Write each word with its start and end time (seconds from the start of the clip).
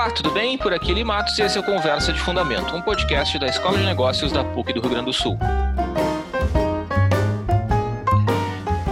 Olá, 0.00 0.10
tudo 0.10 0.30
bem? 0.30 0.56
Por 0.56 0.72
aqui 0.72 0.92
Eli 0.92 1.04
Matos 1.04 1.38
e 1.38 1.42
esse 1.42 1.58
é 1.58 1.60
o 1.60 1.62
Conversa 1.62 2.10
de 2.10 2.18
Fundamento, 2.18 2.74
um 2.74 2.80
podcast 2.80 3.38
da 3.38 3.46
Escola 3.46 3.76
de 3.76 3.84
Negócios 3.84 4.32
da 4.32 4.42
PUC 4.42 4.72
do 4.72 4.80
Rio 4.80 4.88
Grande 4.88 5.04
do 5.04 5.12
Sul. 5.12 5.38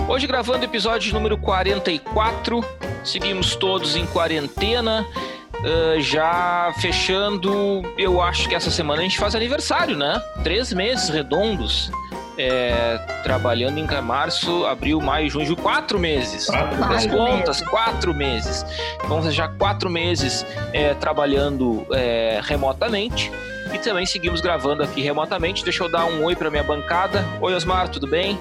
Hoje 0.06 0.26
gravando 0.26 0.66
episódio 0.66 1.14
número 1.14 1.38
44, 1.38 2.62
seguimos 3.02 3.56
todos 3.56 3.96
em 3.96 4.04
quarentena, 4.04 5.06
uh, 5.54 5.98
já 5.98 6.74
fechando, 6.78 7.82
eu 7.96 8.20
acho 8.20 8.46
que 8.46 8.54
essa 8.54 8.70
semana 8.70 9.00
a 9.00 9.02
gente 9.02 9.16
faz 9.18 9.34
aniversário, 9.34 9.96
né? 9.96 10.22
Três 10.44 10.74
meses 10.74 11.08
redondos 11.08 11.90
é, 12.38 12.98
trabalhando 13.22 13.78
em 13.78 14.00
março, 14.00 14.64
abril, 14.64 15.00
maio, 15.00 15.28
junho, 15.28 15.56
quatro 15.56 15.98
meses. 15.98 16.46
Quatro 16.46 16.84
As 16.84 17.06
contas, 17.06 17.60
quatro 17.62 18.14
meses. 18.14 18.64
Vamos 19.06 19.34
já 19.34 19.48
quatro 19.48 19.90
meses 19.90 20.46
é, 20.72 20.94
trabalhando 20.94 21.84
é, 21.92 22.40
remotamente 22.42 23.30
e 23.74 23.78
também 23.78 24.06
seguimos 24.06 24.40
gravando 24.40 24.82
aqui 24.82 25.02
remotamente. 25.02 25.64
Deixa 25.64 25.84
eu 25.84 25.90
dar 25.90 26.06
um 26.06 26.24
oi 26.24 26.36
para 26.36 26.50
minha 26.50 26.62
bancada. 26.62 27.24
Oi, 27.40 27.54
Osmar, 27.54 27.88
tudo 27.88 28.06
bem? 28.06 28.38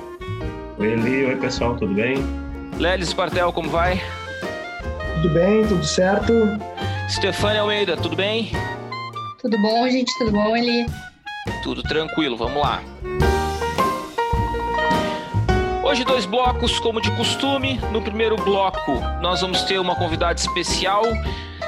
Oi, 0.77 0.94
Eli. 0.94 1.26
Oi, 1.26 1.36
pessoal, 1.36 1.76
tudo 1.76 1.94
bem? 1.94 2.18
Lelis 2.77 3.12
Partel, 3.12 3.52
como 3.52 3.70
vai? 3.70 4.00
Tudo 5.16 5.34
bem, 5.34 5.66
tudo 5.66 5.84
certo. 5.84 6.32
Stefania 7.10 7.62
Almeida, 7.62 7.98
tudo 7.98 8.16
bem? 8.16 8.52
Tudo 9.41 9.58
bom, 9.60 9.90
gente? 9.90 10.16
Tudo 10.20 10.32
bom, 10.32 10.55
Eli? 10.55 10.86
Tudo 11.64 11.82
tranquilo, 11.82 12.38
vamos 12.38 12.62
lá. 12.62 12.82
Hoje 15.88 16.04
dois 16.04 16.26
blocos, 16.26 16.82
como 16.82 17.00
de 17.00 17.09
costume. 17.12 17.80
No 17.94 18.02
primeiro 18.02 18.36
bloco, 18.36 19.00
nós 19.22 19.40
vamos 19.40 19.62
ter 19.62 19.80
uma 19.80 19.96
convidada 19.96 20.38
especial, 20.38 21.02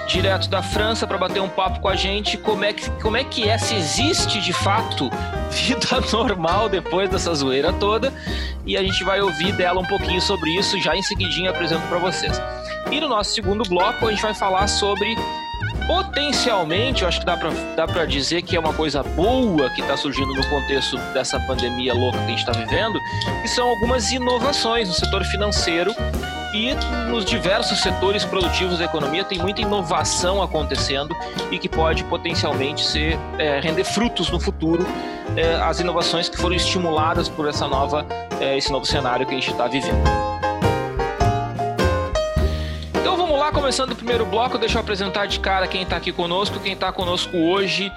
direto 0.09 0.49
da 0.49 0.61
França, 0.61 1.07
para 1.07 1.17
bater 1.17 1.41
um 1.41 1.47
papo 1.47 1.79
com 1.79 1.87
a 1.87 1.95
gente. 1.95 2.37
Como 2.37 2.65
é, 2.65 2.73
que, 2.73 2.89
como 3.01 3.15
é 3.15 3.23
que 3.23 3.47
é, 3.47 3.57
se 3.57 3.75
existe 3.75 4.41
de 4.41 4.51
fato 4.51 5.09
vida 5.49 6.01
normal 6.11 6.67
depois 6.67 7.09
dessa 7.09 7.33
zoeira 7.33 7.71
toda. 7.71 8.13
E 8.65 8.75
a 8.75 8.83
gente 8.83 9.05
vai 9.05 9.21
ouvir 9.21 9.53
dela 9.53 9.79
um 9.79 9.85
pouquinho 9.85 10.19
sobre 10.19 10.49
isso, 10.49 10.77
já 10.81 10.97
em 10.97 11.01
seguidinho 11.01 11.49
apresento 11.49 11.87
para 11.87 11.99
vocês. 11.99 12.41
E 12.91 12.99
no 12.99 13.07
nosso 13.07 13.33
segundo 13.33 13.63
bloco, 13.69 14.05
a 14.05 14.11
gente 14.11 14.21
vai 14.21 14.33
falar 14.33 14.67
sobre 14.67 15.15
potencialmente, 15.89 17.01
eu 17.01 17.07
acho 17.07 17.19
que 17.19 17.25
dá 17.25 17.35
para 17.35 17.49
dá 17.75 18.05
dizer 18.05 18.43
que 18.43 18.55
é 18.55 18.59
uma 18.59 18.71
coisa 18.71 19.01
boa 19.01 19.71
que 19.71 19.81
está 19.81 19.97
surgindo 19.97 20.31
no 20.35 20.47
contexto 20.47 20.95
dessa 21.15 21.39
pandemia 21.39 21.95
louca 21.95 22.19
que 22.19 22.25
a 22.25 22.27
gente 22.27 22.47
está 22.47 22.51
vivendo, 22.51 22.99
que 23.41 23.47
são 23.47 23.67
algumas 23.67 24.11
inovações 24.11 24.87
no 24.87 24.93
setor 24.93 25.23
financeiro 25.25 25.91
e 26.53 26.75
nos 27.09 27.25
diversos 27.25 27.81
setores 27.81 28.23
produtivos 28.23 28.77
da 28.77 28.85
economia 28.85 29.23
tem 29.23 29.39
muita 29.39 29.61
inovação 29.61 30.43
acontecendo 30.43 31.15
e 31.49 31.57
que 31.57 31.67
pode 31.67 32.03
potencialmente 32.03 32.85
ser 32.85 33.17
é, 33.39 33.59
render 33.59 33.83
frutos 33.83 34.29
no 34.29 34.39
futuro 34.39 34.85
é, 35.35 35.55
as 35.55 35.79
inovações 35.79 36.29
que 36.29 36.37
foram 36.37 36.55
estimuladas 36.55 37.27
por 37.27 37.47
essa 37.47 37.67
nova 37.67 38.05
é, 38.39 38.55
esse 38.55 38.71
novo 38.71 38.85
cenário 38.85 39.25
que 39.25 39.31
a 39.31 39.35
gente 39.35 39.49
está 39.51 39.67
vivendo. 39.67 40.38
Começando 43.69 43.91
o 43.91 43.95
primeiro 43.95 44.25
bloco, 44.25 44.57
deixa 44.57 44.79
eu 44.79 44.81
apresentar 44.81 45.27
de 45.27 45.39
cara 45.39 45.67
quem 45.67 45.83
está 45.83 45.95
aqui 45.95 46.11
conosco. 46.11 46.59
Quem 46.59 46.73
está 46.73 46.91
conosco 46.91 47.37
hoje 47.37 47.91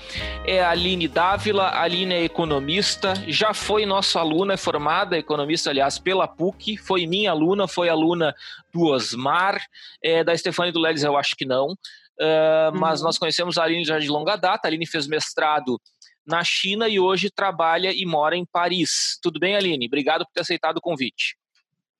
é 0.44 0.60
a 0.60 0.68
Aline 0.68 1.08
Dávila. 1.08 1.68
A 1.68 1.84
Aline 1.84 2.12
é 2.12 2.24
economista, 2.24 3.14
já 3.26 3.54
foi 3.54 3.86
nossa 3.86 4.20
aluna, 4.20 4.52
é 4.52 4.56
formada 4.58 5.16
economista, 5.16 5.70
aliás, 5.70 5.98
pela 5.98 6.28
PUC, 6.28 6.76
foi 6.76 7.06
minha 7.06 7.30
aluna, 7.30 7.66
foi 7.66 7.88
aluna 7.88 8.34
do 8.70 8.82
Osmar, 8.82 9.64
é, 10.04 10.22
da 10.22 10.36
Stefania 10.36 10.74
do 10.74 10.78
Lelis, 10.78 11.04
eu 11.04 11.16
acho 11.16 11.34
que 11.34 11.46
não. 11.46 11.68
Uh, 11.68 12.78
mas 12.78 13.00
uhum. 13.00 13.06
nós 13.06 13.16
conhecemos 13.16 13.56
a 13.56 13.64
Aline 13.64 13.86
já 13.86 13.98
de 13.98 14.08
longa 14.08 14.36
data. 14.36 14.68
A 14.68 14.68
Aline 14.68 14.86
fez 14.86 15.06
mestrado 15.06 15.80
na 16.26 16.44
China 16.44 16.86
e 16.86 17.00
hoje 17.00 17.30
trabalha 17.30 17.94
e 17.94 18.04
mora 18.04 18.36
em 18.36 18.44
Paris. 18.44 19.18
Tudo 19.22 19.40
bem, 19.40 19.56
Aline? 19.56 19.86
Obrigado 19.86 20.26
por 20.26 20.32
ter 20.34 20.42
aceitado 20.42 20.76
o 20.76 20.82
convite. 20.82 21.34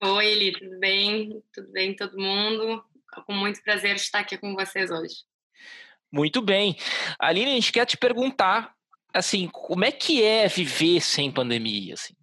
Oi, 0.05 0.27
Eli, 0.27 0.53
tudo 0.53 0.79
bem? 0.79 1.43
Tudo 1.55 1.73
bem, 1.73 1.97
todo 1.97 2.19
mundo? 2.19 2.85
Com 3.21 3.33
muito 3.33 3.63
prazer 3.63 3.97
estar 3.97 4.21
aqui 4.21 4.39
com 4.39 4.55
vocês 4.55 4.91
hoje. 4.91 5.15
Muito 6.11 6.43
bem. 6.43 6.77
Aline, 7.19 7.53
a 7.53 7.55
gente 7.55 7.73
quer 7.73 7.87
te 7.87 7.97
perguntar, 7.97 8.75
assim, 9.15 9.49
como 9.49 9.85
é 9.85 9.91
que 9.91 10.23
é 10.23 10.49
viver 10.49 11.01
sem 11.01 11.31
pandemia, 11.31 11.95
assim? 11.95 12.15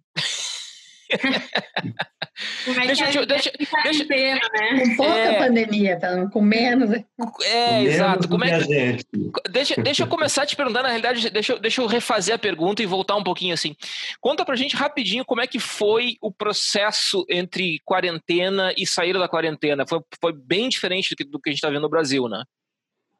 Como 2.64 2.80
é 2.80 2.86
deixa, 2.86 3.06
que 3.06 3.26
deixa, 3.26 3.52
deixa, 3.82 4.04
né? 4.04 4.38
Com 4.78 4.96
pouca 4.96 5.18
é, 5.18 5.38
pandemia, 5.38 5.98
com 6.32 6.40
menos. 6.40 6.90
É, 6.90 7.02
com 7.16 7.82
exato. 7.82 8.28
Como 8.28 8.44
é 8.44 8.58
que, 8.58 9.04
deixa, 9.50 9.80
deixa 9.80 10.02
eu 10.04 10.06
começar 10.06 10.46
te 10.46 10.56
perguntando, 10.56 10.84
na 10.84 10.88
realidade, 10.90 11.30
deixa, 11.30 11.58
deixa 11.58 11.82
eu 11.82 11.86
refazer 11.86 12.34
a 12.34 12.38
pergunta 12.38 12.82
e 12.82 12.86
voltar 12.86 13.16
um 13.16 13.24
pouquinho 13.24 13.54
assim. 13.54 13.74
Conta 14.20 14.44
pra 14.44 14.56
gente 14.56 14.76
rapidinho 14.76 15.24
como 15.24 15.40
é 15.40 15.46
que 15.46 15.58
foi 15.58 16.16
o 16.20 16.32
processo 16.32 17.24
entre 17.28 17.80
quarentena 17.84 18.72
e 18.76 18.86
sair 18.86 19.12
da 19.12 19.28
quarentena. 19.28 19.84
Foi, 19.86 20.00
foi 20.20 20.32
bem 20.32 20.68
diferente 20.68 21.10
do 21.10 21.16
que, 21.16 21.24
do 21.24 21.40
que 21.40 21.50
a 21.50 21.52
gente 21.52 21.58
está 21.58 21.68
vendo 21.68 21.82
no 21.82 21.90
Brasil, 21.90 22.28
né? 22.28 22.42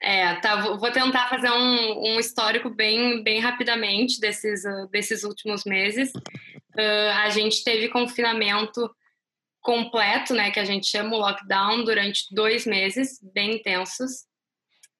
É, 0.02 0.34
tá, 0.36 0.56
vou 0.56 0.90
tentar 0.90 1.28
fazer 1.28 1.50
um, 1.50 2.14
um 2.14 2.18
histórico 2.18 2.70
bem, 2.70 3.22
bem 3.22 3.38
rapidamente 3.38 4.18
desses, 4.18 4.64
uh, 4.64 4.88
desses 4.90 5.24
últimos 5.24 5.64
meses. 5.64 6.10
Uh, 6.76 7.12
a 7.22 7.30
gente 7.30 7.64
teve 7.64 7.88
confinamento 7.88 8.90
completo, 9.60 10.32
né, 10.34 10.50
que 10.50 10.60
a 10.60 10.64
gente 10.64 10.86
chama 10.86 11.16
o 11.16 11.18
lockdown, 11.18 11.84
durante 11.84 12.24
dois 12.32 12.64
meses, 12.66 13.18
bem 13.34 13.56
intensos. 13.56 14.24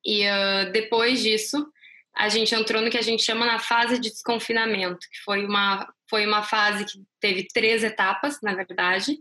E 0.04 0.26
uh, 0.26 0.70
depois 0.72 1.22
disso, 1.22 1.66
a 2.14 2.28
gente 2.28 2.54
entrou 2.54 2.82
no 2.82 2.90
que 2.90 2.98
a 2.98 3.02
gente 3.02 3.22
chama 3.22 3.46
na 3.46 3.58
fase 3.58 3.98
de 3.98 4.10
desconfinamento, 4.10 4.98
que 4.98 5.20
foi 5.24 5.46
uma, 5.46 5.88
foi 6.08 6.26
uma 6.26 6.42
fase 6.42 6.84
que 6.84 7.02
teve 7.20 7.46
três 7.52 7.82
etapas, 7.82 8.38
na 8.42 8.54
verdade. 8.54 9.16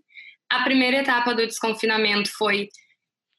A 0.50 0.64
primeira 0.64 0.98
etapa 0.98 1.34
do 1.34 1.46
desconfinamento 1.46 2.30
foi 2.32 2.70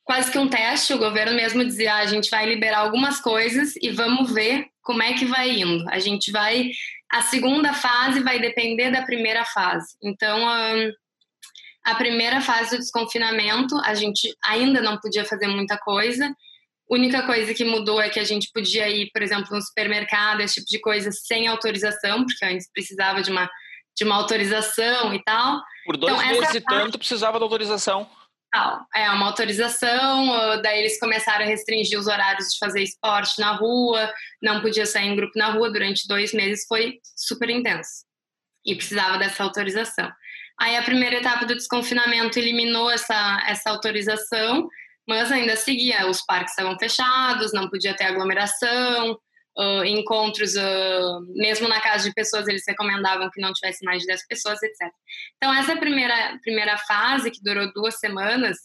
quase 0.05 0.31
que 0.31 0.39
um 0.39 0.49
teste, 0.49 0.95
o 0.95 0.99
governo 0.99 1.35
mesmo 1.35 1.65
dizia, 1.65 1.95
ah, 1.95 1.99
a 1.99 2.07
gente 2.07 2.31
vai 2.31 2.47
liberar 2.47 2.79
algumas 2.79 3.21
coisas 3.21 3.75
e 3.77 3.91
vamos 3.91 4.33
ver 4.33 4.67
como 4.83 5.03
é 5.03 5.13
que 5.13 5.25
vai 5.25 5.51
indo. 5.51 5.89
A 5.91 5.99
gente 5.99 6.33
vai 6.33 6.71
a 7.11 7.23
segunda 7.23 7.73
fase 7.73 8.21
vai 8.21 8.39
depender 8.39 8.91
da 8.91 9.03
primeira 9.03 9.45
fase. 9.45 9.97
Então, 10.03 10.49
a 11.85 11.95
primeira 11.97 12.41
fase 12.41 12.71
do 12.71 12.79
desconfinamento, 12.79 13.77
a 13.85 13.95
gente 13.95 14.33
ainda 14.45 14.81
não 14.81 14.99
podia 14.99 15.25
fazer 15.25 15.49
muita 15.49 15.77
coisa. 15.79 16.27
A 16.27 16.95
única 16.95 17.27
coisa 17.27 17.53
que 17.53 17.65
mudou 17.65 18.01
é 18.01 18.09
que 18.09 18.21
a 18.21 18.25
gente 18.25 18.51
podia 18.53 18.89
ir, 18.89 19.11
por 19.13 19.23
exemplo, 19.23 19.55
no 19.55 19.63
supermercado, 19.63 20.41
esse 20.41 20.57
tipo 20.57 20.69
de 20.69 20.81
coisa, 20.81 21.11
sem 21.11 21.49
autorização, 21.49 22.25
porque 22.25 22.45
antes 22.45 22.71
precisava 22.73 23.23
de 23.23 23.31
uma, 23.31 23.51
de 23.97 24.05
uma 24.05 24.17
autorização 24.17 25.13
e 25.13 25.23
tal. 25.25 25.61
Por 25.87 25.97
dois 25.97 26.15
então, 26.15 26.27
meses 26.27 26.55
e 26.55 26.61
tanto 26.61 26.99
precisava 26.99 27.39
da 27.39 27.45
autorização. 27.45 28.09
É, 28.95 29.09
uma 29.11 29.27
autorização, 29.27 30.61
daí 30.61 30.81
eles 30.81 30.99
começaram 30.99 31.45
a 31.45 31.49
restringir 31.49 31.99
os 31.99 32.09
horários 32.09 32.49
de 32.53 32.59
fazer 32.59 32.83
esporte 32.83 33.41
na 33.41 33.53
rua, 33.53 34.13
não 34.43 34.61
podia 34.61 34.85
sair 34.87 35.07
em 35.07 35.17
grupo 35.17 35.39
na 35.39 35.53
rua 35.53 35.71
durante 35.71 36.09
dois 36.09 36.33
meses, 36.33 36.67
foi 36.67 36.99
super 37.17 37.49
intenso. 37.49 38.05
E 38.67 38.75
precisava 38.75 39.19
dessa 39.19 39.45
autorização. 39.45 40.11
Aí 40.61 40.77
a 40.77 40.83
primeira 40.83 41.17
etapa 41.17 41.47
do 41.47 41.55
desconfinamento 41.55 42.39
eliminou 42.39 42.91
essa, 42.91 43.43
essa 43.47 43.71
autorização, 43.71 44.69
mas 45.09 45.31
ainda 45.33 45.57
seguia, 45.57 46.09
os 46.09 46.21
parques 46.27 46.53
estavam 46.53 46.79
fechados, 46.79 47.53
não 47.53 47.71
podia 47.71 47.97
ter 47.97 48.05
aglomeração, 48.05 49.19
uh, 49.59 49.85
encontros, 49.85 50.55
uh, 50.55 51.21
mesmo 51.35 51.69
na 51.69 51.81
casa 51.81 52.09
de 52.09 52.15
pessoas, 52.15 52.47
eles 52.49 52.63
recomendavam 52.67 53.31
que 53.31 53.41
não 53.41 53.53
tivesse 53.53 53.85
mais 53.85 54.01
de 54.01 54.07
10 54.07 54.27
pessoas, 54.27 54.63
etc. 54.63 54.89
Então, 55.37 55.55
essa 55.55 55.77
primeira, 55.77 56.39
primeira 56.43 56.77
fase, 56.79 57.31
que 57.31 57.43
durou 57.43 57.73
duas 57.73 57.99
semanas, 57.99 58.57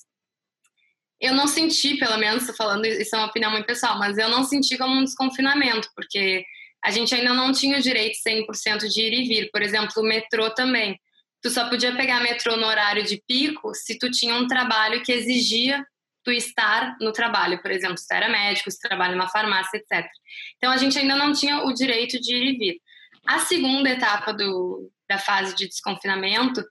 eu 1.19 1.33
não 1.33 1.47
senti, 1.47 1.97
pelo 1.97 2.17
menos, 2.17 2.45
falando, 2.55 2.85
isso 2.85 3.15
é 3.15 3.19
uma 3.19 3.27
opinião 3.27 3.51
muito 3.51 3.65
pessoal, 3.65 3.97
mas 3.97 4.17
eu 4.17 4.29
não 4.29 4.43
senti 4.43 4.77
como 4.77 4.95
um 4.95 5.03
desconfinamento, 5.03 5.89
porque 5.95 6.45
a 6.83 6.91
gente 6.91 7.15
ainda 7.15 7.33
não 7.33 7.51
tinha 7.51 7.79
o 7.79 7.81
direito 7.81 8.17
100% 8.27 8.87
de 8.87 9.01
ir 9.01 9.13
e 9.13 9.27
vir. 9.27 9.49
Por 9.51 9.61
exemplo, 9.61 9.91
o 9.97 10.05
metrô 10.05 10.51
também. 10.51 10.99
Tu 11.41 11.49
só 11.49 11.67
podia 11.69 11.95
pegar 11.95 12.21
metrô 12.21 12.57
no 12.57 12.67
horário 12.67 13.03
de 13.03 13.21
pico 13.27 13.73
se 13.73 13.97
tu 13.97 14.09
tinha 14.11 14.35
um 14.35 14.47
trabalho 14.47 15.01
que 15.03 15.11
exigia 15.11 15.83
tu 16.25 16.31
estar 16.31 16.97
no 16.99 17.13
trabalho, 17.13 17.61
por 17.61 17.69
exemplo, 17.69 17.97
se 17.97 18.07
tu 18.07 18.13
era 18.13 18.27
médico, 18.27 18.71
se 18.71 18.79
trabalha 18.79 19.15
numa 19.15 19.29
farmácia, 19.29 19.77
etc. 19.77 20.09
Então 20.57 20.71
a 20.71 20.77
gente 20.77 20.97
ainda 20.97 21.15
não 21.15 21.31
tinha 21.31 21.63
o 21.63 21.71
direito 21.71 22.19
de 22.19 22.35
ir 22.35 22.55
e 22.55 22.57
vir. 22.57 22.81
A 23.27 23.39
segunda 23.39 23.89
etapa 23.89 24.33
do, 24.33 24.91
da 25.07 25.19
fase 25.19 25.55
de 25.55 25.67
desconfinamento 25.67 26.63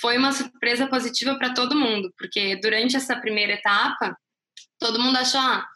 foi 0.00 0.16
uma 0.16 0.32
surpresa 0.32 0.86
positiva 0.86 1.36
para 1.38 1.52
todo 1.52 1.78
mundo, 1.78 2.12
porque 2.18 2.56
durante 2.56 2.96
essa 2.96 3.14
primeira 3.14 3.52
etapa, 3.52 4.16
todo 4.78 4.98
mundo 4.98 5.16
achou, 5.16 5.40
ah, 5.40 5.66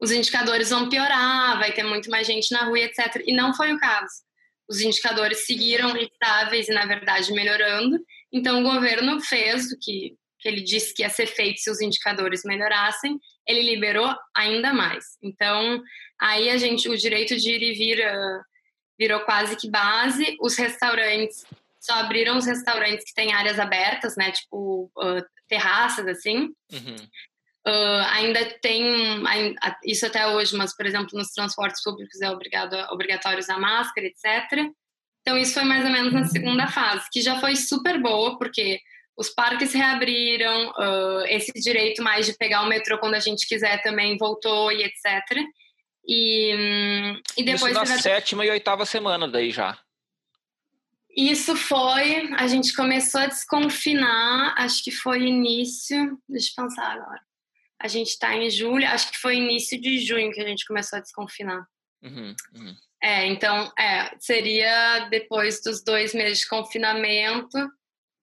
os 0.00 0.10
indicadores 0.10 0.70
vão 0.70 0.88
piorar, 0.88 1.58
vai 1.58 1.72
ter 1.72 1.82
muito 1.82 2.10
mais 2.10 2.26
gente 2.26 2.50
na 2.52 2.64
rua, 2.64 2.78
etc. 2.78 3.22
E 3.26 3.34
não 3.34 3.54
foi 3.54 3.72
o 3.72 3.78
caso. 3.78 4.12
Os 4.68 4.80
indicadores 4.80 5.44
seguiram 5.46 5.94
estáveis 5.96 6.68
e, 6.68 6.72
na 6.72 6.86
verdade, 6.86 7.32
melhorando. 7.32 7.98
Então, 8.32 8.60
o 8.60 8.62
governo 8.62 9.20
fez 9.20 9.70
o 9.70 9.78
que 9.78 10.16
que 10.40 10.48
ele 10.48 10.62
disse 10.62 10.94
que 10.94 11.02
ia 11.02 11.10
ser 11.10 11.26
feito 11.26 11.60
se 11.60 11.70
os 11.70 11.80
indicadores 11.80 12.42
melhorassem, 12.44 13.18
ele 13.46 13.62
liberou 13.62 14.14
ainda 14.34 14.72
mais. 14.72 15.04
Então, 15.22 15.82
aí 16.20 16.50
a 16.50 16.56
gente, 16.56 16.88
o 16.88 16.96
direito 16.96 17.36
de 17.36 17.50
ir 17.50 17.62
e 17.62 17.74
vir 17.74 17.98
uh, 18.00 18.40
virou 18.98 19.20
quase 19.20 19.56
que 19.56 19.70
base. 19.70 20.36
Os 20.40 20.56
restaurantes 20.56 21.44
só 21.80 21.94
abriram 21.94 22.36
os 22.36 22.46
restaurantes 22.46 23.04
que 23.04 23.14
têm 23.14 23.32
áreas 23.32 23.58
abertas, 23.58 24.16
né? 24.16 24.30
Tipo 24.30 24.90
uh, 24.96 25.24
terraças, 25.48 26.06
assim. 26.06 26.50
Uhum. 26.72 26.96
Uh, 27.66 28.04
ainda 28.12 28.42
tem 28.62 29.22
isso 29.84 30.06
até 30.06 30.26
hoje, 30.28 30.56
mas 30.56 30.74
por 30.74 30.86
exemplo 30.86 31.18
nos 31.18 31.28
transportes 31.28 31.82
públicos 31.82 32.18
é 32.22 32.30
obrigado, 32.30 32.74
obrigatório 32.90 33.38
usar 33.38 33.58
máscara, 33.58 34.06
etc. 34.06 34.66
Então 35.20 35.36
isso 35.36 35.54
foi 35.54 35.64
mais 35.64 35.84
ou 35.84 35.90
menos 35.90 36.12
na 36.12 36.24
segunda 36.24 36.66
fase, 36.68 37.06
que 37.12 37.20
já 37.20 37.38
foi 37.38 37.56
super 37.56 38.00
boa 38.00 38.38
porque 38.38 38.80
os 39.20 39.28
parques 39.28 39.74
reabriram, 39.74 40.70
uh, 40.70 41.26
esse 41.28 41.52
direito 41.52 42.02
mais 42.02 42.24
de 42.24 42.32
pegar 42.32 42.62
o 42.62 42.66
metrô 42.66 42.98
quando 42.98 43.16
a 43.16 43.20
gente 43.20 43.46
quiser 43.46 43.82
também 43.82 44.16
voltou 44.16 44.72
e 44.72 44.82
etc. 44.82 45.44
E, 46.08 46.54
hum, 46.56 47.20
e 47.36 47.44
depois 47.44 47.76
isso 47.76 47.84
na 47.84 47.98
sétima 47.98 48.46
e 48.46 48.50
oitava 48.50 48.86
semana 48.86 49.28
daí 49.28 49.50
já. 49.50 49.78
Isso 51.14 51.54
foi, 51.54 52.32
a 52.38 52.46
gente 52.46 52.72
começou 52.72 53.20
a 53.20 53.26
desconfinar, 53.26 54.54
acho 54.56 54.82
que 54.82 54.90
foi 54.90 55.20
início, 55.20 56.18
deixa 56.26 56.52
eu 56.56 56.64
pensar 56.64 56.92
agora. 56.92 57.20
A 57.78 57.88
gente 57.88 58.08
está 58.08 58.34
em 58.34 58.48
julho, 58.48 58.86
acho 58.86 59.10
que 59.10 59.18
foi 59.18 59.36
início 59.36 59.78
de 59.78 59.98
junho 59.98 60.32
que 60.32 60.40
a 60.40 60.48
gente 60.48 60.64
começou 60.64 60.98
a 60.98 61.02
desconfinar. 61.02 61.62
Uhum, 62.02 62.34
uhum. 62.54 62.74
É, 63.02 63.26
então, 63.26 63.70
é, 63.78 64.16
seria 64.18 65.08
depois 65.10 65.60
dos 65.62 65.84
dois 65.84 66.14
meses 66.14 66.38
de 66.38 66.48
confinamento, 66.48 67.58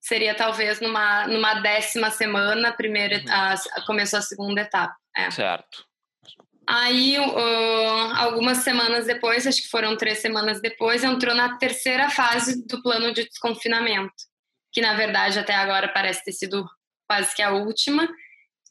seria 0.08 0.34
talvez 0.34 0.80
numa, 0.80 1.26
numa 1.26 1.60
décima 1.60 2.10
semana, 2.10 2.72
primeira, 2.72 3.18
uhum. 3.18 3.30
a, 3.30 3.52
a, 3.52 3.86
começou 3.86 4.18
a 4.18 4.22
segunda 4.22 4.62
etapa. 4.62 4.96
É. 5.14 5.30
Certo. 5.30 5.86
Aí, 6.66 7.18
uh, 7.18 8.14
algumas 8.16 8.58
semanas 8.58 9.06
depois, 9.06 9.46
acho 9.46 9.62
que 9.62 9.68
foram 9.68 9.96
três 9.96 10.18
semanas 10.18 10.60
depois, 10.60 11.04
entrou 11.04 11.34
na 11.34 11.56
terceira 11.56 12.10
fase 12.10 12.66
do 12.66 12.82
plano 12.82 13.12
de 13.12 13.24
desconfinamento, 13.24 14.14
que 14.72 14.80
na 14.80 14.94
verdade 14.94 15.38
até 15.38 15.54
agora 15.54 15.88
parece 15.88 16.24
ter 16.24 16.32
sido 16.32 16.66
quase 17.06 17.34
que 17.34 17.42
a 17.42 17.52
última, 17.52 18.06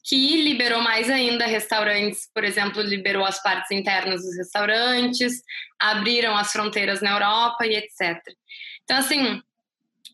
que 0.04 0.42
liberou 0.42 0.80
mais 0.80 1.10
ainda 1.10 1.44
restaurantes, 1.44 2.28
por 2.32 2.44
exemplo, 2.44 2.82
liberou 2.82 3.24
as 3.24 3.42
partes 3.42 3.70
internas 3.72 4.22
dos 4.22 4.36
restaurantes, 4.36 5.42
abriram 5.78 6.36
as 6.36 6.52
fronteiras 6.52 7.00
na 7.00 7.10
Europa 7.10 7.66
e 7.66 7.74
etc. 7.74 8.16
Então, 8.84 8.96
assim, 8.96 9.42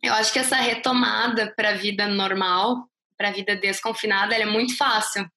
eu 0.06 0.15
acho 0.15 0.33
que 0.33 0.39
essa 0.39 0.56
retomada 0.56 1.53
para 1.56 1.71
a 1.71 1.75
vida 1.75 2.06
normal, 2.06 2.89
para 3.17 3.29
a 3.29 3.33
vida 3.33 3.56
desconfinada, 3.56 4.35
ela 4.35 4.45
é 4.45 4.47
muito 4.47 4.77
fácil. 4.77 5.29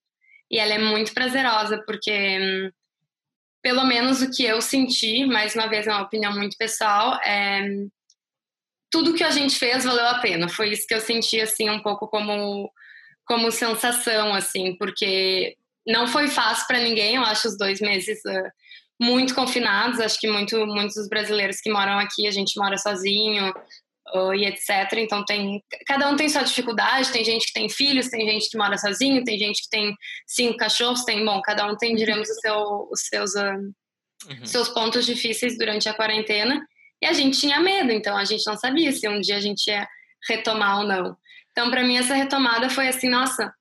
E 0.50 0.58
ela 0.60 0.74
é 0.74 0.78
muito 0.78 1.14
prazerosa, 1.14 1.84
porque 1.86 2.72
pelo 3.62 3.84
menos 3.84 4.22
o 4.22 4.32
que 4.32 4.44
eu 4.44 4.62
senti, 4.62 5.26
mais 5.26 5.56
uma 5.56 5.68
vez 5.68 5.88
é 5.88 5.92
uma 5.92 6.04
opinião 6.04 6.34
muito 6.34 6.56
pessoal, 6.58 7.20
é 7.22 7.68
tudo 8.90 9.14
que 9.14 9.24
a 9.24 9.32
gente 9.32 9.58
fez 9.58 9.84
valeu 9.84 10.08
a 10.08 10.20
pena. 10.20 10.48
Foi 10.48 10.70
isso 10.70 10.88
que 10.88 10.94
eu 10.94 11.02
senti 11.02 11.42
assim 11.42 11.70
um 11.70 11.82
pouco 11.82 12.08
como 12.08 12.72
como 13.26 13.52
sensação 13.52 14.34
assim, 14.34 14.78
porque 14.78 15.58
não 15.86 16.08
foi 16.08 16.30
fácil 16.30 16.66
para 16.66 16.80
ninguém, 16.80 17.16
eu 17.16 17.24
acho 17.24 17.50
os 17.50 17.58
dois 17.58 17.82
meses 17.82 18.20
uh, 18.26 18.50
muito 19.02 19.36
confinados, 19.36 20.00
acho 20.00 20.18
que 20.18 20.30
muito 20.30 20.66
muitos 20.66 20.96
dos 20.96 21.10
brasileiros 21.10 21.60
que 21.60 21.70
moram 21.70 22.00
aqui, 22.00 22.26
a 22.26 22.32
gente 22.32 22.58
mora 22.58 22.78
sozinho, 22.78 23.54
e 24.34 24.46
etc. 24.46 24.94
Então 24.98 25.24
tem 25.26 25.62
cada 25.86 26.10
um 26.10 26.16
tem 26.16 26.30
sua 26.30 26.44
dificuldade. 26.44 27.12
Tem 27.12 27.24
gente 27.24 27.48
que 27.48 27.54
tem 27.54 27.70
filhos, 27.70 28.10
tem 28.10 28.26
gente 28.28 28.50
que 28.50 28.58
mora 28.58 28.78
sozinho, 28.78 29.24
tem 29.24 29.38
gente 29.38 29.64
que 29.64 29.70
tem 29.70 29.96
cinco 30.26 30.58
cachorros. 30.58 31.04
Tem 31.04 31.24
bom, 31.24 31.42
cada 31.42 31.66
um 31.66 31.76
tem 31.76 31.96
diremos 31.96 32.30
os, 32.30 32.40
seu, 32.40 32.88
os 32.92 33.02
seus 33.02 33.36
uh, 33.36 33.74
uhum. 34.30 34.46
seus 34.46 34.70
pontos 34.70 35.06
difíceis 35.06 35.58
durante 35.58 35.88
a 35.90 35.94
quarentena. 35.94 36.66
E 37.02 37.06
a 37.06 37.14
gente 37.14 37.40
tinha 37.40 37.60
medo, 37.60 37.92
então 37.92 38.18
a 38.18 38.26
gente 38.26 38.46
não 38.48 38.58
sabia 38.58 38.92
se 38.92 39.08
um 39.08 39.22
dia 39.22 39.38
a 39.38 39.40
gente 39.40 39.68
ia 39.68 39.88
retomar 40.28 40.80
ou 40.80 40.88
não. 40.88 41.16
Então 41.52 41.70
para 41.70 41.84
mim 41.84 41.98
essa 41.98 42.16
retomada 42.16 42.70
foi 42.70 42.88
assim, 42.88 43.10
nossa, 43.10 43.54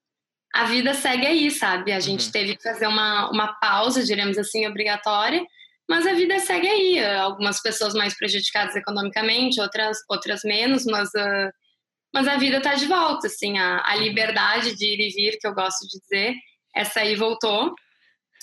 a 0.54 0.64
vida 0.64 0.94
segue 0.94 1.26
aí, 1.26 1.50
sabe? 1.50 1.92
A 1.92 2.00
gente 2.00 2.26
uhum. 2.26 2.32
teve 2.32 2.56
que 2.56 2.62
fazer 2.62 2.86
uma, 2.86 3.30
uma 3.30 3.52
pausa, 3.60 4.04
diremos 4.04 4.38
assim, 4.38 4.66
obrigatória, 4.66 5.44
mas 5.88 6.06
a 6.06 6.14
vida 6.14 6.38
segue 6.38 6.66
aí. 6.66 7.04
Algumas 7.16 7.60
pessoas 7.60 7.94
mais 7.94 8.16
prejudicadas 8.16 8.74
economicamente, 8.74 9.60
outras, 9.60 9.98
outras 10.08 10.42
menos, 10.42 10.84
mas, 10.84 11.08
uh, 11.10 11.50
mas 12.12 12.26
a 12.26 12.36
vida 12.36 12.58
está 12.58 12.74
de 12.74 12.86
volta. 12.86 13.26
Assim, 13.28 13.58
a, 13.58 13.82
a 13.84 13.96
liberdade 13.96 14.74
de 14.74 14.86
ir 14.86 15.00
e 15.00 15.10
vir, 15.10 15.38
que 15.38 15.46
eu 15.46 15.54
gosto 15.54 15.86
de 15.86 16.00
dizer, 16.00 16.34
essa 16.74 17.00
aí 17.00 17.14
voltou. 17.14 17.74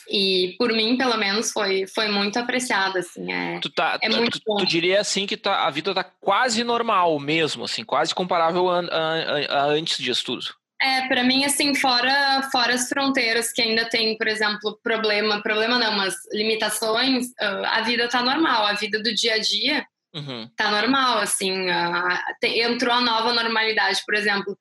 E 0.10 0.56
por 0.57 0.72
mim, 0.74 0.98
pelo 0.98 1.18
menos, 1.18 1.51
foi, 1.51 1.86
foi 1.88 2.10
muito 2.10 2.38
apreciada, 2.38 3.00
assim, 3.00 3.31
é, 3.31 3.60
tu 3.62 3.69
tá, 3.69 3.98
é 4.01 4.10
muito 4.10 4.38
tu, 4.38 4.56
tu, 4.57 4.66
diria, 4.66 5.00
assim, 5.00 5.25
que 5.25 5.38
tá, 5.38 5.66
a 5.66 5.69
vida 5.69 5.94
tá 5.94 6.04
quase 6.04 6.62
normal 6.62 7.18
mesmo, 7.19 7.63
assim, 7.63 7.86
quase 7.86 8.13
comparável 8.13 8.69
a, 8.69 8.81
a, 8.81 9.62
a 9.62 9.66
antes 9.68 9.98
disso 9.98 10.25
tudo. 10.25 10.46
É, 10.83 11.07
para 11.07 11.24
mim, 11.24 11.45
assim, 11.45 11.74
fora, 11.74 12.41
fora 12.51 12.74
as 12.74 12.89
fronteiras 12.89 13.53
que 13.53 13.62
ainda 13.62 13.88
tem, 13.88 14.18
por 14.18 14.27
exemplo, 14.27 14.77
problema, 14.83 15.41
problema 15.41 15.80
não, 15.80 15.94
mas 15.95 16.13
limitações, 16.33 17.27
ah, 17.39 17.77
a 17.77 17.81
vida 17.83 18.09
tá 18.09 18.21
normal, 18.21 18.65
a 18.65 18.74
vida 18.74 19.01
do 19.01 19.15
dia 19.15 19.35
a 19.35 19.39
dia 19.39 19.88
uhum. 20.13 20.50
tá 20.57 20.69
normal, 20.69 21.19
assim, 21.19 21.68
entrou 22.44 22.94
a 22.94 23.00
nova 23.00 23.31
normalidade, 23.31 24.01
por 24.06 24.13
exemplo, 24.13 24.57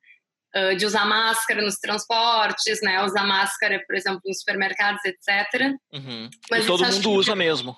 ah, 0.55 0.73
de 0.73 0.85
usar 0.85 1.05
máscara 1.05 1.61
nos 1.61 1.75
transportes, 1.75 2.81
né, 2.81 3.03
usar 3.03 3.27
máscara, 3.27 3.83
por 3.85 3.93
exemplo, 3.93 4.21
nos 4.25 4.39
supermercados, 4.39 5.01
etc. 5.03 5.73
Uhum. 5.91 6.29
Mas 6.49 6.63
e 6.63 6.67
todo 6.67 6.85
mundo 6.85 7.11
usa 7.11 7.35
mesmo. 7.35 7.75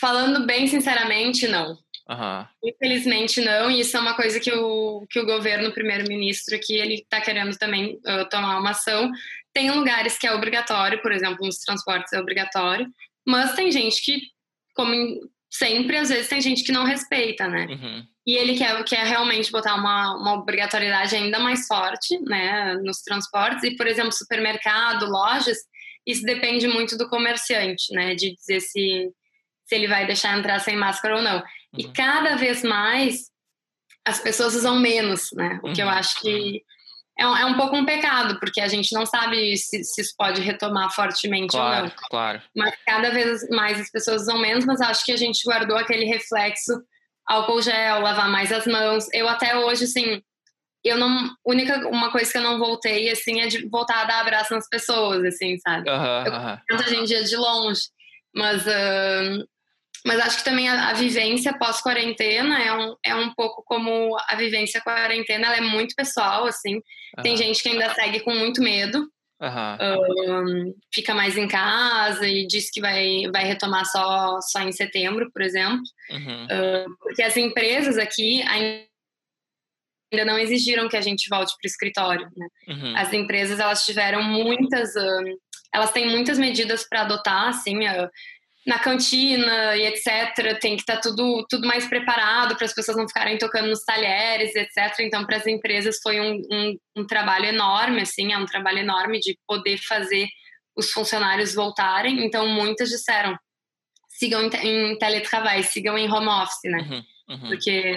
Falando 0.00 0.44
bem 0.44 0.66
sinceramente, 0.66 1.46
não. 1.46 1.76
Uhum. 2.08 2.46
Infelizmente 2.64 3.40
não, 3.42 3.70
e 3.70 3.80
isso 3.80 3.96
é 3.96 4.00
uma 4.00 4.14
coisa 4.14 4.40
que 4.40 4.50
o, 4.50 5.06
que 5.10 5.20
o 5.20 5.26
governo, 5.26 5.68
o 5.68 5.74
primeiro-ministro 5.74 6.56
aqui, 6.56 6.74
ele 6.74 6.94
está 6.94 7.20
querendo 7.20 7.56
também 7.58 8.00
uh, 8.06 8.28
tomar 8.30 8.58
uma 8.58 8.70
ação. 8.70 9.10
Tem 9.52 9.70
lugares 9.70 10.16
que 10.16 10.26
é 10.26 10.32
obrigatório, 10.32 11.02
por 11.02 11.12
exemplo, 11.12 11.44
nos 11.44 11.58
transportes 11.58 12.12
é 12.12 12.20
obrigatório, 12.20 12.86
mas 13.26 13.54
tem 13.54 13.70
gente 13.70 14.02
que, 14.02 14.22
como 14.74 14.92
sempre, 15.50 15.96
às 15.96 16.08
vezes 16.08 16.28
tem 16.28 16.40
gente 16.40 16.64
que 16.64 16.72
não 16.72 16.84
respeita, 16.84 17.46
né? 17.46 17.66
Uhum. 17.68 18.06
E 18.26 18.36
ele 18.36 18.56
quer, 18.56 18.84
quer 18.84 19.04
realmente 19.06 19.50
botar 19.50 19.74
uma, 19.74 20.14
uma 20.16 20.34
obrigatoriedade 20.34 21.16
ainda 21.16 21.38
mais 21.38 21.66
forte, 21.66 22.18
né, 22.24 22.74
nos 22.84 23.00
transportes. 23.00 23.64
E, 23.64 23.76
por 23.76 23.86
exemplo, 23.86 24.12
supermercado, 24.12 25.06
lojas, 25.06 25.58
isso 26.06 26.22
depende 26.24 26.68
muito 26.68 26.96
do 26.96 27.08
comerciante, 27.08 27.92
né, 27.92 28.14
de 28.14 28.34
dizer 28.34 28.60
se, 28.60 29.10
se 29.64 29.74
ele 29.74 29.88
vai 29.88 30.06
deixar 30.06 30.38
entrar 30.38 30.58
sem 30.58 30.76
máscara 30.76 31.16
ou 31.16 31.22
não. 31.22 31.42
E 31.76 31.86
uhum. 31.86 31.92
cada 31.92 32.36
vez 32.36 32.62
mais 32.62 33.30
as 34.04 34.20
pessoas 34.20 34.54
usam 34.54 34.78
menos, 34.78 35.30
né? 35.32 35.60
O 35.62 35.72
que 35.72 35.82
eu 35.82 35.86
uhum. 35.86 35.92
acho 35.92 36.20
que 36.20 36.62
é 37.18 37.26
um, 37.26 37.36
é 37.36 37.44
um 37.44 37.56
pouco 37.56 37.76
um 37.76 37.84
pecado, 37.84 38.38
porque 38.38 38.60
a 38.60 38.68
gente 38.68 38.94
não 38.94 39.04
sabe 39.04 39.56
se, 39.56 39.82
se 39.82 40.00
isso 40.00 40.14
pode 40.16 40.40
retomar 40.40 40.90
fortemente 40.94 41.50
claro, 41.50 41.84
ou 41.84 41.88
não. 41.88 41.96
Claro. 42.08 42.42
Mas 42.56 42.74
cada 42.86 43.10
vez 43.10 43.46
mais 43.50 43.80
as 43.80 43.90
pessoas 43.90 44.22
usam 44.22 44.38
menos, 44.38 44.64
mas 44.64 44.80
acho 44.80 45.04
que 45.04 45.12
a 45.12 45.16
gente 45.16 45.44
guardou 45.44 45.76
aquele 45.76 46.04
reflexo 46.04 46.72
álcool 47.26 47.60
gel, 47.60 48.00
lavar 48.00 48.30
mais 48.30 48.52
as 48.52 48.66
mãos. 48.66 49.06
Eu 49.12 49.28
até 49.28 49.56
hoje, 49.56 49.84
assim, 49.84 50.22
eu 50.84 50.96
não. 50.96 51.28
Única 51.44 51.88
uma 51.88 52.10
coisa 52.12 52.30
que 52.30 52.38
eu 52.38 52.42
não 52.42 52.58
voltei, 52.58 53.10
assim, 53.10 53.40
é 53.40 53.48
de 53.48 53.68
voltar 53.68 54.02
a 54.02 54.04
dar 54.04 54.20
abraço 54.20 54.54
nas 54.54 54.68
pessoas, 54.68 55.24
assim, 55.24 55.58
sabe? 55.58 55.90
Uhum, 55.90 56.24
eu, 56.24 56.32
uhum. 56.32 56.82
a 56.84 56.88
gente 56.88 57.12
ia 57.12 57.24
de 57.24 57.36
longe. 57.36 57.82
Mas 58.34 58.64
uh, 58.64 59.48
mas 60.08 60.20
acho 60.20 60.38
que 60.38 60.44
também 60.44 60.66
a, 60.70 60.88
a 60.88 60.92
vivência 60.94 61.52
pós-quarentena 61.58 62.58
é 62.58 62.72
um, 62.72 62.96
é 63.04 63.14
um 63.14 63.34
pouco 63.34 63.62
como 63.62 64.16
a 64.26 64.36
vivência 64.36 64.80
quarentena, 64.80 65.48
ela 65.48 65.58
é 65.58 65.60
muito 65.60 65.94
pessoal, 65.94 66.46
assim. 66.46 66.76
Uhum. 66.76 67.22
Tem 67.22 67.36
gente 67.36 67.62
que 67.62 67.68
ainda 67.68 67.92
segue 67.92 68.20
com 68.20 68.34
muito 68.34 68.62
medo, 68.62 69.06
uhum. 69.38 70.46
um, 70.46 70.74
fica 70.90 71.14
mais 71.14 71.36
em 71.36 71.46
casa 71.46 72.26
e 72.26 72.46
diz 72.46 72.70
que 72.70 72.80
vai, 72.80 73.24
vai 73.30 73.44
retomar 73.44 73.84
só, 73.84 74.40
só 74.40 74.62
em 74.62 74.72
setembro, 74.72 75.30
por 75.30 75.42
exemplo. 75.42 75.82
Uhum. 76.10 76.44
Uh, 76.44 76.96
porque 77.02 77.22
as 77.22 77.36
empresas 77.36 77.98
aqui 77.98 78.40
ainda 78.44 78.88
não 80.24 80.38
exigiram 80.38 80.88
que 80.88 80.96
a 80.96 81.02
gente 81.02 81.28
volte 81.28 81.52
para 81.60 81.66
o 81.66 81.70
escritório. 81.70 82.30
Né? 82.34 82.48
Uhum. 82.66 82.96
As 82.96 83.12
empresas 83.12 83.60
elas 83.60 83.84
tiveram 83.84 84.22
muitas, 84.22 84.96
uh, 84.96 85.38
elas 85.70 85.92
têm 85.92 86.08
muitas 86.08 86.38
medidas 86.38 86.88
para 86.88 87.02
adotar, 87.02 87.48
assim. 87.48 87.86
Uh, 87.86 88.08
na 88.68 88.78
cantina 88.78 89.74
e 89.76 89.86
etc. 89.86 90.60
Tem 90.60 90.76
que 90.76 90.82
estar 90.82 90.96
tá 90.96 91.00
tudo, 91.00 91.46
tudo 91.48 91.66
mais 91.66 91.88
preparado 91.88 92.54
para 92.54 92.66
as 92.66 92.74
pessoas 92.74 92.98
não 92.98 93.08
ficarem 93.08 93.38
tocando 93.38 93.70
nos 93.70 93.82
talheres, 93.82 94.54
etc. 94.54 94.94
Então, 95.00 95.24
para 95.24 95.38
as 95.38 95.46
empresas 95.46 95.98
foi 96.02 96.20
um, 96.20 96.42
um, 96.52 96.76
um, 96.98 97.06
trabalho 97.06 97.46
enorme, 97.46 98.02
assim, 98.02 98.30
é 98.30 98.36
um 98.36 98.44
trabalho 98.44 98.80
enorme 98.80 99.20
de 99.20 99.38
poder 99.46 99.78
fazer 99.78 100.28
os 100.76 100.90
funcionários 100.90 101.54
voltarem. 101.54 102.22
Então, 102.22 102.46
muitas 102.46 102.90
disseram, 102.90 103.38
sigam 104.06 104.42
em, 104.42 104.90
em 104.92 104.98
teletrabalho, 104.98 105.64
sigam 105.64 105.96
em 105.96 106.12
home 106.12 106.28
office, 106.28 106.70
né? 106.70 106.78
Uhum, 106.78 107.04
uhum. 107.30 107.48
Porque 107.48 107.96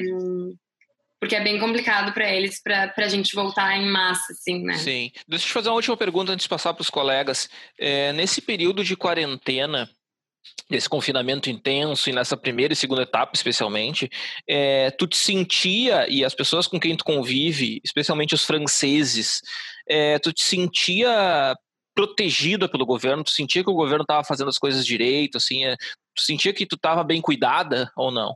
porque 1.19 1.35
é 1.35 1.43
bem 1.43 1.59
complicado 1.59 2.13
para 2.13 2.33
eles, 2.33 2.59
para 2.63 2.91
a 2.97 3.07
gente 3.07 3.35
voltar 3.35 3.77
em 3.77 3.85
massa, 3.85 4.33
assim, 4.33 4.63
né? 4.63 4.75
Sim. 4.77 5.11
Deixa 5.27 5.45
eu 5.45 5.47
te 5.49 5.53
fazer 5.53 5.69
uma 5.69 5.75
última 5.75 5.95
pergunta 5.95 6.31
antes 6.31 6.45
de 6.45 6.49
passar 6.49 6.73
para 6.73 6.81
os 6.81 6.89
colegas. 6.89 7.47
É, 7.77 8.11
nesse 8.13 8.41
período 8.41 8.83
de 8.83 8.97
quarentena, 8.97 9.87
desse 10.69 10.87
confinamento 10.87 11.49
intenso 11.49 12.09
e 12.09 12.13
nessa 12.13 12.37
primeira 12.37 12.73
e 12.73 12.75
segunda 12.75 13.01
etapa 13.01 13.31
especialmente, 13.35 14.09
é, 14.47 14.89
tu 14.91 15.05
te 15.05 15.17
sentia, 15.17 16.07
e 16.09 16.23
as 16.23 16.33
pessoas 16.33 16.67
com 16.67 16.79
quem 16.79 16.95
tu 16.95 17.03
convive, 17.03 17.81
especialmente 17.83 18.33
os 18.33 18.45
franceses, 18.45 19.41
é, 19.87 20.17
tu 20.19 20.31
te 20.31 20.41
sentia 20.41 21.55
protegida 21.93 22.69
pelo 22.69 22.85
governo? 22.85 23.23
Tu 23.23 23.31
sentia 23.31 23.63
que 23.63 23.69
o 23.69 23.75
governo 23.75 24.03
estava 24.03 24.23
fazendo 24.23 24.49
as 24.49 24.57
coisas 24.57 24.85
direito? 24.85 25.37
Assim, 25.37 25.65
é, 25.65 25.75
tu 26.15 26.21
sentia 26.21 26.53
que 26.53 26.65
tu 26.65 26.75
estava 26.75 27.03
bem 27.03 27.21
cuidada 27.21 27.91
ou 27.95 28.11
não? 28.11 28.35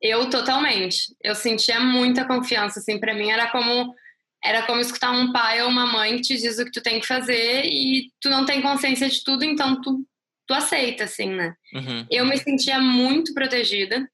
Eu 0.00 0.28
totalmente. 0.28 1.14
Eu 1.22 1.34
sentia 1.34 1.80
muita 1.80 2.26
confiança, 2.26 2.78
assim, 2.78 2.98
para 2.98 3.14
mim 3.14 3.30
era 3.30 3.50
como 3.50 3.94
era 4.42 4.66
como 4.66 4.78
escutar 4.78 5.10
um 5.10 5.32
pai 5.32 5.62
ou 5.62 5.70
uma 5.70 5.86
mãe 5.86 6.16
que 6.16 6.22
te 6.22 6.36
diz 6.36 6.58
o 6.58 6.66
que 6.66 6.70
tu 6.70 6.82
tem 6.82 7.00
que 7.00 7.06
fazer 7.06 7.64
e 7.64 8.10
tu 8.20 8.28
não 8.28 8.44
tem 8.44 8.60
consciência 8.60 9.08
de 9.08 9.24
tudo, 9.24 9.42
então 9.42 9.80
tu, 9.80 10.04
tu 10.46 10.54
aceita, 10.54 11.04
assim, 11.04 11.30
né? 11.30 11.54
Uhum. 11.72 12.06
Eu 12.10 12.26
me 12.26 12.36
sentia 12.38 12.78
muito 12.80 13.32
protegida. 13.34 14.08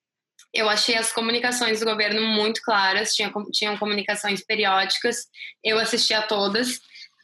Eu 0.52 0.68
achei 0.68 0.96
as 0.96 1.12
comunicações 1.12 1.80
do 1.80 1.86
governo 1.86 2.20
muito 2.22 2.60
claras, 2.62 3.14
tinha, 3.14 3.32
tinham 3.52 3.76
comunicações 3.76 4.44
periódicas, 4.44 5.26
eu 5.62 5.78
assistia 5.78 6.18
a 6.18 6.26
todas. 6.26 6.80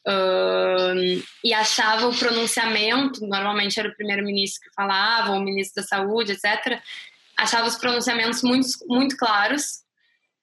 Uh, 0.09 1.21
e 1.43 1.53
achava 1.53 2.07
o 2.07 2.17
pronunciamento, 2.17 3.27
normalmente 3.27 3.81
era 3.81 3.89
o 3.89 3.97
primeiro-ministro 3.97 4.61
que 4.61 4.75
falava, 4.75 5.33
ou 5.33 5.39
o 5.39 5.43
ministro 5.43 5.83
da 5.83 5.89
saúde, 5.89 6.33
etc 6.33 6.81
achava 7.37 7.69
os 7.69 7.77
pronunciamentos 7.77 8.43
muito, 8.43 8.69
muito 8.89 9.17
claros, 9.17 9.85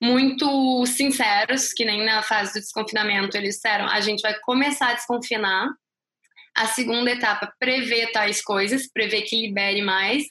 muito 0.02 0.86
sinceros, 0.86 1.74
que 1.74 1.84
nem 1.84 2.06
na 2.06 2.22
fase 2.22 2.54
do 2.54 2.60
desconfinamento 2.60 3.36
eles 3.36 3.56
disseram: 3.56 3.88
a 3.88 4.00
gente 4.00 4.22
vai 4.22 4.38
começar 4.40 4.90
a 4.90 4.94
desconfinar. 4.94 5.70
A 6.56 6.68
segunda 6.68 7.12
etapa 7.12 7.52
prevê 7.60 8.08
tais 8.12 8.44
coisas, 8.44 8.88
prevê 8.92 9.22
que 9.22 9.42
libere 9.42 9.82
mais, 9.82 10.26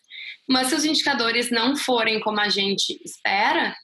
mas 0.48 0.68
se 0.68 0.74
os 0.74 0.84
indicadores 0.84 1.50
não 1.50 1.76
forem 1.76 2.20
como 2.20 2.40
a 2.40 2.48
gente 2.48 3.00
espera, 3.04 3.74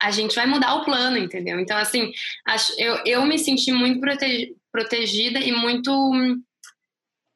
a 0.00 0.10
gente 0.10 0.34
vai 0.34 0.46
mudar 0.46 0.74
o 0.74 0.84
plano, 0.84 1.18
entendeu? 1.18 1.60
Então, 1.60 1.76
assim, 1.76 2.10
eu, 2.78 3.02
eu 3.04 3.26
me 3.26 3.38
senti 3.38 3.70
muito 3.70 4.00
protegida 4.72 5.38
e 5.38 5.52
muito 5.52 5.90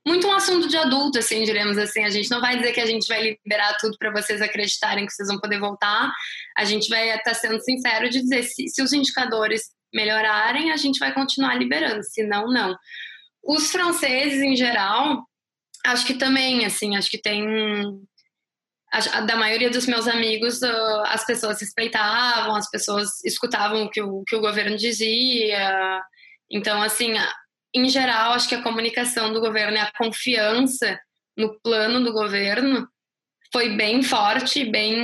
muito 0.07 0.26
um 0.26 0.33
assunto 0.33 0.69
de 0.69 0.76
adulto, 0.76 1.19
assim, 1.19 1.45
diremos 1.45 1.78
assim. 1.78 2.04
A 2.04 2.11
gente 2.11 2.31
não 2.31 2.40
vai 2.40 2.59
dizer 2.59 2.73
que 2.73 2.81
a 2.81 2.87
gente 2.87 3.09
vai 3.09 3.23
liberar 3.23 3.75
tudo 3.81 3.97
para 3.99 4.12
vocês 4.12 4.43
acreditarem 4.43 5.07
que 5.07 5.12
vocês 5.12 5.28
vão 5.28 5.40
poder 5.40 5.59
voltar. 5.59 6.12
A 6.57 6.64
gente 6.64 6.90
vai 6.90 7.09
estar 7.16 7.33
sendo 7.33 7.59
sincero 7.62 8.11
de 8.11 8.21
dizer 8.21 8.43
se, 8.43 8.69
se 8.69 8.83
os 8.83 8.93
indicadores 8.93 9.71
melhorarem, 9.93 10.73
a 10.73 10.76
gente 10.76 10.99
vai 10.99 11.14
continuar 11.14 11.54
liberando, 11.54 12.02
se 12.02 12.23
não, 12.23 12.49
não. 12.49 12.76
Os 13.46 13.70
franceses, 13.70 14.40
em 14.40 14.56
geral, 14.56 15.24
acho 15.84 16.06
que 16.06 16.14
também, 16.14 16.64
assim, 16.64 16.96
acho 16.96 17.10
que 17.10 17.18
tem. 17.18 17.44
Da 19.26 19.34
maioria 19.34 19.70
dos 19.70 19.86
meus 19.86 20.06
amigos, 20.06 20.62
as 20.62 21.26
pessoas 21.26 21.60
respeitavam, 21.60 22.54
as 22.54 22.70
pessoas 22.70 23.24
escutavam 23.24 23.84
o 23.84 23.90
que 23.90 24.00
o, 24.00 24.22
que 24.24 24.36
o 24.36 24.40
governo 24.40 24.76
dizia. 24.76 26.00
Então, 26.48 26.80
assim, 26.80 27.14
em 27.74 27.88
geral, 27.88 28.32
acho 28.32 28.48
que 28.48 28.54
a 28.54 28.62
comunicação 28.62 29.32
do 29.32 29.40
governo 29.40 29.76
e 29.76 29.80
a 29.80 29.90
confiança 29.98 30.98
no 31.36 31.58
plano 31.60 32.04
do 32.04 32.12
governo 32.12 32.88
foi 33.52 33.70
bem 33.70 34.02
forte 34.02 34.60
e 34.60 34.70
bem, 34.70 34.96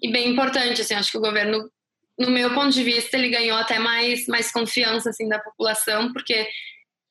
e 0.00 0.10
bem 0.12 0.30
importante. 0.30 0.80
Assim, 0.80 0.94
acho 0.94 1.10
que 1.10 1.18
o 1.18 1.20
governo, 1.20 1.68
no 2.16 2.30
meu 2.30 2.54
ponto 2.54 2.70
de 2.70 2.84
vista, 2.84 3.16
ele 3.16 3.28
ganhou 3.28 3.58
até 3.58 3.80
mais, 3.80 4.26
mais 4.28 4.52
confiança 4.52 5.10
assim, 5.10 5.28
da 5.28 5.40
população, 5.40 6.12
porque 6.12 6.48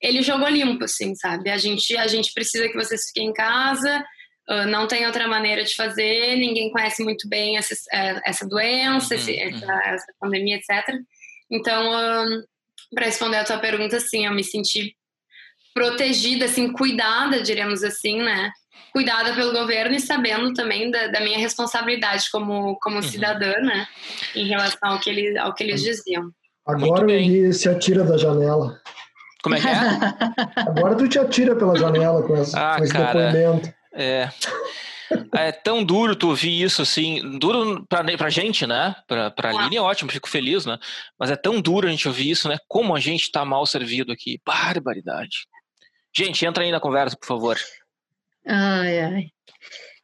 ele 0.05 0.21
jogou 0.21 0.47
limpo, 0.47 0.83
assim, 0.83 1.15
sabe? 1.15 1.49
A 1.49 1.57
gente, 1.57 1.97
a 1.97 2.07
gente 2.07 2.31
precisa 2.33 2.67
que 2.67 2.75
vocês 2.75 3.07
fiquem 3.07 3.29
em 3.29 3.33
casa, 3.33 4.03
uh, 4.49 4.67
não 4.67 4.87
tem 4.87 5.05
outra 5.05 5.27
maneira 5.27 5.63
de 5.63 5.75
fazer, 5.75 6.35
ninguém 6.35 6.71
conhece 6.71 7.03
muito 7.03 7.27
bem 7.27 7.57
essa, 7.57 7.73
é, 7.91 8.21
essa 8.25 8.47
doença, 8.47 9.15
uhum, 9.15 9.19
esse, 9.19 9.31
uhum. 9.31 9.57
essa, 9.57 9.73
essa, 9.85 10.13
pandemia, 10.19 10.57
etc. 10.57 10.95
Então, 11.51 11.89
uh, 11.89 12.43
para 12.93 13.05
responder 13.05 13.37
a 13.37 13.43
tua 13.43 13.57
pergunta, 13.57 13.99
sim, 13.99 14.25
eu 14.25 14.33
me 14.33 14.43
senti 14.43 14.95
protegida, 15.73 16.45
assim, 16.45 16.71
cuidada, 16.71 17.41
diremos 17.41 17.83
assim, 17.83 18.21
né? 18.21 18.51
Cuidada 18.93 19.33
pelo 19.33 19.51
governo 19.51 19.95
e 19.95 19.99
sabendo 19.99 20.53
também 20.53 20.89
da, 20.89 21.07
da 21.07 21.19
minha 21.19 21.37
responsabilidade 21.37 22.29
como, 22.31 22.77
como 22.79 22.97
uhum. 22.97 23.01
cidadã, 23.01 23.53
né? 23.59 23.87
Em 24.35 24.47
relação 24.47 24.91
ao 24.91 24.99
que, 24.99 25.09
ele, 25.09 25.37
ao 25.37 25.53
que 25.53 25.63
eles 25.63 25.81
diziam. 25.81 26.31
Agora 26.65 27.11
ele 27.11 27.51
se 27.53 27.67
atira 27.67 28.03
da 28.03 28.17
janela. 28.17 28.81
Como 29.45 29.53
é 29.53 29.61
que 29.61 29.67
é? 29.67 29.71
Agora 30.67 30.95
tu 30.95 31.07
te 31.07 31.19
atira 31.19 31.55
pela 31.55 31.77
janela 31.77 32.23
com, 32.23 32.35
esse, 32.35 32.57
ah, 32.57 32.77
com 32.79 32.83
esse 32.83 32.91
cara, 32.91 33.31
depoimento. 33.31 33.71
É. 33.93 34.27
É 35.31 35.51
tão 35.51 35.83
duro 35.83 36.15
tu 36.15 36.29
ouvir 36.29 36.63
isso, 36.63 36.81
assim, 36.81 37.37
duro 37.37 37.85
pra, 37.87 38.03
pra 38.17 38.31
gente, 38.31 38.65
né? 38.65 38.95
Pra, 39.07 39.29
pra 39.29 39.51
Aline 39.51 39.75
é 39.75 39.81
ótimo, 39.81 40.11
fico 40.11 40.27
feliz, 40.27 40.65
né? 40.65 40.79
Mas 41.19 41.29
é 41.29 41.35
tão 41.35 41.61
duro 41.61 41.87
a 41.87 41.91
gente 41.91 42.07
ouvir 42.07 42.31
isso, 42.31 42.49
né? 42.49 42.57
Como 42.67 42.95
a 42.95 42.99
gente 42.99 43.31
tá 43.31 43.45
mal 43.45 43.67
servido 43.67 44.11
aqui. 44.11 44.41
Barbaridade. 44.43 45.45
Gente, 46.17 46.43
entra 46.43 46.63
aí 46.63 46.71
na 46.71 46.79
conversa, 46.79 47.15
por 47.15 47.27
favor. 47.27 47.55
Ai, 48.47 48.99
ai. 48.99 49.25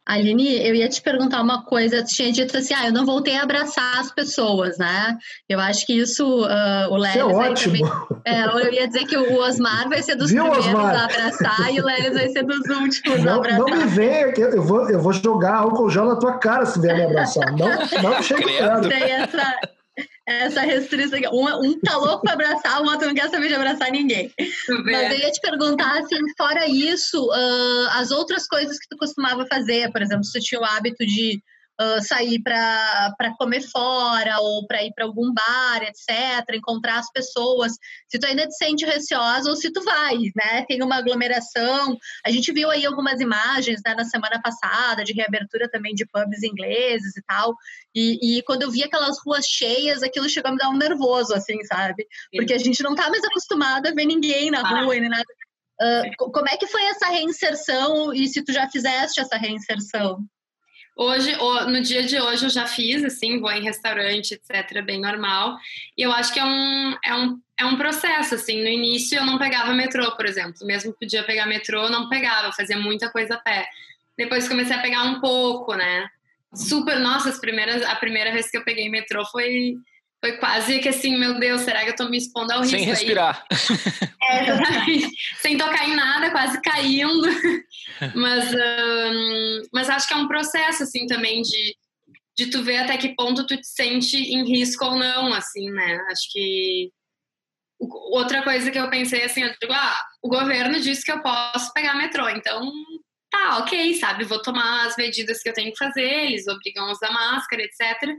Aline, 0.06 0.58
eu 0.68 0.74
ia 0.74 0.90
te 0.90 1.02
perguntar 1.02 1.42
uma 1.42 1.64
coisa. 1.64 2.04
Tu 2.04 2.16
tinha 2.16 2.32
dito 2.32 2.58
assim, 2.58 2.74
ah, 2.74 2.88
eu 2.88 2.92
não 2.92 3.06
voltei 3.06 3.38
a 3.38 3.44
abraçar 3.44 4.00
as 4.00 4.12
pessoas, 4.12 4.78
né? 4.78 5.18
Eu 5.48 5.60
acho 5.60 5.86
que 5.86 5.94
isso, 5.94 6.26
uh, 6.26 6.92
o 6.92 6.98
Lelis... 6.98 7.18
é 7.18 7.24
ótimo. 7.24 7.78
Também, 7.78 8.22
é, 8.26 8.46
eu 8.46 8.74
ia 8.74 8.88
dizer 8.88 9.06
que 9.06 9.16
o 9.16 9.40
Osmar 9.40 9.88
vai 9.90 10.02
ser 10.02 10.16
dos 10.16 10.32
Viu, 10.32 10.44
primeiros 10.44 10.68
Osmar? 10.68 10.96
a 10.96 11.04
abraçar 11.06 11.74
e 11.74 11.80
o 11.80 11.86
Lelis 11.86 12.14
vai 12.14 12.30
ser 12.30 12.44
dos 12.44 12.68
últimos 12.68 13.24
não, 13.24 13.34
a 13.34 13.38
abraçar. 13.38 13.60
Não 13.60 13.78
me 13.78 13.86
venha, 13.86 14.34
eu 14.38 14.64
vou, 14.64 14.90
eu 14.90 15.00
vou 15.00 15.14
jogar 15.14 15.58
álcool 15.58 15.90
gel 15.90 16.06
na 16.06 16.16
tua 16.16 16.38
cara 16.40 16.66
se 16.66 16.80
vier 16.80 16.96
me 16.96 17.04
abraçar. 17.04 17.52
Não, 17.52 17.70
não 18.02 18.24
chega 18.24 18.44
perto. 18.44 18.90
Tem 18.90 19.04
essa, 19.04 19.60
essa 20.26 20.62
restrição. 20.62 21.20
Um, 21.32 21.66
um 21.66 21.80
tá 21.80 21.98
louco 21.98 22.22
para 22.22 22.34
abraçar, 22.34 22.82
o 22.82 22.86
outro 22.86 23.08
não 23.08 23.16
quer 23.16 23.30
saber 23.30 23.48
de 23.48 23.56
abraçar 23.56 23.92
ninguém. 23.92 24.32
Mas 24.86 25.12
eu 25.12 25.18
ia 25.18 25.32
te 25.32 25.42
perguntar, 25.42 26.00
assim, 26.00 26.18
fora 26.38 26.68
isso, 26.68 27.24
uh, 27.28 27.88
as 27.92 28.12
outras 28.12 28.48
coisas 28.48 28.80
que 28.80 28.88
tu 28.90 28.98
costumava 28.98 29.46
fazer, 29.46 29.92
por 29.92 30.02
exemplo, 30.02 30.24
se 30.24 30.34
tu 30.34 30.44
tinha 30.44 30.62
o 30.62 30.66
hábito 30.66 31.06
de 31.06 31.42
uh, 31.82 32.04
sair 32.04 32.42
para 32.42 33.34
comer 33.38 33.62
fora 33.62 34.40
ou 34.40 34.68
para 34.68 34.84
ir 34.84 34.94
para 34.94 35.06
algum 35.06 35.34
bar, 35.34 35.84
etc., 35.84 36.56
encontrar 36.56 37.00
as 37.00 37.12
pessoas, 37.12 37.74
se 38.08 38.20
tu 38.20 38.26
ainda 38.26 38.48
te 38.48 38.56
sente 38.56 38.86
receosa 38.86 39.50
ou 39.50 39.56
se 39.56 39.72
tu 39.72 39.84
vai, 39.84 40.18
né? 40.36 40.66
Tem 40.68 40.84
uma 40.84 40.98
aglomeração. 40.98 41.98
A 42.26 42.30
gente 42.30 42.52
viu 42.52 42.70
aí 42.70 42.86
algumas 42.86 43.20
imagens 43.20 43.82
né, 43.86 43.96
na 43.96 44.06
semana 44.06 44.40
passada 44.42 45.04
de 45.04 45.14
reabertura 45.14 45.70
também 45.70 45.94
de 45.94 46.06
pubs 46.06 46.44
ingleses 46.44 47.18
e 47.18 47.22
tal. 47.24 47.56
E, 47.96 48.38
e 48.38 48.44
quando 48.44 48.62
eu 48.64 48.72
vi 48.72 48.84
aquelas 48.84 49.18
ruas 49.26 49.46
cheias, 49.46 50.04
aquilo 50.04 50.30
chegou 50.30 50.50
a 50.50 50.52
me 50.52 50.58
dar 50.58 50.70
um 50.70 50.78
nervoso, 50.78 51.34
assim, 51.34 51.64
sabe? 51.64 52.08
Porque 52.32 52.54
a 52.54 52.58
gente 52.58 52.84
não 52.84 52.96
tá 52.96 53.10
mais 53.10 53.24
acostumado 53.24 53.88
a 53.88 53.92
ver 53.92 54.06
ninguém 54.06 54.52
na 54.52 54.62
rua 54.62 54.96
e 54.96 55.02
nem 55.02 55.10
nada. 55.10 55.26
Uh, 55.82 56.32
como 56.32 56.48
é 56.48 56.58
que 56.58 56.68
foi 56.68 56.84
essa 56.84 57.08
reinserção 57.08 58.14
e 58.14 58.28
se 58.28 58.44
tu 58.44 58.54
já 58.54 58.70
fizeste 58.70 59.20
essa 59.20 59.36
reinserção? 59.36 60.24
Hoje, 60.96 61.36
no 61.68 61.82
dia 61.82 62.04
de 62.04 62.20
hoje, 62.20 62.46
eu 62.46 62.50
já 62.50 62.68
fiz, 62.68 63.04
assim, 63.04 63.40
vou 63.40 63.52
em 63.52 63.64
restaurante, 63.64 64.34
etc., 64.34 64.84
bem 64.84 65.00
normal. 65.00 65.58
E 65.98 66.02
eu 66.02 66.12
acho 66.12 66.34
que 66.34 66.40
é 66.40 66.44
um, 66.44 66.98
é 67.04 67.16
um, 67.16 67.40
é 67.58 67.66
um 67.66 67.78
processo, 67.78 68.36
assim. 68.36 68.62
No 68.62 68.68
início, 68.68 69.18
eu 69.18 69.26
não 69.26 69.38
pegava 69.38 69.74
metrô, 69.74 70.12
por 70.16 70.26
exemplo. 70.26 70.66
Mesmo 70.66 70.92
que 70.94 71.00
podia 71.00 71.24
pegar 71.24 71.46
metrô, 71.46 71.90
não 71.90 72.10
pegava, 72.10 72.52
fazia 72.52 72.78
muita 72.78 73.10
coisa 73.10 73.36
a 73.36 73.40
pé. 73.40 73.68
Depois 74.18 74.48
comecei 74.48 74.76
a 74.76 74.82
pegar 74.82 75.04
um 75.04 75.20
pouco, 75.20 75.74
né? 75.74 76.08
Super, 76.54 77.00
nossa, 77.00 77.30
as 77.30 77.40
primeiras, 77.40 77.82
a 77.84 77.96
primeira 77.96 78.32
vez 78.32 78.52
que 78.52 78.58
eu 78.58 78.64
peguei 78.64 78.90
metrô 78.90 79.26
foi 79.26 79.78
foi 80.22 80.38
quase 80.38 80.80
que 80.80 80.90
assim, 80.90 81.18
meu 81.18 81.40
Deus, 81.40 81.62
será 81.62 81.84
que 81.84 81.90
eu 81.90 81.96
tô 81.96 82.08
me 82.08 82.18
expondo 82.18 82.54
ao 82.54 82.62
risco? 82.62 82.78
Sem 82.78 82.86
respirar. 82.86 83.46
É, 84.32 84.46
Sem 85.42 85.58
tocar 85.58 85.90
em 85.90 85.96
nada, 85.96 86.32
quase 86.32 86.62
caindo. 86.62 87.22
Mas, 88.16 88.54
um, 88.54 89.62
mas 89.74 89.90
acho 89.90 90.08
que 90.08 90.14
é 90.14 90.18
um 90.18 90.28
processo, 90.28 90.84
assim, 90.84 91.06
também 91.06 91.42
de, 91.42 91.76
de 92.36 92.50
tu 92.50 92.64
ver 92.64 92.78
até 92.78 92.98
que 92.98 93.14
ponto 93.14 93.46
tu 93.46 93.56
te 93.58 93.68
sente 93.68 94.16
em 94.16 94.44
risco 94.44 94.86
ou 94.86 94.98
não, 94.98 95.34
assim, 95.34 95.70
né? 95.70 96.00
Acho 96.10 96.32
que 96.32 96.90
outra 97.80 98.42
coisa 98.42 98.72
que 98.72 98.80
eu 98.80 98.90
pensei 98.90 99.24
assim, 99.24 99.44
eu 99.44 99.54
digo, 99.62 99.74
ah, 99.74 100.06
o 100.24 100.30
governo 100.30 100.80
disse 100.80 101.04
que 101.04 101.12
eu 101.12 101.22
posso 101.22 101.72
pegar 101.74 101.96
metrô, 101.96 102.28
então 102.30 102.72
tá, 103.30 103.60
ok, 103.60 103.94
sabe, 103.96 104.24
vou 104.24 104.42
tomar 104.42 104.88
as 104.88 104.96
medidas 104.96 105.44
que 105.44 105.50
eu 105.50 105.54
tenho 105.54 105.72
que 105.72 105.78
fazer, 105.78 106.02
eles 106.02 106.48
obrigam 106.48 106.86
a 106.86 106.92
usar 106.92 107.12
máscara, 107.12 107.62
etc 107.62 108.18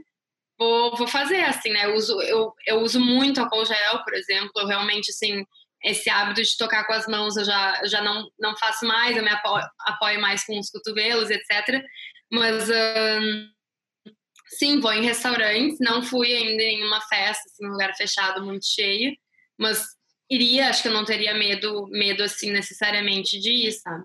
vou, 0.57 0.95
vou 0.95 1.07
fazer, 1.07 1.41
assim, 1.43 1.69
né? 1.71 1.85
Eu 1.85 1.95
uso, 1.95 2.21
eu, 2.21 2.53
eu 2.65 2.79
uso 2.81 2.99
muito 2.99 3.39
álcool 3.39 3.65
gel, 3.65 4.03
por 4.03 4.13
exemplo. 4.13 4.51
Eu 4.57 4.67
realmente, 4.67 5.09
assim, 5.09 5.45
esse 5.83 6.09
hábito 6.09 6.41
de 6.41 6.57
tocar 6.57 6.85
com 6.85 6.93
as 6.93 7.07
mãos 7.07 7.35
eu 7.37 7.45
já, 7.45 7.81
já 7.85 8.01
não, 8.01 8.27
não 8.39 8.55
faço 8.57 8.85
mais. 8.85 9.15
Eu 9.15 9.23
me 9.23 9.29
apoio, 9.29 9.65
apoio 9.81 10.21
mais 10.21 10.45
com 10.45 10.59
os 10.59 10.69
cotovelos, 10.69 11.29
etc. 11.29 11.83
Mas, 12.31 12.69
Sim, 14.57 14.79
vou 14.79 14.93
em 14.93 15.03
restaurantes, 15.03 15.77
não 15.79 16.03
fui 16.03 16.33
ainda 16.33 16.63
em 16.63 16.77
nenhuma 16.77 17.01
festa, 17.01 17.43
assim, 17.47 17.65
um 17.65 17.71
lugar 17.71 17.95
fechado, 17.95 18.45
muito 18.45 18.65
cheio, 18.65 19.15
mas 19.57 19.83
iria, 20.29 20.69
acho 20.69 20.81
que 20.81 20.87
eu 20.87 20.93
não 20.93 21.05
teria 21.05 21.33
medo, 21.33 21.87
medo 21.89 22.23
assim, 22.23 22.51
necessariamente 22.51 23.39
de 23.39 23.49
ir, 23.49 23.71
sabe? 23.71 24.03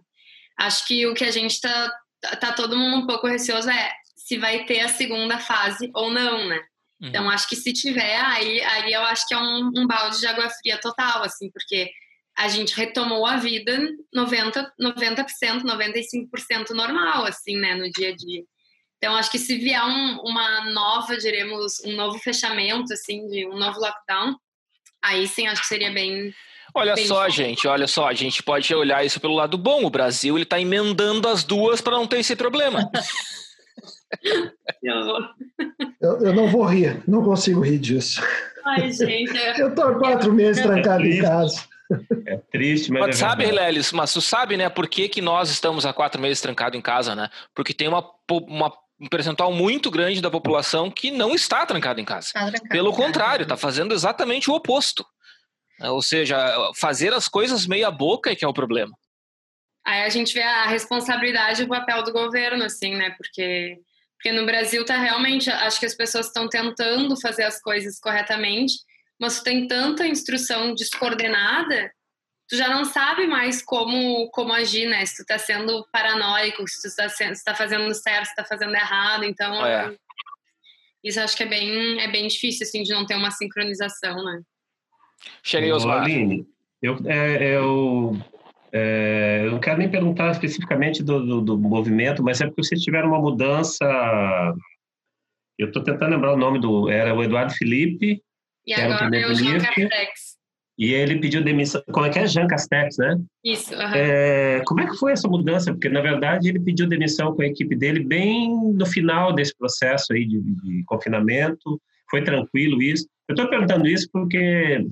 Acho 0.59 0.87
que 0.87 1.07
o 1.07 1.15
que 1.15 1.25
a 1.25 1.31
gente 1.31 1.61
tá, 1.61 1.93
tá 2.41 2.53
todo 2.53 2.79
mundo 2.79 2.97
um 2.99 3.07
pouco 3.07 3.27
receoso 3.27 3.69
é 3.71 3.93
se 4.29 4.37
vai 4.37 4.67
ter 4.67 4.81
a 4.81 4.89
segunda 4.89 5.39
fase 5.39 5.91
ou 5.95 6.11
não, 6.11 6.47
né? 6.47 6.59
Uhum. 7.01 7.09
Então, 7.09 7.31
acho 7.31 7.49
que 7.49 7.57
se 7.57 7.73
tiver, 7.73 8.21
aí, 8.21 8.61
aí 8.61 8.93
eu 8.93 9.01
acho 9.01 9.27
que 9.27 9.33
é 9.33 9.39
um, 9.39 9.71
um 9.75 9.87
balde 9.87 10.21
de 10.21 10.27
água 10.27 10.51
fria 10.51 10.79
total, 10.79 11.23
assim, 11.23 11.51
porque 11.51 11.91
a 12.37 12.47
gente 12.47 12.77
retomou 12.77 13.25
a 13.25 13.39
vida 13.39 13.89
90%, 14.15 14.67
90% 14.79 15.63
95% 15.63 16.71
normal, 16.73 17.25
assim, 17.25 17.57
né, 17.57 17.75
no 17.75 17.91
dia 17.91 18.11
a 18.11 18.15
dia. 18.17 18.43
Então, 18.99 19.17
acho 19.17 19.31
que 19.31 19.39
se 19.39 19.57
vier 19.57 19.83
um, 19.83 20.21
uma 20.21 20.71
nova, 20.73 21.17
diremos, 21.17 21.81
um 21.87 21.97
novo 21.97 22.19
fechamento, 22.19 22.93
assim, 22.93 23.27
de 23.29 23.47
um 23.47 23.57
novo 23.57 23.81
lockdown, 23.81 24.37
aí 25.03 25.27
sim 25.27 25.47
acho 25.47 25.63
que 25.63 25.69
seria 25.69 25.91
bem. 25.91 26.35
Olha 26.75 26.95
bem 26.95 27.07
só, 27.07 27.27
gente, 27.31 27.67
olha 27.67 27.87
só, 27.87 28.09
a 28.09 28.15
gente 28.15 28.43
pode 28.43 28.75
olhar 28.75 29.03
isso 29.07 29.19
pelo 29.21 29.35
lado 29.35 29.57
bom. 29.57 29.87
O 29.87 29.91
Brasil 29.91 30.37
ele 30.37 30.43
está 30.43 30.61
emendando 30.61 31.27
as 31.29 31.45
duas 31.45 31.81
para 31.81 31.97
não 31.97 32.07
ter 32.07 32.19
esse 32.19 32.37
problema. 32.37 32.91
eu, 36.01 36.19
eu 36.21 36.35
não 36.35 36.49
vou 36.49 36.65
rir, 36.65 37.03
não 37.07 37.23
consigo 37.23 37.61
rir 37.61 37.79
disso. 37.79 38.23
Ai, 38.65 38.91
gente. 38.93 39.37
É 39.37 39.61
eu 39.61 39.69
estou 39.69 39.85
há 39.85 39.99
quatro 39.99 40.33
meses 40.33 40.63
trancado 40.63 41.05
em 41.05 41.21
casa. 41.21 41.65
É 42.27 42.37
triste, 42.53 42.93
mas. 42.93 43.01
Mas 43.01 43.17
é 43.17 43.19
sabe, 43.19 43.51
Lelis, 43.51 43.93
mas 43.93 44.13
tu 44.13 44.21
sabe, 44.21 44.57
né, 44.57 44.69
por 44.69 44.87
que, 44.89 45.09
que 45.09 45.23
nós 45.23 45.49
estamos 45.51 45.87
há 45.87 45.93
quatro 45.93 46.21
meses 46.21 46.41
trancados 46.41 46.79
em 46.79 46.83
casa, 46.83 47.15
né? 47.15 47.31
Porque 47.55 47.73
tem 47.73 47.89
uma, 47.89 48.05
uma 48.31 48.73
um 49.01 49.07
percentual 49.07 49.53
muito 49.53 49.91
grande 49.91 50.21
da 50.21 50.31
população 50.31 50.91
que 50.91 51.11
não 51.11 51.35
está 51.35 51.65
trancado 51.65 52.01
em 52.01 52.05
casa. 52.05 52.31
Tá 52.33 52.47
trancado 52.47 52.69
Pelo 52.69 52.93
contrário, 52.93 53.45
está 53.45 53.57
fazendo 53.57 53.95
exatamente 53.95 54.51
o 54.51 54.55
oposto. 54.55 55.07
Ou 55.81 56.03
seja, 56.03 56.37
fazer 56.77 57.15
as 57.15 57.29
coisas 57.29 57.67
meia 57.67 57.91
boca 57.91 58.31
é 58.31 58.35
que 58.35 58.45
é 58.45 58.49
o 58.49 58.53
problema. 58.53 58.93
Aí 59.87 60.03
a 60.03 60.09
gente 60.09 60.35
vê 60.35 60.43
a 60.43 60.67
responsabilidade 60.67 61.63
e 61.63 61.65
o 61.65 61.69
papel 61.69 62.03
do 62.03 62.13
governo, 62.13 62.65
assim, 62.65 62.97
né? 62.97 63.15
Porque, 63.17 63.79
porque 64.19 64.33
no 64.33 64.45
Brasil 64.45 64.85
tá 64.85 64.99
realmente, 64.99 65.49
acho 65.49 65.81
que 65.81 65.87
as 65.87 65.95
pessoas 65.95 66.27
estão 66.27 66.49
tentando 66.49 67.19
fazer 67.21 67.45
as 67.45 67.61
coisas 67.63 67.99
corretamente, 67.99 68.75
mas 69.19 69.41
tem 69.41 69.67
tanta 69.67 70.07
instrução 70.07 70.75
descoordenada 70.75 71.91
tu 72.49 72.57
já 72.57 72.69
não 72.69 72.85
sabe 72.85 73.27
mais 73.27 73.63
como, 73.63 74.29
como 74.31 74.53
agir, 74.53 74.89
né? 74.89 75.05
Se 75.05 75.23
tu 75.23 75.27
tá 75.27 75.39
sendo 75.39 75.87
paranoico, 75.93 76.67
se 76.67 76.89
tu 76.89 76.97
tá, 76.97 77.09
se 77.09 77.45
tá 77.45 77.55
fazendo 77.55 77.93
certo, 77.95 78.27
se 78.27 78.35
tá 78.35 78.45
fazendo 78.45 78.75
errado. 78.75 79.25
Então, 79.25 79.65
é. 79.65 79.95
isso 81.05 81.21
acho 81.21 81.37
que 81.37 81.43
é 81.43 81.47
bem, 81.47 82.01
é 82.01 82.09
bem 82.09 82.27
difícil, 82.27 82.67
assim, 82.67 82.83
de 82.83 82.93
não 82.93 83.05
ter 83.05 83.17
uma 83.17 83.31
sincronização, 83.31 84.25
né? 84.25 84.41
Cheguei, 85.43 85.71
Osmar. 85.71 86.03
Aline, 86.03 86.47
eu, 86.81 86.97
é, 87.07 87.57
eu, 87.57 88.17
é, 88.73 89.43
eu 89.45 89.53
não 89.53 89.61
quero 89.61 89.79
nem 89.79 89.91
perguntar 89.91 90.31
especificamente 90.31 91.03
do, 91.03 91.25
do, 91.25 91.41
do, 91.41 91.59
movimento, 91.59 92.23
mas 92.23 92.41
é 92.41 92.47
porque 92.47 92.63
vocês 92.63 92.83
tiveram 92.83 93.09
uma 93.09 93.21
mudança... 93.21 93.85
Eu 95.59 95.69
estou 95.69 95.83
tentando 95.83 96.13
lembrar 96.13 96.35
o 96.35 96.37
nome 96.37 96.61
do... 96.61 96.89
Era 96.89 97.15
o 97.15 97.23
Eduardo 97.23 97.53
Felipe... 97.53 98.23
E 98.67 98.75
agora 98.75 99.17
é 99.17 99.27
o 99.27 99.35
João 99.35 99.59
Capex. 99.59 100.39
E 100.79 100.95
ele 100.95 101.19
pediu 101.19 101.43
demissão. 101.43 101.83
Como 101.91 102.07
é 102.07 102.11
que 102.11 102.21
é? 102.21 102.27
Jean 102.29 102.47
Castex, 102.47 102.99
né? 102.99 103.19
Isso. 103.45 103.75
Uhum. 103.75 103.95
É, 103.95 104.63
como 104.65 104.81
é 104.81 104.87
que 104.87 104.97
foi 104.97 105.11
essa 105.11 105.27
mudança? 105.27 105.73
Porque, 105.73 105.89
na 105.89 106.01
verdade, 106.01 106.49
ele 106.49 106.61
pediu 106.61 106.87
demissão 106.87 107.35
com 107.35 107.43
a 107.43 107.47
equipe 107.47 107.75
dele 107.75 107.99
bem 107.99 108.55
no 108.73 108.87
final 108.87 109.33
desse 109.33 109.57
processo 109.59 110.13
aí 110.13 110.25
de, 110.25 110.41
de 110.41 110.85
confinamento. 110.87 111.81
Foi 112.09 112.23
tranquilo 112.23 112.81
isso. 112.81 113.09
Eu 113.29 113.35
estou 113.35 113.51
perguntando 113.51 113.89
isso 113.89 114.09
porque 114.13 114.87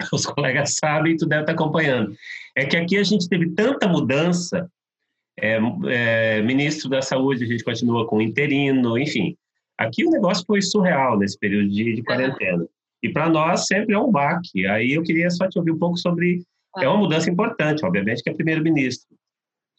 os 0.12 0.26
colegas 0.26 0.74
sabem 0.74 1.14
e 1.14 1.16
tu 1.16 1.24
deve 1.24 1.42
estar 1.42 1.52
acompanhando. 1.52 2.14
É 2.60 2.66
que 2.66 2.76
aqui 2.76 2.98
a 2.98 3.02
gente 3.02 3.26
teve 3.26 3.48
tanta 3.50 3.88
mudança. 3.88 4.70
É, 5.38 5.58
é, 5.88 6.42
ministro 6.42 6.90
da 6.90 7.00
Saúde, 7.00 7.44
a 7.44 7.46
gente 7.46 7.64
continua 7.64 8.06
com 8.06 8.20
interino, 8.20 8.98
enfim. 8.98 9.34
Aqui 9.78 10.04
o 10.04 10.10
negócio 10.10 10.44
foi 10.46 10.60
surreal 10.60 11.18
nesse 11.18 11.38
período 11.38 11.70
de, 11.70 11.94
de 11.94 12.02
quarentena. 12.02 12.58
Uhum. 12.58 12.68
E 13.02 13.08
para 13.08 13.30
nós 13.30 13.66
sempre 13.66 13.94
é 13.94 13.98
um 13.98 14.10
baque. 14.10 14.66
Aí 14.66 14.92
eu 14.92 15.02
queria 15.02 15.30
só 15.30 15.48
te 15.48 15.58
ouvir 15.58 15.70
um 15.70 15.78
pouco 15.78 15.96
sobre. 15.96 16.44
É 16.76 16.86
uma 16.86 16.98
mudança 16.98 17.30
importante, 17.30 17.82
obviamente, 17.82 18.22
que 18.22 18.28
é 18.28 18.34
primeiro-ministro. 18.34 19.08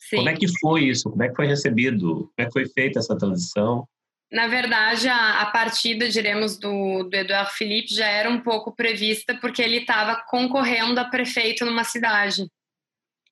Como 0.10 0.30
é 0.30 0.34
que 0.34 0.48
foi 0.60 0.86
isso? 0.86 1.08
Como 1.08 1.22
é 1.22 1.30
que 1.30 1.36
foi 1.36 1.46
recebido? 1.46 2.16
Como 2.16 2.34
é 2.40 2.46
que 2.46 2.52
foi 2.52 2.68
feita 2.68 2.98
essa 2.98 3.16
transição? 3.16 3.88
Na 4.32 4.48
verdade, 4.48 5.08
a, 5.08 5.42
a 5.42 5.46
partida, 5.52 6.10
diremos, 6.10 6.58
do, 6.58 7.04
do 7.04 7.16
Eduardo 7.16 7.52
Felipe 7.52 7.94
já 7.94 8.08
era 8.08 8.28
um 8.30 8.42
pouco 8.42 8.76
prevista, 8.76 9.38
porque 9.40 9.62
ele 9.62 9.78
estava 9.78 10.16
concorrendo 10.28 11.00
a 11.00 11.06
prefeito 11.06 11.64
numa 11.64 11.84
cidade. 11.84 12.48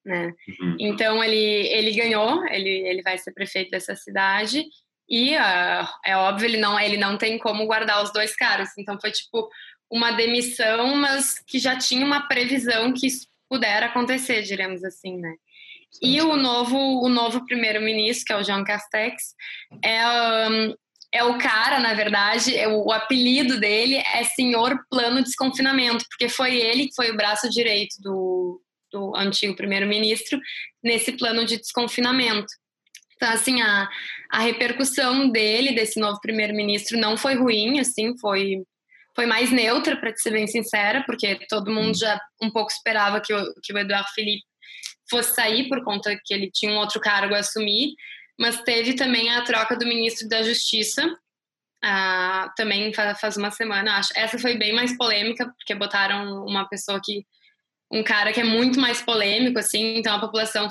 Né? 0.06 0.34
Uhum. 0.62 0.78
Então, 0.80 1.24
ele, 1.24 1.36
ele 1.36 1.92
ganhou, 1.92 2.46
ele, 2.48 2.70
ele 2.70 3.02
vai 3.02 3.18
ser 3.18 3.34
prefeito 3.34 3.72
dessa 3.72 3.96
cidade, 3.96 4.66
e 5.10 5.36
uh, 5.36 5.88
é 6.06 6.16
óbvio, 6.16 6.48
ele 6.48 6.58
não, 6.58 6.80
ele 6.80 6.98
não 6.98 7.18
tem 7.18 7.38
como 7.40 7.66
guardar 7.66 8.04
os 8.04 8.14
dois 8.14 8.36
caras. 8.36 8.70
Então, 8.78 9.00
foi 9.02 9.12
tipo 9.12 9.50
uma 9.90 10.12
demissão, 10.12 10.96
mas 10.96 11.40
que 11.40 11.58
já 11.58 11.76
tinha 11.78 12.06
uma 12.06 12.28
previsão 12.28 12.94
que 12.94 13.08
isso 13.08 13.28
pudera 13.50 13.88
acontecer, 13.88 14.44
diremos 14.44 14.84
assim, 14.84 15.18
né? 15.18 15.34
E 16.00 16.22
o 16.22 16.38
novo, 16.38 16.78
o 16.78 17.10
novo 17.10 17.44
primeiro-ministro, 17.46 18.26
que 18.26 18.34
é 18.34 18.38
o 18.38 18.44
Jean 18.44 18.64
Castex, 18.64 19.34
é, 19.84 20.08
um, 20.48 20.76
é 21.12 21.24
o 21.24 21.40
cara, 21.40 21.80
na 21.80 21.96
verdade, 21.96 22.56
é 22.56 22.68
o, 22.68 22.86
o, 22.86 22.92
apelido 22.92 23.60
dele 23.60 23.96
é 23.96 24.24
Senhor 24.24 24.80
Plano 24.88 25.18
de 25.18 25.24
Desconfinamento, 25.24 26.06
porque 26.08 26.30
foi 26.30 26.56
ele 26.56 26.88
que 26.88 26.96
foi 26.96 27.10
o 27.10 27.18
braço 27.18 27.50
direito 27.50 27.96
do, 28.02 28.62
do 28.92 29.16
antigo 29.16 29.56
primeiro-ministro 29.56 30.40
nesse 30.84 31.14
plano 31.14 31.46
de 31.46 31.58
desconfinamento. 31.58 32.48
Então, 33.16 33.30
assim, 33.30 33.62
a, 33.62 33.90
a 34.32 34.40
repercussão 34.40 35.30
dele, 35.30 35.74
desse 35.74 36.00
novo 36.00 36.20
primeiro-ministro, 36.22 36.98
não 36.98 37.18
foi 37.18 37.36
ruim, 37.36 37.80
assim, 37.80 38.18
foi 38.18 38.64
foi 39.16 39.26
mais 39.26 39.52
neutra, 39.52 39.98
para 39.98 40.16
ser 40.16 40.32
bem 40.32 40.48
sincera, 40.48 41.04
porque 41.06 41.40
todo 41.50 41.74
mundo 41.74 41.98
já 41.98 42.18
um 42.42 42.50
pouco 42.50 42.72
esperava 42.72 43.20
que 43.20 43.34
o, 43.34 43.54
que 43.62 43.74
o 43.74 43.78
Eduardo 43.78 44.08
Felipe 44.16 44.46
fosse 45.10 45.36
sair 45.36 45.68
por 45.68 45.84
conta 45.84 46.18
que 46.24 46.34
ele 46.34 46.50
tinha 46.54 46.72
um 46.72 46.78
outro 46.78 47.02
cargo 47.02 47.36
a 47.36 47.40
assumir, 47.40 47.96
mas 48.40 48.62
teve 48.62 48.94
também 48.94 49.30
a 49.30 49.42
troca 49.44 49.76
do 49.76 49.86
ministro 49.86 50.30
da 50.30 50.42
Justiça, 50.42 51.06
ah, 51.84 52.52
também 52.56 52.92
faz 52.94 53.38
uma 53.38 53.52
semana, 53.52 53.98
acho. 53.98 54.12
Essa 54.16 54.38
foi 54.38 54.58
bem 54.58 54.74
mais 54.74 54.96
polêmica, 54.98 55.46
porque 55.46 55.76
botaram 55.76 56.46
uma 56.46 56.68
pessoa 56.68 57.00
que. 57.04 57.26
Um 57.92 58.04
cara 58.04 58.32
que 58.32 58.40
é 58.40 58.44
muito 58.44 58.80
mais 58.80 59.02
polêmico, 59.02 59.60
assim, 59.60 59.98
então 59.98 60.16
a 60.16 60.20
população 60.20 60.68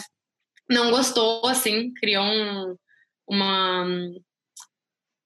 não 0.69 0.91
gostou, 0.91 1.47
assim, 1.47 1.93
criou 1.95 2.25
um, 2.25 2.77
uma 3.29 3.87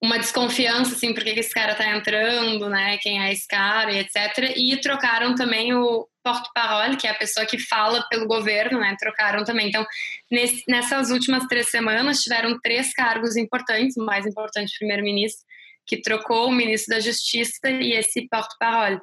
uma 0.02 0.18
desconfiança, 0.18 0.96
assim, 0.96 1.14
por 1.14 1.22
que 1.22 1.30
esse 1.30 1.54
cara 1.54 1.76
tá 1.76 1.88
entrando, 1.96 2.68
né, 2.68 2.98
quem 2.98 3.22
é 3.22 3.32
esse 3.32 3.46
cara 3.46 3.92
e 3.92 4.00
etc. 4.00 4.52
E 4.56 4.76
trocaram 4.78 5.36
também 5.36 5.72
o 5.74 6.08
porte-parole, 6.24 6.96
que 6.96 7.06
é 7.06 7.10
a 7.10 7.14
pessoa 7.14 7.46
que 7.46 7.56
fala 7.56 8.04
pelo 8.10 8.26
governo, 8.26 8.80
né, 8.80 8.96
trocaram 8.98 9.44
também. 9.44 9.68
Então, 9.68 9.86
nesse, 10.28 10.64
nessas 10.66 11.10
últimas 11.12 11.46
três 11.46 11.70
semanas, 11.70 12.20
tiveram 12.20 12.58
três 12.60 12.92
cargos 12.92 13.36
importantes, 13.36 13.96
o 13.96 14.04
mais 14.04 14.26
importante, 14.26 14.76
primeiro-ministro, 14.76 15.46
que 15.86 16.02
trocou 16.02 16.48
o 16.48 16.52
ministro 16.52 16.94
da 16.96 17.00
Justiça 17.00 17.70
e 17.70 17.92
esse 17.92 18.26
porte-parole. 18.28 19.00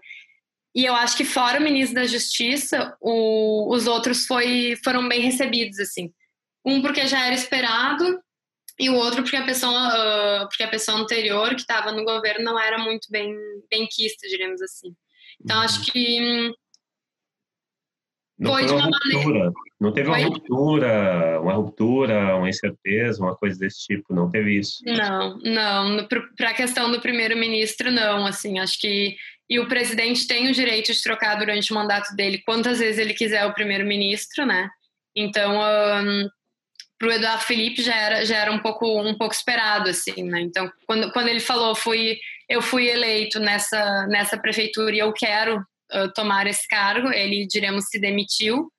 E 0.76 0.86
eu 0.86 0.94
acho 0.94 1.18
que 1.18 1.26
fora 1.26 1.60
o 1.60 1.64
ministro 1.64 1.96
da 1.96 2.06
Justiça, 2.06 2.96
o, 3.02 3.74
os 3.74 3.88
outros 3.88 4.26
foi, 4.26 4.76
foram 4.84 5.08
bem 5.08 5.22
recebidos, 5.22 5.80
assim. 5.80 6.12
Um 6.66 6.82
porque 6.82 7.08
já 7.08 7.26
era 7.26 7.34
esperado, 7.34 8.20
e 8.80 8.90
o 8.90 8.96
outro 8.96 9.24
porque 9.24 9.36
a 9.36 9.46
pessoa, 9.46 10.44
uh, 10.44 10.48
porque 10.48 10.64
a 10.64 10.70
pessoa 10.70 10.98
anterior 10.98 11.50
que 11.50 11.62
estava 11.62 11.92
no 11.92 12.06
governo 12.06 12.46
não 12.46 12.60
era 12.60 12.78
muito 12.78 13.08
bem 13.12 13.36
bem 13.70 13.88
quista, 13.92 14.28
diremos 14.28 14.62
assim. 14.62 14.96
Então 15.44 15.58
uhum. 15.58 15.64
acho 15.64 15.92
que 15.92 16.54
não 18.40 18.54
foi, 18.54 18.66
de 18.66 18.72
uma, 18.72 18.88
uma 18.88 18.98
ruptura. 19.14 19.52
Não 19.82 19.92
teve 19.92 20.08
uma 20.08 20.18
foi? 20.18 20.30
ruptura, 20.30 21.42
uma 21.42 21.54
ruptura, 21.54 22.36
uma 22.38 22.48
incerteza, 22.48 23.22
uma 23.22 23.36
coisa 23.36 23.60
desse 23.60 23.86
tipo. 23.86 24.14
Não 24.14 24.30
teve 24.30 24.58
isso. 24.58 24.82
Não, 24.86 25.38
não. 25.40 26.08
Para 26.38 26.52
a 26.52 26.54
questão 26.54 26.90
do 26.90 27.02
primeiro-ministro, 27.02 27.92
não. 27.92 28.26
Assim, 28.26 28.60
acho 28.60 28.80
que 28.80 29.18
e 29.50 29.60
o 29.60 29.68
presidente 29.68 30.28
tem 30.28 30.48
o 30.48 30.54
direito 30.54 30.94
de 30.94 31.02
trocar 31.02 31.36
durante 31.36 31.72
o 31.72 31.76
mandato 31.76 32.16
dele 32.16 32.44
quantas 32.46 32.78
vezes 32.78 33.00
ele 33.00 33.16
quiser 33.16 33.46
o 33.46 33.54
primeiro-ministro, 33.54 34.46
né? 34.46 34.70
Então, 35.16 35.56
um, 35.56 36.30
para 37.00 37.08
o 37.08 37.12
Eduardo 37.12 37.44
Felipe 37.44 37.82
já 37.82 37.96
era, 37.96 38.26
já 38.26 38.38
era 38.38 38.52
um 38.52 38.60
pouco 38.60 39.02
um 39.02 39.18
pouco 39.18 39.34
esperado 39.34 39.90
assim, 39.90 40.24
né? 40.24 40.42
Então, 40.42 40.72
quando, 40.86 41.12
quando 41.12 41.30
ele 41.30 41.40
falou 41.40 41.74
fui 41.74 42.20
eu 42.48 42.62
fui 42.62 42.88
eleito 42.88 43.40
nessa 43.40 44.06
nessa 44.08 44.38
prefeitura 44.38 44.96
e 44.96 45.00
eu 45.00 45.12
quero 45.14 45.58
uh, 45.58 46.14
tomar 46.14 46.46
esse 46.46 46.68
cargo, 46.68 47.12
ele 47.12 47.48
diremos 47.48 47.86
se 47.86 48.00
demitiu. 48.00 48.72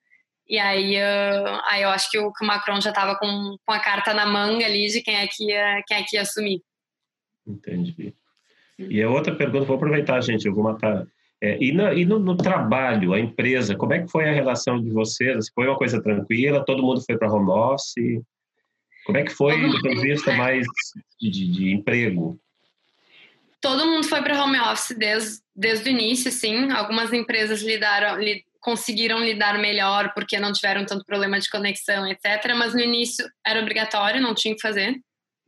E 0.47 0.57
aí, 0.59 0.95
uh, 0.97 1.61
aí 1.65 1.81
eu 1.81 1.89
acho 1.89 2.09
que 2.09 2.19
o, 2.19 2.31
que 2.31 2.43
o 2.43 2.47
Macron 2.47 2.79
já 2.81 2.89
estava 2.89 3.17
com, 3.17 3.57
com 3.65 3.73
a 3.73 3.79
carta 3.79 4.13
na 4.13 4.25
manga 4.25 4.65
ali 4.65 4.87
de 4.87 5.01
quem 5.01 5.15
é 5.15 5.27
que 5.27 5.45
ia, 5.49 5.81
quem 5.87 5.97
é 5.97 6.03
que 6.03 6.15
ia 6.15 6.21
assumir. 6.21 6.61
Entendi. 7.47 8.13
E 8.89 9.01
a 9.01 9.09
outra 9.09 9.35
pergunta, 9.35 9.65
vou 9.65 9.75
aproveitar, 9.75 10.21
gente, 10.21 10.45
eu 10.45 10.53
vou 10.53 10.63
matar. 10.63 11.05
É, 11.41 11.57
e, 11.59 11.71
no, 11.71 11.91
e 11.91 12.05
no, 12.05 12.19
no, 12.19 12.37
trabalho, 12.37 13.13
a 13.13 13.19
empresa, 13.19 13.75
como 13.75 13.93
é 13.93 13.99
que 13.99 14.11
foi 14.11 14.29
a 14.29 14.33
relação 14.33 14.81
de 14.81 14.91
vocês? 14.91 15.49
Foi 15.53 15.67
uma 15.67 15.77
coisa 15.77 16.01
tranquila? 16.01 16.63
Todo 16.63 16.83
mundo 16.83 17.01
foi 17.01 17.17
para 17.17 17.31
home 17.31 17.49
office? 17.49 18.21
Como 19.05 19.17
é 19.17 19.23
que 19.23 19.31
foi, 19.31 19.59
do 19.59 19.81
ponto 19.81 19.95
de 19.95 20.01
vista 20.01 20.31
mais 20.33 20.65
de, 21.19 21.29
de, 21.31 21.51
de 21.51 21.73
emprego? 21.73 22.39
Todo 23.59 23.85
mundo 23.85 24.07
foi 24.07 24.21
para 24.21 24.43
home 24.43 24.59
office 24.59 24.95
desde, 24.97 25.39
desde 25.55 25.89
o 25.89 25.91
início, 25.91 26.31
sim. 26.31 26.71
Algumas 26.71 27.11
empresas 27.11 27.61
lidaram, 27.61 28.19
li, 28.19 28.43
conseguiram 28.59 29.19
lidar 29.19 29.57
melhor 29.57 30.13
porque 30.13 30.39
não 30.39 30.53
tiveram 30.53 30.85
tanto 30.85 31.05
problema 31.05 31.39
de 31.39 31.49
conexão, 31.49 32.07
etc. 32.07 32.53
Mas 32.55 32.73
no 32.73 32.79
início 32.79 33.27
era 33.45 33.59
obrigatório, 33.59 34.21
não 34.21 34.35
tinha 34.35 34.55
que 34.55 34.61
fazer. 34.61 34.99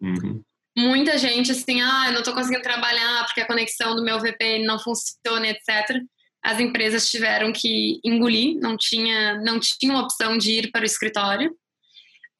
Uhum. 0.01 0.43
Muita 0.75 1.17
gente 1.17 1.51
assim, 1.51 1.81
ah, 1.81 2.05
eu 2.07 2.13
não 2.13 2.19
estou 2.19 2.33
conseguindo 2.33 2.63
trabalhar 2.63 3.25
porque 3.25 3.41
a 3.41 3.47
conexão 3.47 3.95
do 3.95 4.03
meu 4.03 4.19
VPN 4.19 4.65
não 4.65 4.79
funciona, 4.79 5.47
etc. 5.47 6.01
As 6.43 6.59
empresas 6.59 7.09
tiveram 7.09 7.53
que 7.53 7.99
engolir, 8.03 8.59
não 8.59 8.75
tinha, 8.75 9.39
não 9.41 9.59
tinha 9.59 9.97
opção 9.97 10.37
de 10.37 10.51
ir 10.51 10.71
para 10.71 10.81
o 10.81 10.85
escritório. 10.85 11.51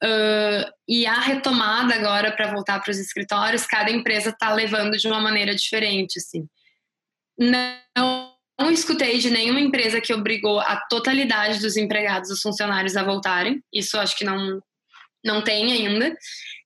Uh, 0.02 0.68
e 0.88 1.06
a 1.06 1.18
retomada 1.20 1.94
agora 1.94 2.32
para 2.32 2.52
voltar 2.52 2.80
para 2.80 2.90
os 2.90 2.98
escritórios, 2.98 3.66
cada 3.66 3.90
empresa 3.90 4.30
está 4.30 4.52
levando 4.52 4.96
de 4.96 5.06
uma 5.06 5.20
maneira 5.20 5.54
diferente, 5.54 6.18
assim. 6.18 6.46
Não 7.38 8.34
não 8.58 8.70
escutei 8.70 9.18
de 9.18 9.30
nenhuma 9.30 9.60
empresa 9.60 10.00
que 10.00 10.14
obrigou 10.14 10.60
a 10.60 10.76
totalidade 10.88 11.60
dos 11.60 11.76
empregados, 11.76 12.28
dos 12.28 12.40
funcionários 12.40 12.96
a 12.96 13.02
voltarem. 13.02 13.60
Isso 13.72 13.98
acho 13.98 14.16
que 14.16 14.24
não, 14.24 14.60
não 15.24 15.42
tem 15.42 15.72
ainda. 15.72 16.16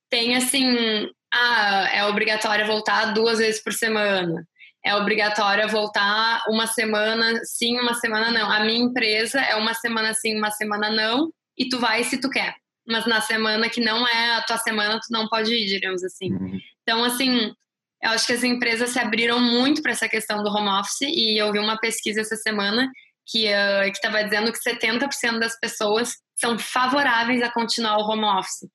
Tem 0.09 0.35
assim, 0.35 1.09
ah, 1.33 1.89
é 1.93 2.05
obrigatório 2.05 2.65
voltar 2.65 3.13
duas 3.13 3.39
vezes 3.39 3.61
por 3.63 3.73
semana. 3.73 4.45
É 4.83 4.95
obrigatório 4.95 5.67
voltar 5.67 6.41
uma 6.47 6.65
semana 6.65 7.39
sim, 7.43 7.79
uma 7.79 7.93
semana 7.95 8.31
não. 8.31 8.49
A 8.49 8.61
minha 8.61 8.79
empresa 8.79 9.39
é 9.41 9.55
uma 9.55 9.73
semana 9.73 10.13
sim, 10.13 10.37
uma 10.37 10.51
semana 10.51 10.89
não, 10.89 11.31
e 11.57 11.67
tu 11.67 11.79
vai 11.79 12.03
se 12.03 12.19
tu 12.19 12.29
quer. 12.29 12.55
Mas 12.87 13.05
na 13.05 13.21
semana 13.21 13.69
que 13.69 13.81
não 13.81 14.07
é 14.07 14.37
a 14.37 14.41
tua 14.41 14.57
semana, 14.57 14.99
tu 14.99 15.11
não 15.11 15.27
pode 15.27 15.53
ir, 15.53 15.67
digamos 15.67 16.03
assim. 16.03 16.31
Uhum. 16.31 16.57
Então, 16.81 17.03
assim, 17.03 17.53
eu 18.01 18.11
acho 18.11 18.25
que 18.25 18.33
as 18.33 18.43
empresas 18.43 18.89
se 18.91 18.99
abriram 18.99 19.39
muito 19.39 19.81
para 19.81 19.91
essa 19.91 20.07
questão 20.07 20.41
do 20.41 20.49
home 20.49 20.69
office 20.69 21.01
e 21.01 21.37
eu 21.37 21.51
vi 21.51 21.59
uma 21.59 21.77
pesquisa 21.77 22.21
essa 22.21 22.35
semana 22.37 22.89
que 23.27 23.45
uh, 23.47 23.83
estava 23.91 24.23
dizendo 24.23 24.51
que 24.51 24.57
70% 24.57 25.37
das 25.37 25.59
pessoas 25.59 26.15
são 26.35 26.57
favoráveis 26.57 27.43
a 27.43 27.51
continuar 27.51 27.97
o 27.97 28.09
home 28.09 28.25
office. 28.25 28.67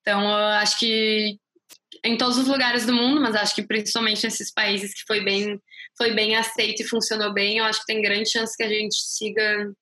Então, 0.00 0.24
uh, 0.24 0.60
acho 0.62 0.78
que 0.78 1.36
em 2.04 2.16
todos 2.16 2.38
os 2.38 2.46
lugares 2.46 2.86
do 2.86 2.92
mundo, 2.92 3.20
mas 3.20 3.34
acho 3.34 3.54
que 3.54 3.62
principalmente 3.62 4.24
nesses 4.24 4.52
países 4.52 4.94
que 4.94 5.02
foi 5.06 5.20
bem, 5.22 5.60
foi 5.96 6.12
bem 6.12 6.36
aceito 6.36 6.82
e 6.82 6.88
funcionou 6.88 7.32
bem, 7.32 7.58
eu 7.58 7.64
acho 7.64 7.80
que 7.80 7.86
tem 7.86 8.02
grande 8.02 8.30
chance 8.30 8.56
que 8.56 8.62
a 8.62 8.68
gente 8.68 8.94
siga 8.94 9.72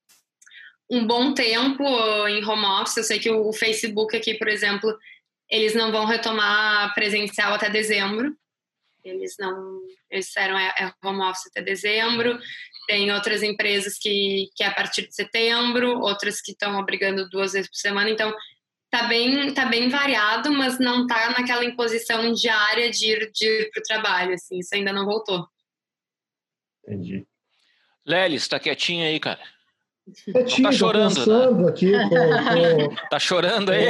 um 0.90 1.06
bom 1.06 1.34
tempo 1.34 1.84
em 2.28 2.44
home 2.44 2.64
office. 2.64 2.96
Eu 2.96 3.04
sei 3.04 3.18
que 3.18 3.30
o 3.30 3.52
Facebook 3.52 4.16
aqui, 4.16 4.34
por 4.34 4.48
exemplo, 4.48 4.96
eles 5.50 5.74
não 5.74 5.90
vão 5.92 6.04
retomar 6.04 6.94
presencial 6.94 7.54
até 7.54 7.68
dezembro. 7.68 8.36
Eles 9.04 9.36
não, 9.38 9.80
eles 10.10 10.26
disseram 10.26 10.58
é, 10.58 10.74
é 10.78 10.92
home 11.04 11.22
office 11.22 11.46
até 11.48 11.62
dezembro. 11.62 12.38
Tem 12.86 13.12
outras 13.12 13.42
empresas 13.42 13.98
que, 13.98 14.48
que 14.54 14.62
é 14.62 14.66
a 14.66 14.74
partir 14.74 15.08
de 15.08 15.14
setembro, 15.14 15.98
outras 16.00 16.40
que 16.40 16.52
estão 16.52 16.78
obrigando 16.78 17.28
duas 17.28 17.52
vezes 17.52 17.68
por 17.68 17.76
semana. 17.76 18.10
Então, 18.10 18.32
tá 18.90 19.04
bem, 19.04 19.52
tá 19.52 19.66
bem 19.66 19.88
variado, 19.88 20.52
mas 20.52 20.78
não 20.78 21.06
tá 21.06 21.30
naquela 21.30 21.64
imposição 21.64 22.32
diária 22.32 22.90
de 22.90 23.06
ir, 23.10 23.30
de 23.32 23.46
ir 23.46 23.70
para 23.70 23.80
o 23.80 23.82
trabalho, 23.82 24.34
assim, 24.34 24.58
isso 24.58 24.74
ainda 24.74 24.92
não 24.92 25.04
voltou. 25.04 25.46
Entendi. 26.84 27.26
Lelis, 28.06 28.46
tá 28.46 28.60
quietinha 28.60 29.06
aí, 29.06 29.18
cara. 29.18 29.40
Quietinho, 30.24 30.68
tá 30.68 30.72
chorando, 30.72 31.26
né? 31.26 31.68
aqui. 31.68 31.92
Tô, 31.92 32.08
tô... 32.08 32.96
Tá 33.10 33.18
chorando 33.18 33.72
aí? 33.72 33.88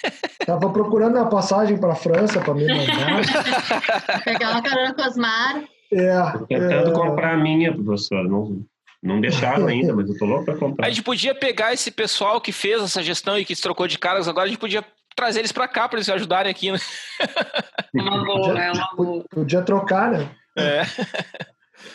Tava 0.46 0.72
procurando 0.72 1.18
a 1.18 1.26
passagem 1.26 1.78
para 1.78 1.92
a 1.92 1.96
França 1.96 2.40
para 2.40 2.54
me 2.54 2.66
mandar. 2.66 4.24
Pegar 4.24 4.52
uma 4.52 4.62
carona 4.62 4.94
com 4.94 5.02
Osmar. 5.02 5.62
É, 5.92 6.32
tô 6.32 6.46
tentando 6.46 6.90
é... 6.90 6.94
comprar 6.94 7.34
a 7.34 7.36
minha, 7.36 7.74
professor. 7.74 8.24
Não, 8.24 8.64
não 9.02 9.20
deixaram 9.20 9.66
ainda, 9.68 9.94
mas 9.94 10.08
eu 10.08 10.18
tô 10.18 10.24
louco 10.24 10.44
para 10.44 10.56
comprar. 10.56 10.86
A 10.86 10.90
gente 10.90 11.02
podia 11.02 11.34
pegar 11.34 11.72
esse 11.72 11.90
pessoal 11.90 12.40
que 12.40 12.52
fez 12.52 12.82
essa 12.82 13.02
gestão 13.02 13.38
e 13.38 13.44
que 13.44 13.54
se 13.54 13.62
trocou 13.62 13.86
de 13.86 13.98
cargos 13.98 14.28
agora, 14.28 14.46
a 14.46 14.48
gente 14.48 14.60
podia 14.60 14.84
trazer 15.14 15.40
eles 15.40 15.52
para 15.52 15.66
cá 15.66 15.88
para 15.88 15.98
eles 15.98 16.08
ajudarem 16.08 16.50
aqui, 16.50 16.70
né? 16.70 16.78
Uma 17.94 18.24
boa, 18.24 18.48
podia, 18.48 18.62
é 18.62 18.72
uma 18.72 18.94
boa. 18.94 19.24
Podia 19.30 19.62
trocar, 19.62 20.12
né? 20.12 20.30
É. 20.56 20.82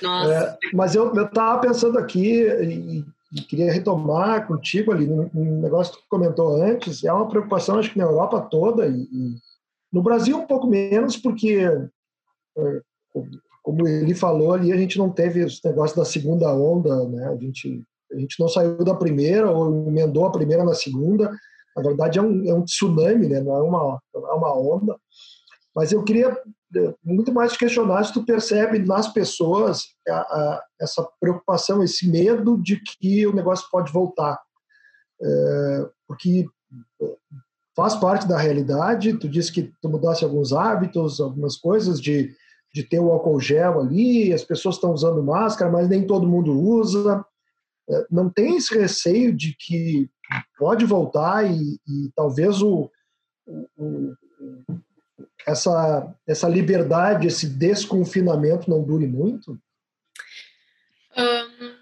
Nossa. 0.01 0.33
É, 0.33 0.57
mas 0.73 0.95
eu, 0.95 1.13
eu 1.13 1.29
tava 1.29 1.61
pensando 1.61 1.99
aqui, 1.99 2.41
e 2.41 3.05
e 3.33 3.41
queria 3.41 3.73
retomar 3.73 4.45
contigo 4.45 4.91
ali 4.91 5.09
um 5.09 5.59
negócio 5.59 5.95
que 5.95 6.01
tu 6.01 6.07
comentou 6.07 6.61
antes, 6.61 7.03
é 7.03 7.11
uma 7.11 7.27
preocupação 7.27 7.79
acho 7.79 7.91
que 7.91 7.97
na 7.97 8.03
Europa 8.03 8.39
toda 8.41 8.85
e, 8.85 9.01
e 9.11 9.35
no 9.91 10.03
Brasil 10.03 10.37
um 10.37 10.45
pouco 10.45 10.67
menos 10.67 11.17
porque 11.17 11.67
é, 12.57 12.81
como 13.63 13.87
ele 13.87 14.13
falou 14.13 14.53
ali 14.53 14.71
a 14.71 14.77
gente 14.77 14.97
não 14.97 15.09
teve 15.09 15.43
os 15.43 15.61
negócios 15.63 15.97
da 15.97 16.05
segunda 16.05 16.53
onda, 16.53 17.07
né? 17.07 17.29
A 17.29 17.35
gente 17.37 17.81
a 18.11 18.19
gente 18.19 18.39
não 18.39 18.47
saiu 18.47 18.83
da 18.83 18.93
primeira 18.93 19.49
ou 19.49 19.87
emendou 19.87 20.25
a 20.25 20.31
primeira 20.31 20.63
na 20.63 20.75
segunda. 20.75 21.31
Na 21.75 21.81
verdade 21.81 22.19
é 22.19 22.21
um, 22.21 22.47
é 22.47 22.53
um 22.53 22.63
tsunami, 22.63 23.27
né? 23.27 23.41
Não 23.41 23.55
é 23.55 23.61
uma 23.61 23.99
é 24.13 24.33
uma 24.33 24.53
onda. 24.53 24.95
Mas 25.75 25.91
eu 25.91 26.03
queria 26.03 26.37
muito 27.03 27.31
mais 27.33 27.55
questionar 27.55 28.03
se 28.03 28.13
tu 28.13 28.25
percebe 28.25 28.79
nas 28.79 29.11
pessoas 29.11 29.83
a, 30.07 30.13
a, 30.13 30.63
essa 30.81 31.07
preocupação, 31.19 31.83
esse 31.83 32.09
medo 32.09 32.61
de 32.61 32.79
que 32.79 33.25
o 33.25 33.33
negócio 33.33 33.67
pode 33.71 33.91
voltar. 33.91 34.39
É, 35.21 35.89
porque 36.07 36.45
faz 37.75 37.95
parte 37.95 38.27
da 38.27 38.37
realidade, 38.37 39.17
tu 39.17 39.27
disse 39.27 39.51
que 39.51 39.73
tu 39.81 39.89
mudasse 39.89 40.23
alguns 40.23 40.53
hábitos, 40.53 41.19
algumas 41.19 41.55
coisas 41.55 41.99
de, 41.99 42.35
de 42.73 42.83
ter 42.83 42.99
o 42.99 43.11
álcool 43.11 43.39
gel 43.39 43.79
ali, 43.79 44.33
as 44.33 44.43
pessoas 44.43 44.75
estão 44.75 44.91
usando 44.91 45.23
máscara, 45.23 45.71
mas 45.71 45.87
nem 45.87 46.07
todo 46.07 46.27
mundo 46.27 46.59
usa. 46.59 47.23
É, 47.89 48.07
não 48.09 48.29
tem 48.29 48.57
esse 48.57 48.73
receio 48.77 49.31
de 49.35 49.55
que 49.55 50.09
pode 50.57 50.83
voltar 50.85 51.45
e, 51.45 51.79
e 51.87 52.11
talvez 52.15 52.61
o, 52.61 52.89
o 53.77 54.13
essa, 55.45 56.15
essa 56.27 56.47
liberdade, 56.47 57.27
esse 57.27 57.47
desconfinamento 57.47 58.69
não 58.69 58.81
dure 58.81 59.05
muito? 59.05 59.59
Um, 61.17 61.73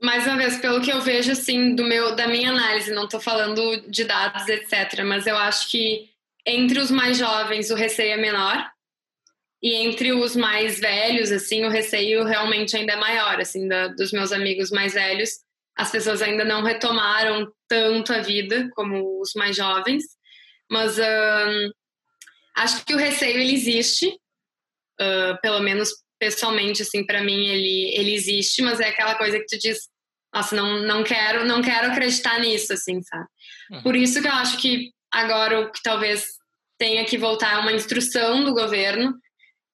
mais 0.00 0.26
uma 0.26 0.36
vez, 0.36 0.58
pelo 0.58 0.80
que 0.80 0.90
eu 0.90 1.00
vejo, 1.02 1.32
assim, 1.32 1.74
do 1.74 1.84
meu, 1.84 2.14
da 2.14 2.26
minha 2.26 2.50
análise, 2.50 2.92
não 2.92 3.04
estou 3.04 3.20
falando 3.20 3.82
de 3.90 4.04
dados, 4.04 4.48
etc., 4.48 5.04
mas 5.04 5.26
eu 5.26 5.36
acho 5.36 5.70
que 5.70 6.08
entre 6.46 6.78
os 6.78 6.90
mais 6.90 7.18
jovens 7.18 7.70
o 7.70 7.74
receio 7.74 8.14
é 8.14 8.16
menor 8.16 8.70
e 9.62 9.74
entre 9.74 10.12
os 10.12 10.34
mais 10.34 10.80
velhos, 10.80 11.30
assim, 11.30 11.64
o 11.64 11.70
receio 11.70 12.24
realmente 12.24 12.76
ainda 12.76 12.94
é 12.94 12.96
maior, 12.96 13.40
assim, 13.40 13.68
da, 13.68 13.88
dos 13.88 14.12
meus 14.12 14.32
amigos 14.32 14.70
mais 14.70 14.94
velhos, 14.94 15.30
as 15.76 15.90
pessoas 15.90 16.22
ainda 16.22 16.44
não 16.44 16.62
retomaram 16.62 17.50
tanto 17.68 18.12
a 18.12 18.20
vida 18.20 18.68
como 18.74 19.20
os 19.20 19.32
mais 19.34 19.56
jovens, 19.56 20.04
mas 20.70 20.98
Acho 22.60 22.84
que 22.84 22.94
o 22.94 22.98
receio 22.98 23.40
ele 23.40 23.54
existe, 23.54 24.06
uh, 24.08 25.40
pelo 25.40 25.60
menos 25.60 25.90
pessoalmente, 26.18 26.82
assim, 26.82 27.04
para 27.04 27.22
mim 27.22 27.46
ele, 27.46 27.94
ele 27.96 28.14
existe, 28.14 28.60
mas 28.60 28.80
é 28.80 28.88
aquela 28.88 29.14
coisa 29.14 29.38
que 29.38 29.46
tu 29.46 29.58
diz, 29.58 29.78
nossa, 30.34 30.54
não, 30.54 30.82
não 30.82 31.02
quero, 31.02 31.46
não 31.46 31.62
quero 31.62 31.90
acreditar 31.90 32.38
nisso, 32.38 32.72
assim, 32.72 33.00
sabe? 33.02 33.26
Uhum. 33.70 33.82
Por 33.82 33.96
isso 33.96 34.20
que 34.20 34.28
eu 34.28 34.32
acho 34.32 34.58
que 34.58 34.90
agora 35.10 35.60
o 35.60 35.72
que 35.72 35.82
talvez 35.82 36.26
tenha 36.78 37.04
que 37.04 37.16
voltar 37.16 37.54
é 37.54 37.58
uma 37.58 37.72
instrução 37.72 38.44
do 38.44 38.52
governo 38.52 39.14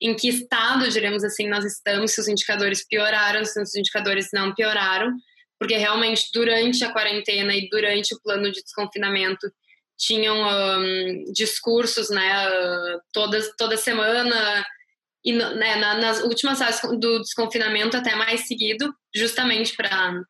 em 0.01 0.15
que 0.15 0.29
estado, 0.29 0.89
diremos 0.89 1.25
assim, 1.25 1.49
nós 1.49 1.65
estamos, 1.65 2.13
se 2.13 2.21
os 2.21 2.29
indicadores 2.29 2.87
pioraram, 2.87 3.45
se 3.45 3.61
os 3.61 3.75
indicadores 3.75 4.29
não 4.33 4.55
pioraram, 4.55 5.13
porque 5.59 5.77
realmente 5.77 6.29
durante 6.35 6.85
a 6.85 6.93
quarentena 6.93 7.55
e 7.55 7.69
durante 7.69 8.15
o 8.15 8.21
plano 8.21 8.51
de 8.53 8.63
desconfinamento 8.63 9.51
tinham 9.99 10.37
um, 10.37 11.25
discursos, 11.33 12.11
né, 12.11 12.47
todas, 13.13 13.51
toda 13.57 13.77
semana 13.77 14.67
e 15.25 15.33
né, 15.33 15.77
nas 15.77 16.23
últimas 16.23 16.59
fases 16.59 16.83
do 17.01 17.21
desconfinamento 17.21 17.97
até 17.97 18.15
mais 18.15 18.47
seguido, 18.47 18.95
justamente 19.15 19.75
para 19.75 20.23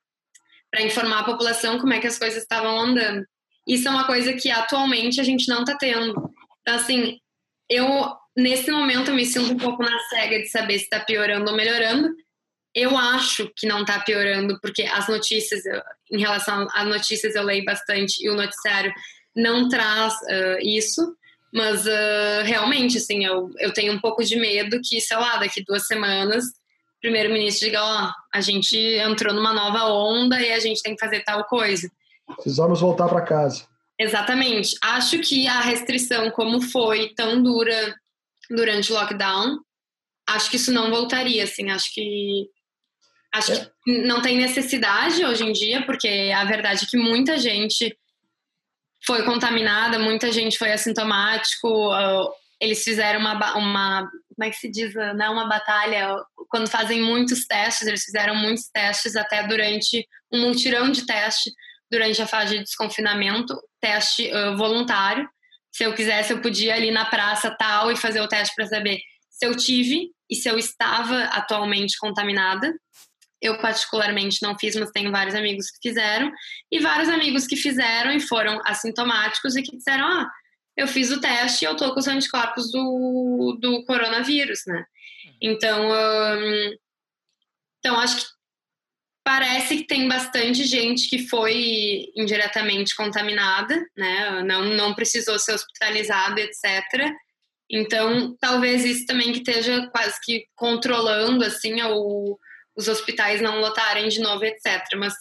para 0.68 0.82
informar 0.82 1.20
a 1.20 1.24
população 1.24 1.78
como 1.78 1.92
é 1.92 2.00
que 2.00 2.08
as 2.08 2.18
coisas 2.18 2.42
estavam 2.42 2.78
andando. 2.78 3.24
Isso 3.66 3.88
é 3.88 3.90
uma 3.90 4.04
coisa 4.04 4.32
que 4.34 4.50
atualmente 4.50 5.20
a 5.20 5.24
gente 5.24 5.48
não 5.48 5.60
está 5.60 5.76
tendo. 5.76 6.12
Então, 6.60 6.74
assim, 6.74 7.18
eu 7.70 7.86
nesse 8.36 8.70
momento 8.70 9.10
eu 9.10 9.14
me 9.14 9.24
sinto 9.24 9.52
um 9.52 9.56
pouco 9.56 9.82
na 9.82 9.98
cega 10.10 10.38
de 10.38 10.48
saber 10.48 10.78
se 10.78 10.84
está 10.84 11.00
piorando 11.00 11.50
ou 11.50 11.56
melhorando. 11.56 12.14
Eu 12.74 12.96
acho 12.96 13.50
que 13.56 13.66
não 13.66 13.80
está 13.80 14.00
piorando, 14.00 14.58
porque 14.60 14.82
as 14.82 15.08
notícias, 15.08 15.62
em 16.10 16.20
relação 16.20 16.68
às 16.74 16.86
notícias, 16.86 17.34
eu 17.34 17.42
leio 17.42 17.64
bastante 17.64 18.22
e 18.22 18.28
o 18.28 18.34
noticiário 18.34 18.92
não 19.34 19.68
traz 19.68 20.14
uh, 20.14 20.58
isso, 20.60 21.16
Mas 21.52 21.86
uh, 21.86 22.42
realmente, 22.44 22.98
assim, 22.98 23.24
eu, 23.24 23.50
eu 23.58 23.72
tenho 23.72 23.92
um 23.94 24.00
pouco 24.00 24.22
de 24.22 24.36
medo 24.36 24.80
que, 24.84 25.00
sei 25.00 25.16
lá, 25.16 25.36
daqui 25.36 25.64
duas 25.64 25.86
semanas 25.86 26.44
o 26.96 27.00
primeiro-ministro 27.00 27.66
diga, 27.66 27.82
ó, 27.82 28.04
oh, 28.04 28.12
a 28.32 28.40
gente 28.40 28.76
entrou 28.76 29.34
numa 29.34 29.52
nova 29.52 29.84
onda 29.84 30.40
e 30.40 30.50
a 30.50 30.58
gente 30.58 30.82
tem 30.82 30.94
que 30.94 31.04
fazer 31.04 31.22
tal 31.24 31.44
coisa. 31.44 31.90
Precisamos 32.34 32.80
voltar 32.80 33.08
para 33.08 33.20
casa. 33.20 33.64
Exatamente. 33.98 34.76
Acho 34.82 35.18
que 35.20 35.46
a 35.46 35.60
restrição, 35.60 36.30
como 36.30 36.60
foi 36.60 37.12
tão 37.14 37.42
dura 37.42 37.94
durante 38.50 38.92
o 38.92 38.94
lockdown, 38.94 39.58
acho 40.28 40.50
que 40.50 40.56
isso 40.56 40.72
não 40.72 40.90
voltaria, 40.90 41.44
assim, 41.44 41.70
acho 41.70 41.92
que 41.92 42.48
acho 43.32 43.52
é. 43.52 43.70
que 43.84 44.02
não 44.06 44.22
tem 44.22 44.36
necessidade 44.36 45.24
hoje 45.24 45.44
em 45.44 45.52
dia, 45.52 45.84
porque 45.84 46.32
a 46.34 46.44
verdade 46.44 46.84
é 46.84 46.86
que 46.88 46.96
muita 46.96 47.38
gente 47.38 47.96
foi 49.06 49.22
contaminada, 49.24 49.98
muita 49.98 50.32
gente 50.32 50.58
foi 50.58 50.72
assintomático, 50.72 51.90
eles 52.60 52.82
fizeram 52.82 53.20
uma, 53.20 53.56
uma 53.56 54.10
como 54.36 54.48
é 54.48 54.50
que 54.50 54.56
se 54.56 54.70
diz, 54.70 54.94
não 54.94 55.24
é 55.24 55.30
uma 55.30 55.48
batalha, 55.48 56.16
quando 56.48 56.68
fazem 56.68 57.00
muitos 57.00 57.46
testes, 57.46 57.86
eles 57.86 58.04
fizeram 58.04 58.34
muitos 58.34 58.68
testes 58.68 59.16
até 59.16 59.46
durante 59.46 60.06
um 60.32 60.40
multirão 60.42 60.90
de 60.90 61.06
teste 61.06 61.50
durante 61.90 62.20
a 62.20 62.26
fase 62.26 62.58
de 62.58 62.64
desconfinamento, 62.64 63.56
teste 63.80 64.30
uh, 64.30 64.56
voluntário. 64.56 65.28
Se 65.76 65.84
eu 65.84 65.94
quisesse, 65.94 66.32
eu 66.32 66.40
podia 66.40 66.74
ali 66.74 66.90
na 66.90 67.04
praça 67.04 67.54
tal 67.54 67.92
e 67.92 67.96
fazer 67.96 68.22
o 68.22 68.28
teste 68.28 68.54
para 68.54 68.66
saber 68.66 68.98
se 69.28 69.44
eu 69.44 69.54
tive 69.54 70.10
e 70.30 70.34
se 70.34 70.48
eu 70.48 70.58
estava 70.58 71.24
atualmente 71.24 71.98
contaminada. 71.98 72.74
Eu, 73.42 73.58
particularmente, 73.58 74.38
não 74.42 74.58
fiz, 74.58 74.74
mas 74.74 74.90
tenho 74.90 75.12
vários 75.12 75.34
amigos 75.34 75.70
que 75.70 75.90
fizeram. 75.90 76.32
E 76.72 76.80
vários 76.80 77.10
amigos 77.10 77.46
que 77.46 77.56
fizeram 77.56 78.10
e 78.10 78.20
foram 78.20 78.58
assintomáticos 78.64 79.54
e 79.54 79.62
que 79.62 79.76
disseram: 79.76 80.06
ah, 80.06 80.30
eu 80.78 80.88
fiz 80.88 81.10
o 81.10 81.20
teste 81.20 81.66
e 81.66 81.68
eu 81.68 81.76
tô 81.76 81.92
com 81.92 82.00
os 82.00 82.08
anticorpos 82.08 82.72
do, 82.72 83.58
do 83.60 83.84
coronavírus, 83.84 84.60
né? 84.66 84.82
Então, 85.42 85.90
hum, 85.90 86.76
então, 87.80 88.00
acho 88.00 88.16
que 88.16 88.35
parece 89.26 89.78
que 89.78 89.86
tem 89.88 90.06
bastante 90.06 90.62
gente 90.62 91.10
que 91.10 91.26
foi 91.26 92.12
indiretamente 92.14 92.94
contaminada, 92.94 93.76
né? 93.96 94.40
Não, 94.44 94.64
não 94.66 94.94
precisou 94.94 95.36
ser 95.36 95.52
hospitalizado, 95.52 96.38
etc. 96.38 97.10
Então, 97.68 98.36
talvez 98.40 98.84
isso 98.84 99.04
também 99.04 99.32
que 99.32 99.38
esteja 99.38 99.88
quase 99.88 100.14
que 100.22 100.46
controlando, 100.54 101.44
assim, 101.44 101.82
o, 101.82 102.38
os 102.76 102.86
hospitais 102.86 103.40
não 103.40 103.58
lotarem 103.58 104.06
de 104.06 104.20
novo, 104.20 104.44
etc. 104.44 104.80
Mas 104.96 105.12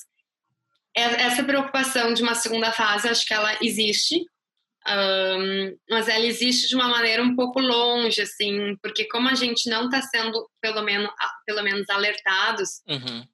essa 0.96 1.44
preocupação 1.44 2.13
de 2.13 2.22
uma 2.22 2.36
segunda 2.36 2.72
fase, 2.72 3.10
acho 3.10 3.26
que 3.26 3.34
ela 3.34 3.58
existe, 3.60 4.24
um, 4.88 5.78
mas 5.89 6.08
ela 6.08 6.28
existe 6.28 6.68
de 6.68 6.76
uma 6.76 6.89
maneira 6.89 7.24
um 7.24 7.36
pouco 7.36 7.60
longe, 7.60 8.22
assim, 8.22 8.78
porque 8.84 9.08
como 9.08 9.28
a 9.28 9.34
gente 9.34 9.68
não 9.68 9.86
está 9.86 10.00
sendo, 10.04 10.48
pelo 10.62 10.84
menos, 10.84 11.10
pelo 11.44 11.63
menos 11.63 11.89
alertados, 11.89 12.84
uhum 12.88 13.26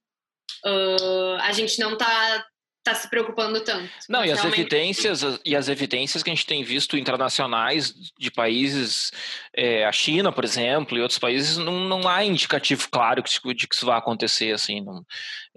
uh, 0.65 1.35
a 1.41 1.51
gente 1.51 1.79
não 1.79 1.93
está 1.93 2.45
tá 2.83 2.95
se 2.95 3.07
preocupando 3.09 3.63
tanto. 3.63 3.89
Não, 4.09 4.25
e 4.25 4.31
as 4.31 4.39
realmente... 4.39 4.61
evidências 4.61 5.21
e 5.45 5.55
as 5.55 5.67
evidências 5.67 6.23
que 6.23 6.29
a 6.29 6.33
gente 6.33 6.45
tem 6.45 6.63
visto 6.63 6.97
internacionais 6.97 7.93
de 8.17 8.31
países, 8.31 9.11
é, 9.55 9.85
a 9.85 9.91
China, 9.91 10.31
por 10.31 10.43
exemplo, 10.43 10.97
e 10.97 11.01
outros 11.01 11.19
países, 11.19 11.57
não, 11.57 11.79
não 11.81 12.07
há 12.07 12.23
indicativo 12.23 12.87
claro 12.89 13.21
de 13.21 13.67
que 13.67 13.75
isso 13.75 13.85
vai 13.85 13.97
acontecer, 13.97 14.51
assim. 14.51 14.81
Não, 14.81 15.03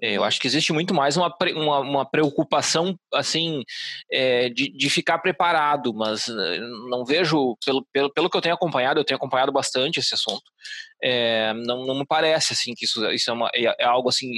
é, 0.02 0.12
eu 0.12 0.24
acho 0.24 0.38
que 0.38 0.46
existe 0.46 0.72
muito 0.72 0.92
mais 0.92 1.16
uma, 1.16 1.34
uma, 1.54 1.78
uma 1.80 2.10
preocupação, 2.10 2.94
assim, 3.12 3.62
é, 4.12 4.50
de, 4.50 4.70
de 4.70 4.90
ficar 4.90 5.18
preparado, 5.18 5.94
mas 5.94 6.28
eh, 6.28 6.58
não 6.90 7.04
vejo, 7.04 7.56
pelo, 7.64 7.86
pelo, 7.92 8.12
pelo 8.12 8.28
que 8.28 8.36
eu 8.36 8.40
tenho 8.40 8.54
acompanhado, 8.54 9.00
eu 9.00 9.04
tenho 9.04 9.16
acompanhado 9.16 9.52
bastante 9.52 9.98
esse 9.98 10.14
assunto, 10.14 10.42
é, 11.02 11.54
não, 11.54 11.86
não 11.86 11.98
me 11.98 12.06
parece, 12.06 12.52
assim, 12.52 12.74
que 12.74 12.84
isso, 12.84 13.04
isso 13.12 13.30
é, 13.30 13.32
uma, 13.32 13.48
é, 13.54 13.82
é 13.82 13.84
algo, 13.84 14.08
assim, 14.08 14.34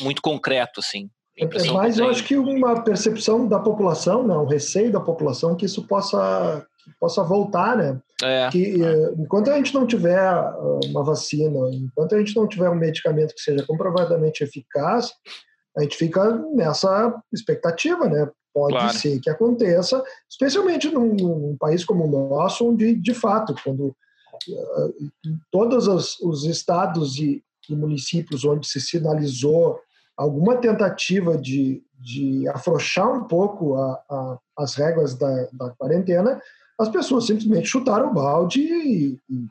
muito 0.00 0.22
concreto, 0.22 0.80
assim. 0.80 1.10
É, 1.36 1.44
é 1.44 1.72
mais, 1.72 1.98
eu 1.98 2.08
acho 2.08 2.22
que 2.24 2.36
uma 2.36 2.82
percepção 2.82 3.48
da 3.48 3.58
população, 3.58 4.24
né, 4.26 4.34
um 4.36 4.46
receio 4.46 4.92
da 4.92 5.00
população 5.00 5.56
que 5.56 5.66
isso 5.66 5.84
possa, 5.86 6.64
que 6.84 6.92
possa 7.00 7.24
voltar, 7.24 7.76
né? 7.76 8.00
É. 8.22 8.48
Que 8.50 8.82
é. 8.82 9.12
enquanto 9.18 9.50
a 9.50 9.56
gente 9.56 9.74
não 9.74 9.86
tiver 9.86 10.18
ah, 10.18 10.54
uma 10.86 11.02
vacina, 11.02 11.58
enquanto 11.72 12.14
a 12.14 12.18
gente 12.18 12.36
não 12.36 12.46
tiver 12.46 12.70
um 12.70 12.76
medicamento 12.76 13.34
que 13.34 13.40
seja 13.40 13.66
comprovadamente 13.66 14.44
eficaz, 14.44 15.12
a 15.76 15.82
gente 15.82 15.96
fica 15.96 16.38
nessa 16.54 17.20
expectativa, 17.32 18.08
né? 18.08 18.30
Pode 18.54 18.74
claro. 18.74 18.96
ser 18.96 19.18
que 19.18 19.28
aconteça, 19.28 20.00
especialmente 20.30 20.88
num, 20.88 21.12
num, 21.12 21.56
país 21.58 21.84
como 21.84 22.04
o 22.04 22.28
nosso, 22.28 22.70
onde, 22.70 22.94
de 22.94 23.12
fato, 23.12 23.52
quando 23.64 23.86
uh, 23.86 24.94
todos 25.50 25.88
os, 25.88 26.20
os 26.20 26.44
estados 26.44 27.18
e, 27.18 27.42
e 27.68 27.76
municípios 27.76 28.44
onde 28.44 28.66
se 28.66 28.80
sinalizou 28.80 29.78
alguma 30.16 30.56
tentativa 30.56 31.36
de, 31.36 31.82
de 31.98 32.48
afrouxar 32.48 33.10
um 33.12 33.24
pouco 33.24 33.74
a, 33.76 33.92
a, 34.08 34.38
as 34.58 34.74
regras 34.74 35.18
da, 35.18 35.48
da, 35.52 35.70
quarentena, 35.70 36.40
as 36.78 36.88
pessoas 36.88 37.26
simplesmente 37.26 37.68
chutaram 37.68 38.10
o 38.10 38.14
balde 38.14 38.60
e, 38.60 39.18
e, 39.28 39.46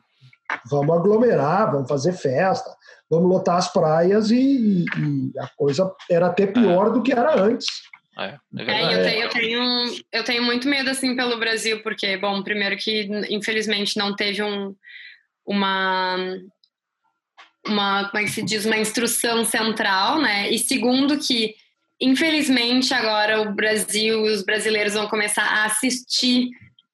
vamos 0.70 0.96
aglomerar, 0.96 1.72
vamos 1.72 1.88
fazer 1.88 2.12
festa, 2.12 2.70
vamos 3.10 3.28
lotar 3.28 3.56
as 3.56 3.72
praias 3.72 4.30
e, 4.30 4.84
e 4.84 5.38
a 5.38 5.48
coisa 5.56 5.92
era 6.10 6.26
até 6.26 6.46
pior 6.46 6.92
do 6.92 7.02
que 7.02 7.12
era 7.12 7.40
antes. 7.40 7.66
É, 8.16 8.38
é, 8.56 8.62
é 8.62 8.94
eu, 8.94 9.02
tenho, 9.02 9.22
eu, 9.22 9.28
tenho, 9.28 10.04
eu 10.12 10.24
tenho 10.24 10.42
muito 10.42 10.68
medo 10.68 10.88
assim 10.88 11.16
pelo 11.16 11.38
Brasil, 11.38 11.82
porque, 11.82 12.16
bom, 12.16 12.42
primeiro 12.42 12.76
que 12.76 13.08
infelizmente 13.28 13.96
não 13.96 14.14
teve 14.14 14.42
um, 14.42 14.74
uma 15.44 16.16
uma, 17.66 18.08
como 18.08 18.22
é 18.22 18.24
que 18.24 18.30
se 18.30 18.42
diz, 18.42 18.64
uma 18.64 18.76
instrução 18.76 19.44
central, 19.44 20.20
né? 20.20 20.50
E 20.50 20.58
segundo 20.58 21.18
que, 21.18 21.54
infelizmente, 22.00 22.92
agora 22.92 23.42
o 23.42 23.54
Brasil 23.54 24.26
e 24.26 24.30
os 24.30 24.44
brasileiros 24.44 24.94
vão 24.94 25.08
começar 25.08 25.44
a 25.44 25.64
assistir 25.66 26.50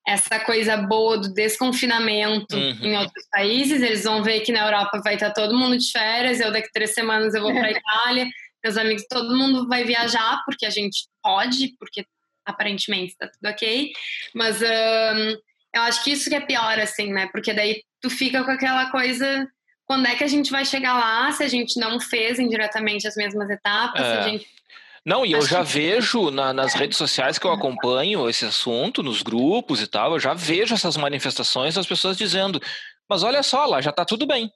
essa 0.06 0.40
coisa 0.40 0.76
boa 0.76 1.18
do 1.18 1.33
desconfinamento 1.33 2.56
uhum. 2.56 2.78
em 2.83 2.96
outros 2.96 3.26
países. 3.30 3.83
Eles 3.83 4.04
vão 4.04 4.22
ver 4.22 4.40
que 4.40 4.52
na 4.52 4.64
Europa 4.64 5.00
vai 5.04 5.14
estar 5.14 5.30
todo 5.30 5.59
mundo 5.59 5.76
de 5.76 5.90
férias, 5.90 6.40
eu 6.40 6.52
daqui 6.52 6.68
três 6.72 6.94
semanas 6.94 7.35
eu 7.35 7.42
vou 7.42 7.52
para 7.52 7.66
a 7.66 7.70
Itália, 7.72 8.26
meus 8.62 8.76
amigos, 8.76 9.04
todo 9.09 9.37
mundo 9.37 9.66
vai 9.68 9.85
viajar, 9.85 10.42
porque 10.44 10.66
a 10.66 10.70
gente 10.70 11.09
pode, 11.22 11.74
porque 11.78 12.04
aparentemente 12.44 13.12
está 13.12 13.26
tudo 13.26 13.50
ok. 13.50 13.92
Mas 14.35 14.61
um, 14.61 15.30
eu 15.74 15.83
acho 15.83 16.02
que 16.04 16.11
isso 16.11 16.28
que 16.28 16.37
é 16.37 16.40
pior, 16.40 16.78
assim, 16.78 17.12
né? 17.12 17.28
Porque 17.33 17.52
daí 17.52 17.83
tu 18.00 18.11
fica 18.11 18.44
com 18.44 18.50
aquela 18.50 18.90
coisa 18.90 19.46
quando 19.90 20.07
é 20.07 20.14
que 20.14 20.22
a 20.22 20.29
gente 20.29 20.53
vai 20.53 20.64
chegar 20.64 20.94
lá 20.94 21.33
se 21.33 21.42
a 21.42 21.48
gente 21.48 21.76
não 21.81 21.98
fez 21.98 22.38
indiretamente 22.38 23.09
as 23.09 23.16
mesmas 23.16 23.50
etapas? 23.50 24.00
É. 24.00 24.22
Gente... 24.22 24.46
Não, 25.05 25.26
e 25.26 25.33
eu 25.33 25.42
já 25.42 25.64
que... 25.64 25.72
vejo 25.72 26.31
na, 26.31 26.53
nas 26.53 26.74
redes 26.74 26.96
sociais 26.96 27.40
que 27.40 27.44
eu 27.44 27.50
acompanho 27.50 28.31
esse 28.31 28.44
assunto, 28.44 29.03
nos 29.03 29.20
grupos 29.20 29.83
e 29.83 29.88
tal, 29.88 30.12
eu 30.12 30.20
já 30.20 30.33
vejo 30.33 30.74
essas 30.74 30.96
manifestações 30.96 31.74
das 31.74 31.88
pessoas 31.88 32.16
dizendo, 32.16 32.61
mas 33.09 33.24
olha 33.24 33.42
só, 33.42 33.66
lá 33.66 33.81
já 33.81 33.90
está 33.90 34.05
tudo 34.05 34.29
bem. 34.29 34.48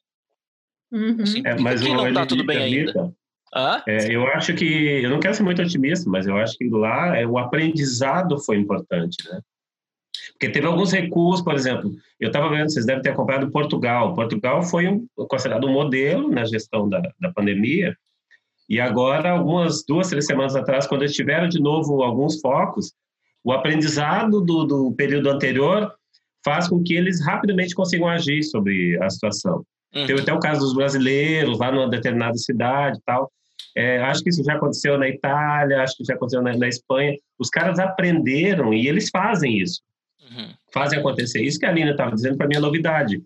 Uhum. 0.93 1.17
Assim, 1.21 1.43
é, 1.45 1.59
mas 1.59 1.83
que 1.83 1.89
não 1.89 2.07
está 2.07 2.25
tudo 2.25 2.47
bem 2.47 2.59
ainda? 2.59 3.13
É, 3.89 4.15
eu 4.15 4.29
acho 4.29 4.55
que, 4.55 5.03
eu 5.03 5.11
não 5.11 5.19
quero 5.19 5.35
ser 5.35 5.43
muito 5.43 5.61
otimista, 5.61 6.09
mas 6.09 6.29
eu 6.29 6.37
acho 6.37 6.57
que 6.57 6.69
lá 6.69 7.19
é, 7.19 7.27
o 7.27 7.39
aprendizado 7.39 8.39
foi 8.39 8.59
importante, 8.59 9.17
né? 9.29 9.41
Porque 10.35 10.49
teve 10.51 10.67
alguns 10.67 10.93
recuos, 10.93 11.41
por 11.41 11.55
exemplo, 11.55 11.93
eu 12.19 12.27
estava 12.27 12.49
vendo, 12.49 12.71
vocês 12.71 12.85
devem 12.85 13.03
ter 13.03 13.11
acompanhado 13.11 13.51
Portugal. 13.51 14.15
Portugal 14.15 14.63
foi 14.63 14.89
um, 14.89 15.07
considerado 15.29 15.67
um 15.67 15.73
modelo 15.73 16.29
na 16.29 16.45
gestão 16.45 16.89
da, 16.89 17.01
da 17.21 17.33
pandemia, 17.33 17.97
e 18.69 18.81
agora, 18.81 19.31
algumas 19.31 19.85
duas, 19.87 20.09
três 20.09 20.27
semanas 20.27 20.57
atrás, 20.57 20.87
quando 20.87 21.03
eles 21.03 21.15
tiveram 21.15 21.49
de 21.49 21.61
novo 21.61 22.03
alguns 22.03 22.41
focos, 22.41 22.93
o 23.43 23.53
aprendizado 23.53 24.41
do, 24.41 24.65
do 24.65 24.93
período 24.93 25.29
anterior 25.29 25.93
faz 26.43 26.69
com 26.69 26.83
que 26.83 26.95
eles 26.95 27.25
rapidamente 27.25 27.75
consigam 27.75 28.09
agir 28.09 28.43
sobre 28.43 28.99
a 29.03 29.11
situação. 29.11 29.65
Uhum. 29.95 30.07
Tem 30.07 30.19
até 30.19 30.33
o 30.33 30.41
caso 30.41 30.61
dos 30.61 30.75
brasileiros 30.75 31.59
lá 31.59 31.71
numa 31.71 31.89
determinada 31.89 32.37
cidade 32.39 32.99
tal. 33.05 33.31
É, 33.77 34.03
acho 34.03 34.23
que 34.23 34.31
isso 34.31 34.43
já 34.43 34.55
aconteceu 34.55 34.97
na 34.97 35.09
Itália, 35.09 35.83
acho 35.83 35.97
que 35.97 36.05
já 36.05 36.15
aconteceu 36.15 36.43
na, 36.43 36.57
na 36.57 36.69
Espanha. 36.69 37.15
Os 37.39 37.51
caras 37.51 37.79
aprenderam 37.79 38.73
e 38.73 38.89
eles 38.89 39.11
fazem 39.11 39.59
isso 39.59 39.83
uhum. 40.31 40.55
fazem 40.73 40.99
acontecer. 40.99 41.43
Isso 41.43 41.59
que 41.59 41.67
a 41.67 41.73
Lina 41.73 41.93
estava 41.93 42.15
dizendo 42.15 42.37
para 42.37 42.49
mim 42.49 42.57
é 42.57 42.61
novidade. 42.61 43.23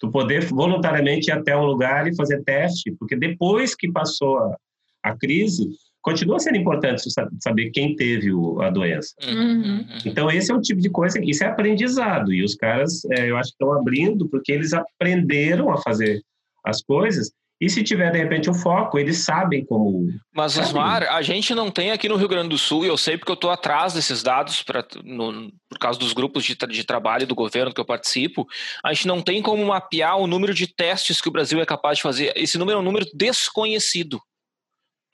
Tu 0.00 0.10
poder 0.10 0.44
voluntariamente 0.46 1.30
ir 1.30 1.32
até 1.32 1.56
um 1.56 1.64
lugar 1.64 2.06
e 2.06 2.16
fazer 2.16 2.42
teste, 2.42 2.92
porque 2.98 3.16
depois 3.16 3.74
que 3.74 3.90
passou 3.90 4.38
a, 4.38 4.56
a 5.02 5.16
crise, 5.16 5.68
continua 6.02 6.40
sendo 6.40 6.56
importante 6.56 7.02
saber 7.40 7.70
quem 7.70 7.94
teve 7.94 8.32
o, 8.32 8.60
a 8.60 8.68
doença. 8.70 9.14
Uhum. 9.24 9.62
uhum. 9.62 9.86
Então, 10.04 10.30
esse 10.30 10.50
é 10.50 10.54
um 10.54 10.60
tipo 10.60 10.80
de 10.80 10.90
coisa, 10.90 11.18
isso 11.22 11.44
é 11.44 11.46
aprendizado, 11.46 12.32
e 12.32 12.42
os 12.42 12.56
caras, 12.56 13.04
é, 13.12 13.30
eu 13.30 13.36
acho 13.36 13.50
que 13.50 13.54
estão 13.54 13.72
abrindo, 13.72 14.28
porque 14.28 14.52
eles 14.52 14.72
aprenderam 14.72 15.70
a 15.70 15.80
fazer 15.80 16.20
as 16.64 16.82
coisas, 16.82 17.30
E 17.62 17.70
se 17.70 17.80
tiver, 17.84 18.10
de 18.10 18.18
repente, 18.18 18.50
um 18.50 18.54
foco, 18.54 18.98
eles 18.98 19.18
sabem 19.18 19.64
como. 19.64 20.08
Mas, 20.34 20.58
Osmar, 20.58 21.04
a 21.04 21.22
gente 21.22 21.54
não 21.54 21.70
tem 21.70 21.92
aqui 21.92 22.08
no 22.08 22.16
Rio 22.16 22.26
Grande 22.26 22.48
do 22.48 22.58
Sul, 22.58 22.84
e 22.84 22.88
eu 22.88 22.98
sei 22.98 23.16
porque 23.16 23.30
eu 23.30 23.36
estou 23.36 23.52
atrás 23.52 23.92
desses 23.92 24.20
dados 24.20 24.64
pra, 24.64 24.84
no, 25.04 25.48
por 25.68 25.78
causa 25.78 25.96
dos 25.96 26.12
grupos 26.12 26.42
de, 26.42 26.56
de 26.56 26.82
trabalho 26.82 27.24
do 27.24 27.36
governo 27.36 27.72
que 27.72 27.80
eu 27.80 27.84
participo, 27.84 28.48
a 28.84 28.92
gente 28.92 29.06
não 29.06 29.22
tem 29.22 29.40
como 29.40 29.64
mapear 29.64 30.18
o 30.18 30.26
número 30.26 30.52
de 30.52 30.66
testes 30.66 31.20
que 31.20 31.28
o 31.28 31.30
Brasil 31.30 31.60
é 31.60 31.64
capaz 31.64 31.98
de 31.98 32.02
fazer. 32.02 32.32
Esse 32.34 32.58
número 32.58 32.78
é 32.78 32.80
um 32.80 32.84
número 32.84 33.06
desconhecido. 33.14 34.20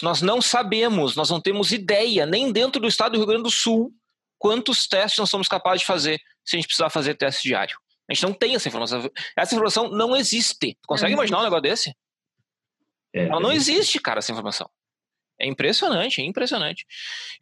Nós 0.02 0.22
não 0.22 0.40
sabemos, 0.40 1.16
nós 1.16 1.28
não 1.28 1.42
temos 1.42 1.70
ideia, 1.70 2.24
nem 2.24 2.50
dentro 2.50 2.80
do 2.80 2.88
estado 2.88 3.12
do 3.12 3.18
Rio 3.18 3.26
Grande 3.26 3.42
do 3.42 3.50
Sul, 3.50 3.92
quantos 4.38 4.86
testes 4.86 5.18
nós 5.18 5.28
somos 5.28 5.48
capazes 5.48 5.80
de 5.80 5.86
fazer 5.86 6.18
se 6.46 6.56
a 6.56 6.58
gente 6.58 6.66
precisar 6.66 6.88
fazer 6.88 7.14
teste 7.14 7.46
diário. 7.46 7.76
A 8.10 8.14
gente 8.14 8.22
não 8.22 8.32
tem 8.32 8.54
essa 8.54 8.68
informação. 8.68 9.06
Essa 9.36 9.54
informação 9.54 9.90
não 9.90 10.16
existe. 10.16 10.78
consegue 10.86 11.12
imaginar 11.12 11.40
um 11.40 11.44
negócio 11.44 11.60
desse? 11.60 11.94
É, 13.14 13.26
Ela 13.26 13.40
não 13.40 13.52
existe, 13.52 13.98
cara, 14.00 14.18
essa 14.18 14.32
informação. 14.32 14.68
É 15.40 15.46
impressionante, 15.46 16.20
é 16.20 16.24
impressionante. 16.24 16.84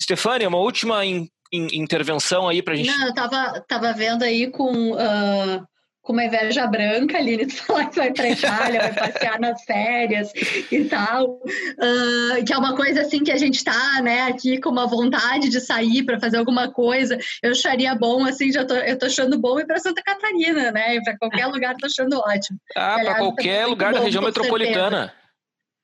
Stefania, 0.00 0.48
uma 0.48 0.58
última 0.58 1.04
in, 1.04 1.28
in, 1.52 1.68
intervenção 1.72 2.46
aí 2.46 2.62
pra 2.62 2.74
gente. 2.74 2.88
Não, 2.88 3.06
eu 3.06 3.14
tava, 3.14 3.64
tava 3.66 3.92
vendo 3.94 4.22
aí 4.22 4.50
com, 4.50 4.92
uh, 4.92 5.66
com 6.02 6.12
uma 6.12 6.24
inveja 6.24 6.66
branca, 6.66 7.16
Aline, 7.16 7.46
tu 7.48 7.54
falar 7.54 7.86
que 7.86 7.96
vai 7.96 8.12
pra 8.12 8.28
Itália, 8.28 8.80
vai 8.80 8.92
passear 8.92 9.40
nas 9.40 9.64
férias 9.64 10.30
e 10.70 10.84
tal. 10.84 11.36
Uh, 11.36 12.44
que 12.46 12.52
é 12.52 12.58
uma 12.58 12.76
coisa 12.76 13.00
assim 13.00 13.24
que 13.24 13.32
a 13.32 13.38
gente 13.38 13.64
tá, 13.64 14.02
né, 14.02 14.24
aqui 14.24 14.60
com 14.60 14.68
uma 14.68 14.86
vontade 14.86 15.48
de 15.48 15.58
sair 15.58 16.04
para 16.04 16.20
fazer 16.20 16.36
alguma 16.36 16.70
coisa. 16.70 17.16
Eu 17.42 17.52
acharia 17.52 17.94
bom, 17.94 18.26
assim, 18.26 18.52
já 18.52 18.66
tô, 18.66 18.74
eu 18.74 18.98
tô 18.98 19.06
achando 19.06 19.38
bom 19.40 19.58
ir 19.58 19.66
para 19.66 19.78
Santa 19.78 20.02
Catarina, 20.02 20.70
né? 20.70 21.00
Para 21.00 21.16
qualquer 21.16 21.46
lugar 21.48 21.74
tô 21.76 21.86
achando 21.86 22.18
ótimo. 22.18 22.60
Ah, 22.76 22.98
para 23.02 23.14
qualquer 23.14 23.64
lugar 23.64 23.94
da 23.94 24.00
região 24.00 24.22
metropolitana. 24.22 24.98
Certeza 24.98 25.25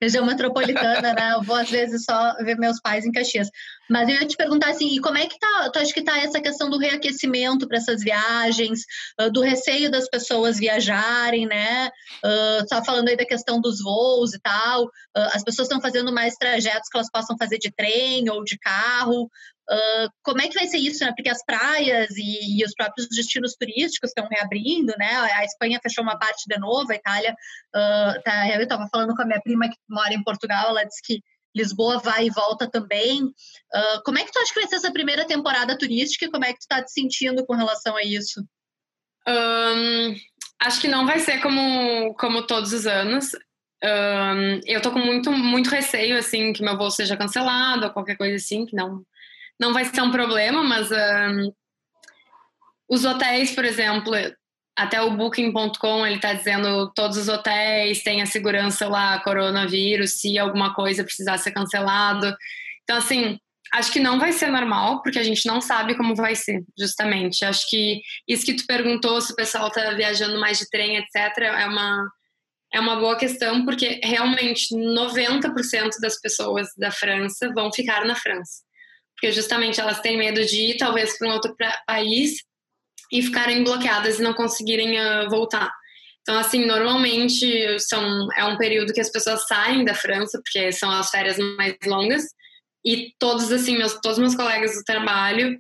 região 0.03 0.27
metropolitana, 0.27 1.15
né? 1.15 1.33
Eu 1.35 1.43
vou 1.43 1.55
às 1.55 1.71
vezes 1.71 2.05
só 2.05 2.35
ver 2.39 2.59
meus 2.59 2.81
pais 2.81 3.05
em 3.07 3.13
Caxias. 3.13 3.49
Mas 3.89 4.09
eu 4.09 4.17
ia 4.17 4.27
te 4.27 4.37
perguntar 4.37 4.71
assim, 4.71 4.97
e 4.97 5.01
como 5.01 5.17
é 5.17 5.27
que 5.27 5.39
tá, 5.39 5.71
tu 5.73 5.79
acha 5.79 5.93
que 5.93 6.03
tá 6.03 6.19
essa 6.19 6.41
questão 6.41 6.69
do 6.69 6.79
reaquecimento 6.79 7.69
para 7.69 7.77
essas 7.77 8.03
viagens, 8.03 8.81
uh, 9.21 9.31
do 9.31 9.41
receio 9.43 9.91
das 9.91 10.09
pessoas 10.09 10.59
viajarem, 10.59 11.47
né? 11.47 11.89
Uh, 12.25 12.67
tá 12.67 12.83
falando 12.83 13.09
aí 13.09 13.17
da 13.17 13.25
questão 13.25 13.61
dos 13.61 13.81
voos 13.81 14.35
e 14.35 14.41
tal. 14.41 14.85
Uh, 14.85 15.31
as 15.35 15.45
pessoas 15.45 15.69
estão 15.69 15.81
fazendo 15.81 16.13
mais 16.13 16.35
trajetos 16.35 16.89
que 16.89 16.97
elas 16.97 17.11
possam 17.11 17.37
fazer 17.39 17.59
de 17.59 17.71
trem 17.71 18.29
ou 18.29 18.43
de 18.43 18.59
carro. 18.59 19.31
Como 20.23 20.41
é 20.41 20.49
que 20.49 20.55
vai 20.55 20.67
ser 20.67 20.79
isso, 20.79 21.05
né? 21.05 21.13
Porque 21.17 21.31
as 21.31 21.45
praias 21.45 22.11
e, 22.17 22.59
e 22.59 22.65
os 22.65 22.75
próprios 22.75 23.09
destinos 23.09 23.55
turísticos 23.55 24.11
estão 24.11 24.29
reabrindo, 24.29 24.93
né? 24.99 25.15
A 25.35 25.45
Espanha 25.45 25.81
fechou 25.83 26.03
uma 26.03 26.19
parte 26.19 26.45
de 26.47 26.59
novo, 26.59 26.91
a 26.91 26.97
Itália. 26.97 27.35
Uh, 27.75 28.23
tá, 28.23 28.49
eu 28.55 28.63
estava 28.63 28.89
falando 28.91 29.15
com 29.15 29.23
a 29.23 29.27
minha 29.27 29.41
prima 29.41 29.69
que 29.69 29.77
mora 29.89 30.13
em 30.13 30.23
Portugal, 30.23 30.71
ela 30.71 30.85
disse 30.85 31.03
que 31.03 31.23
Lisboa 31.55 31.99
vai 31.99 32.27
e 32.27 32.31
volta 32.31 32.69
também. 32.69 33.23
Uh, 33.25 34.03
como 34.05 34.19
é 34.19 34.25
que 34.25 34.33
tu 34.33 34.39
acha 34.39 34.53
que 34.53 34.61
vai 34.61 34.69
ser 34.69 34.77
essa 34.77 34.93
primeira 34.93 35.27
temporada 35.27 35.77
turística 35.77 36.31
como 36.31 36.45
é 36.45 36.53
que 36.53 36.59
tu 36.59 36.63
está 36.63 36.83
te 36.83 36.93
sentindo 36.93 37.45
com 37.47 37.55
relação 37.55 37.97
a 37.97 38.03
isso? 38.03 38.43
Um, 39.29 40.15
acho 40.61 40.81
que 40.81 40.89
não 40.89 41.07
vai 41.07 41.19
ser 41.21 41.41
como, 41.41 42.15
como 42.15 42.47
todos 42.47 42.73
os 42.73 42.87
anos. 42.87 43.33
Um, 43.85 44.61
eu 44.65 44.81
tô 44.81 44.93
com 44.93 44.99
muito, 44.99 45.31
muito 45.31 45.71
receio, 45.71 46.17
assim, 46.17 46.53
que 46.53 46.63
meu 46.63 46.77
voo 46.77 46.91
seja 46.91 47.17
cancelado 47.17 47.87
ou 47.87 47.93
qualquer 47.93 48.17
coisa 48.17 48.37
assim, 48.37 48.65
que 48.65 48.77
não, 48.77 49.05
não 49.63 49.73
vai 49.73 49.85
ser 49.85 50.03
um 50.03 50.11
problema, 50.11 50.65
mas 50.65 50.91
um, 50.91 51.53
os 52.89 53.05
hotéis, 53.05 53.55
por 53.55 53.65
exemplo, 53.65 54.13
até 54.77 55.01
o 55.01 55.17
Booking.com 55.17 56.05
ele 56.05 56.17
está 56.17 56.33
dizendo 56.33 56.93
todos 56.95 57.17
os 57.17 57.29
hotéis 57.29 58.03
têm 58.03 58.21
a 58.21 58.27
segurança 58.27 58.89
lá, 58.89 59.21
coronavírus, 59.21 60.21
se 60.21 60.37
alguma 60.37 60.75
coisa 60.75 61.05
precisar 61.05 61.39
ser 61.39 61.53
cancelado. 61.53 62.35
Então, 62.83 62.97
assim, 62.97 63.39
acho 63.73 63.93
que 63.93 64.01
não 64.01 64.19
vai 64.19 64.33
ser 64.33 64.49
normal, 64.49 65.01
porque 65.01 65.21
a 65.21 65.23
gente 65.23 65.47
não 65.47 65.61
sabe 65.61 65.97
como 65.97 66.17
vai 66.17 66.35
ser, 66.35 66.65
justamente. 66.77 67.45
Acho 67.45 67.71
que 67.71 68.01
isso 68.27 68.45
que 68.45 68.55
tu 68.55 68.67
perguntou, 68.67 69.21
se 69.21 69.33
o 69.33 69.37
pessoal 69.37 69.69
está 69.69 69.93
viajando 69.93 70.41
mais 70.41 70.59
de 70.59 70.69
trem, 70.69 70.97
etc., 70.97 71.39
é 71.39 71.67
uma, 71.67 72.11
é 72.75 72.81
uma 72.81 72.97
boa 72.97 73.17
questão, 73.17 73.65
porque 73.65 74.01
realmente 74.03 74.75
90% 74.75 76.01
das 76.01 76.21
pessoas 76.21 76.67
da 76.77 76.91
França 76.91 77.53
vão 77.55 77.73
ficar 77.73 78.05
na 78.05 78.17
França 78.17 78.63
porque 79.23 79.31
justamente 79.31 79.81
elas 79.81 80.01
têm 80.01 80.19
medo 80.19 80.45
de 80.45 80.73
ir 80.73 80.77
talvez 80.77 81.17
para 81.17 81.29
um 81.29 81.33
outro 81.33 81.55
país 81.87 82.43
e 83.13 83.23
ficarem 83.23 83.63
bloqueadas 83.63 84.19
e 84.19 84.23
não 84.23 84.35
conseguirem 84.35 84.99
uh, 84.99 85.31
voltar. 85.31 85.71
Então, 86.23 86.37
assim, 86.37 86.67
normalmente 86.67 87.79
são, 87.79 88.27
é 88.37 88.45
um 88.45 88.57
período 88.57 88.93
que 88.93 89.01
as 89.01 89.13
pessoas 89.13 89.47
saem 89.47 89.85
da 89.85 89.95
França, 89.95 90.41
porque 90.43 90.73
são 90.73 90.91
as 90.91 91.09
férias 91.09 91.39
mais 91.57 91.77
longas, 91.87 92.25
e 92.85 93.13
todos, 93.17 93.53
assim, 93.53 93.77
meus, 93.77 94.01
todos 94.01 94.19
meus 94.19 94.35
colegas 94.35 94.75
do 94.75 94.83
trabalho, 94.83 95.57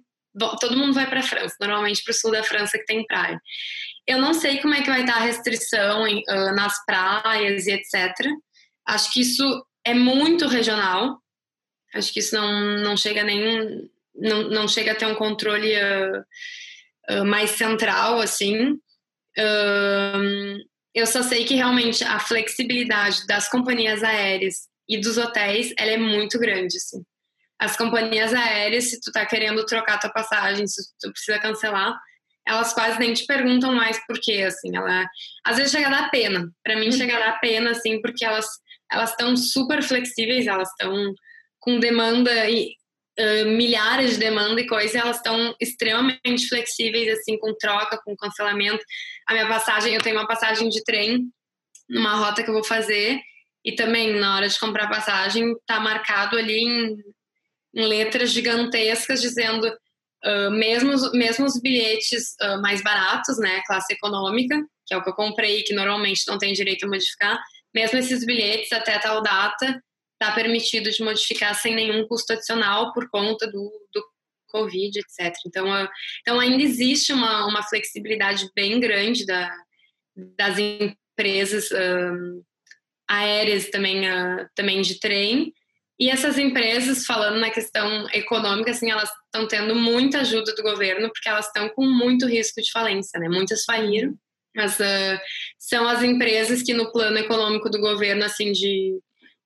todo 0.61 0.77
mundo 0.77 0.93
vai 0.93 1.09
para 1.09 1.21
a 1.21 1.25
França, 1.25 1.55
normalmente 1.61 2.03
para 2.03 2.11
o 2.11 2.15
sul 2.15 2.33
da 2.33 2.43
França 2.43 2.77
que 2.79 2.85
tem 2.85 3.07
praia. 3.07 3.41
Eu 4.09 4.19
não 4.19 4.35
sei 4.35 4.61
como 4.61 4.75
é 4.75 4.83
que 4.83 4.91
vai 4.91 5.03
estar 5.03 5.19
a 5.19 5.21
restrição 5.21 6.05
em, 6.05 6.19
uh, 6.29 6.53
nas 6.57 6.85
praias 6.85 7.67
e 7.69 7.73
etc. 7.73 8.13
Acho 8.89 9.13
que 9.13 9.21
isso 9.21 9.65
é 9.87 9.95
muito 9.95 10.49
regional, 10.49 11.22
Acho 11.95 12.13
que 12.13 12.21
isso 12.21 12.35
não, 12.35 12.79
não 12.79 12.97
chega 12.97 13.23
nem 13.23 13.91
não, 14.15 14.49
não 14.51 14.69
chega 14.69 14.93
a 14.93 14.95
ter 14.95 15.07
um 15.07 15.15
controle 15.15 15.75
uh, 15.75 16.25
uh, 17.11 17.25
mais 17.25 17.51
central 17.51 18.21
assim. 18.21 18.73
Uh, 19.39 20.59
eu 20.95 21.07
só 21.07 21.23
sei 21.23 21.45
que 21.45 21.55
realmente 21.55 22.05
a 22.05 22.19
flexibilidade 22.19 23.27
das 23.27 23.49
companhias 23.49 24.03
aéreas 24.03 24.69
e 24.89 25.01
dos 25.01 25.17
hotéis 25.17 25.73
ela 25.79 25.93
é 25.93 25.97
muito 25.97 26.39
grande. 26.39 26.77
Assim. 26.77 27.03
As 27.59 27.77
companhias 27.77 28.35
aéreas, 28.35 28.91
se 28.91 29.01
tu 29.01 29.11
tá 29.11 29.25
querendo 29.25 29.65
trocar 29.65 29.99
tua 29.99 30.11
passagem, 30.11 30.67
se 30.67 30.83
tu 31.01 31.11
precisa 31.13 31.39
cancelar, 31.39 31.99
elas 32.47 32.73
quase 32.75 32.99
nem 32.99 33.15
te 33.15 33.25
perguntam 33.25 33.73
mais 33.73 34.05
por 34.05 34.19
quê, 34.21 34.43
assim, 34.43 34.77
ela 34.77 35.07
às 35.45 35.57
vezes 35.57 35.73
chega 35.73 35.87
a 35.87 35.91
dar 35.91 36.11
pena. 36.11 36.51
Para 36.63 36.77
mim 36.77 36.91
chega 36.91 37.17
a 37.17 37.21
dar 37.21 37.41
pena 37.41 37.71
assim, 37.71 38.01
porque 38.03 38.25
elas 38.25 38.47
elas 38.91 39.11
estão 39.11 39.35
super 39.37 39.83
flexíveis, 39.83 40.47
elas 40.47 40.69
estão 40.69 41.15
com 41.63 41.79
demanda 41.79 42.51
e 42.51 42.75
uh, 43.19 43.47
milhares 43.47 44.13
de 44.13 44.19
demanda 44.19 44.61
e 44.61 44.67
coisas, 44.67 44.95
elas 44.95 45.17
estão 45.17 45.55
extremamente 45.61 46.49
flexíveis, 46.49 47.19
assim, 47.19 47.39
com 47.39 47.55
troca, 47.55 47.99
com 48.05 48.17
cancelamento. 48.17 48.85
A 49.27 49.33
minha 49.33 49.49
passagem, 49.49 49.95
eu 49.95 50.03
tenho 50.03 50.17
uma 50.17 50.27
passagem 50.27 50.69
de 50.69 50.83
trem 50.85 51.29
numa 51.89 52.17
rota 52.17 52.43
que 52.43 52.51
eu 52.51 52.55
vou 52.55 52.65
fazer 52.65 53.19
e 53.65 53.73
também 53.73 54.13
na 54.15 54.37
hora 54.37 54.49
de 54.49 54.59
comprar 54.59 54.89
passagem 54.89 55.55
tá 55.67 55.79
marcado 55.79 56.37
ali 56.37 56.59
em, 56.59 56.97
em 57.75 57.87
letras 57.87 58.31
gigantescas 58.31 59.21
dizendo 59.21 59.69
uh, 59.69 60.51
mesmo, 60.51 61.13
mesmo 61.13 61.47
os 61.47 61.61
bilhetes 61.61 62.35
uh, 62.43 62.61
mais 62.61 62.83
baratos, 62.83 63.39
né, 63.39 63.63
classe 63.67 63.93
econômica, 63.93 64.61
que 64.85 64.95
é 64.95 64.97
o 64.97 65.03
que 65.03 65.11
eu 65.11 65.15
comprei 65.15 65.63
que 65.63 65.75
normalmente 65.75 66.25
não 66.27 66.39
tem 66.39 66.53
direito 66.53 66.87
a 66.87 66.89
modificar, 66.89 67.41
mesmo 67.73 67.99
esses 67.99 68.27
bilhetes 68.27 68.73
até 68.73 68.99
tal 68.99 69.23
data 69.23 69.81
está 70.23 70.33
permitido 70.33 70.91
de 70.91 71.03
modificar 71.03 71.55
sem 71.55 71.75
nenhum 71.75 72.07
custo 72.07 72.33
adicional 72.33 72.93
por 72.93 73.11
conta 73.11 73.47
do, 73.47 73.71
do 73.93 74.05
Covid, 74.49 75.01
etc. 75.01 75.35
Então, 75.47 75.67
então 76.21 76.39
ainda 76.39 76.63
existe 76.63 77.13
uma, 77.13 77.47
uma 77.47 77.63
flexibilidade 77.65 78.49
bem 78.55 78.79
grande 78.79 79.27
da, 79.27 79.51
das 80.37 80.59
empresas 80.59 81.71
um, 81.73 82.43
aéreas 83.09 83.69
também, 83.71 84.09
uh, 84.09 84.49
também 84.55 84.81
de 84.81 85.01
trem. 85.01 85.53
E 85.99 86.09
essas 86.09 86.39
empresas, 86.39 87.05
falando 87.05 87.39
na 87.39 87.51
questão 87.51 88.09
econômica, 88.13 88.71
assim, 88.71 88.91
elas 88.91 89.11
estão 89.27 89.47
tendo 89.47 89.75
muita 89.75 90.21
ajuda 90.21 90.55
do 90.55 90.63
governo, 90.63 91.11
porque 91.13 91.29
elas 91.29 91.47
estão 91.47 91.69
com 91.71 91.85
muito 91.85 92.27
risco 92.27 92.61
de 92.61 92.71
falência, 92.71 93.19
né? 93.21 93.29
Muitas 93.29 93.65
faliram, 93.65 94.15
mas 94.55 94.79
uh, 94.79 95.21
são 95.59 95.87
as 95.89 96.03
empresas 96.03 96.63
que 96.63 96.75
no 96.75 96.93
plano 96.93 97.19
econômico 97.19 97.69
do 97.71 97.81
governo, 97.81 98.25
assim, 98.25 98.53
de 98.53 98.99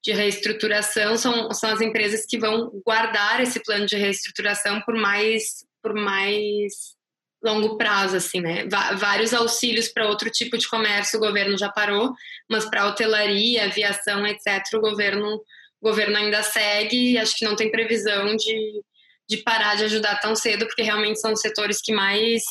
de 0.06 0.12
reestruturação 0.12 1.16
são, 1.16 1.52
são 1.52 1.70
as 1.70 1.80
empresas 1.80 2.24
que 2.24 2.38
vão 2.38 2.70
guardar 2.86 3.40
esse 3.40 3.60
plano 3.60 3.86
de 3.86 3.96
reestruturação 3.96 4.80
por 4.82 4.94
mais 4.94 5.66
por 5.82 5.94
mais 5.94 6.94
longo 7.42 7.76
prazo, 7.76 8.16
assim, 8.16 8.40
né? 8.40 8.66
vários 8.96 9.34
auxílios 9.34 9.88
para 9.88 10.08
outro 10.08 10.30
tipo 10.30 10.56
de 10.56 10.68
comércio 10.68 11.18
o 11.18 11.22
governo 11.22 11.58
já 11.58 11.68
parou, 11.68 12.12
mas 12.48 12.64
para 12.64 12.86
hotelaria, 12.86 13.64
aviação, 13.64 14.26
etc., 14.26 14.74
o 14.74 14.80
governo, 14.80 15.36
o 15.80 15.88
governo 15.88 16.16
ainda 16.16 16.42
segue 16.42 17.12
e 17.12 17.18
acho 17.18 17.36
que 17.36 17.44
não 17.44 17.56
tem 17.56 17.70
previsão 17.70 18.34
de, 18.36 18.82
de 19.28 19.36
parar 19.38 19.76
de 19.76 19.84
ajudar 19.84 20.20
tão 20.20 20.34
cedo, 20.36 20.66
porque 20.66 20.82
realmente 20.82 21.20
são 21.20 21.32
os 21.32 21.40
setores 21.40 21.80
que 21.80 21.92
mais 21.92 22.42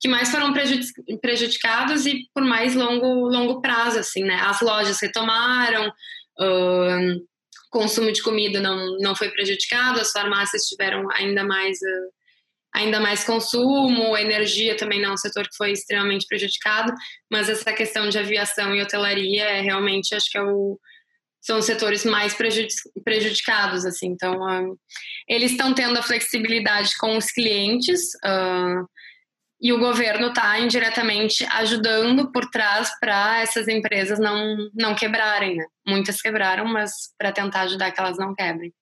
que 0.00 0.08
mais 0.08 0.30
foram 0.30 0.54
prejudicados 1.20 2.06
e 2.06 2.26
por 2.32 2.42
mais 2.42 2.74
longo 2.74 3.28
longo 3.28 3.60
prazo, 3.60 3.98
assim, 3.98 4.24
né? 4.24 4.40
As 4.42 4.60
lojas 4.62 4.98
retomaram, 5.00 5.92
Uh, 6.40 7.20
consumo 7.70 8.10
de 8.10 8.22
comida 8.22 8.60
não, 8.60 8.98
não 8.98 9.14
foi 9.14 9.30
prejudicado, 9.30 10.00
as 10.00 10.10
farmácias 10.10 10.62
tiveram 10.64 11.10
ainda 11.12 11.44
mais 11.44 11.76
uh, 11.78 12.20
ainda 12.72 13.00
mais 13.00 13.24
consumo, 13.24 14.16
energia 14.16 14.76
também 14.76 15.00
não 15.00 15.10
é 15.10 15.12
um 15.14 15.16
setor 15.16 15.44
que 15.48 15.56
foi 15.56 15.72
extremamente 15.72 16.26
prejudicado, 16.26 16.92
mas 17.30 17.48
essa 17.48 17.72
questão 17.72 18.08
de 18.08 18.18
aviação 18.18 18.74
e 18.74 18.80
hotelaria 18.80 19.44
é 19.44 19.60
realmente, 19.60 20.14
acho 20.14 20.30
que 20.30 20.38
é 20.38 20.42
o, 20.42 20.78
são 21.40 21.58
os 21.58 21.64
setores 21.64 22.04
mais 22.04 22.34
prejudicados, 23.04 23.84
assim. 23.84 24.08
Então, 24.08 24.40
uh, 24.40 24.78
eles 25.28 25.52
estão 25.52 25.74
tendo 25.74 25.98
a 25.98 26.02
flexibilidade 26.02 26.90
com 26.98 27.16
os 27.16 27.30
clientes 27.32 28.00
uh, 28.24 28.86
e 29.60 29.72
o 29.72 29.78
governo 29.78 30.28
está 30.28 30.58
indiretamente 30.58 31.44
ajudando 31.52 32.32
por 32.32 32.48
trás 32.48 32.90
para 32.98 33.40
essas 33.40 33.68
empresas 33.68 34.18
não, 34.18 34.56
não 34.74 34.94
quebrarem, 34.94 35.56
né? 35.56 35.66
Muitas 35.86 36.22
quebraram, 36.22 36.64
mas 36.64 37.14
para 37.18 37.30
tentar 37.30 37.62
ajudar 37.62 37.90
que 37.92 38.00
elas 38.00 38.16
não 38.16 38.34
quebrem. 38.34 38.72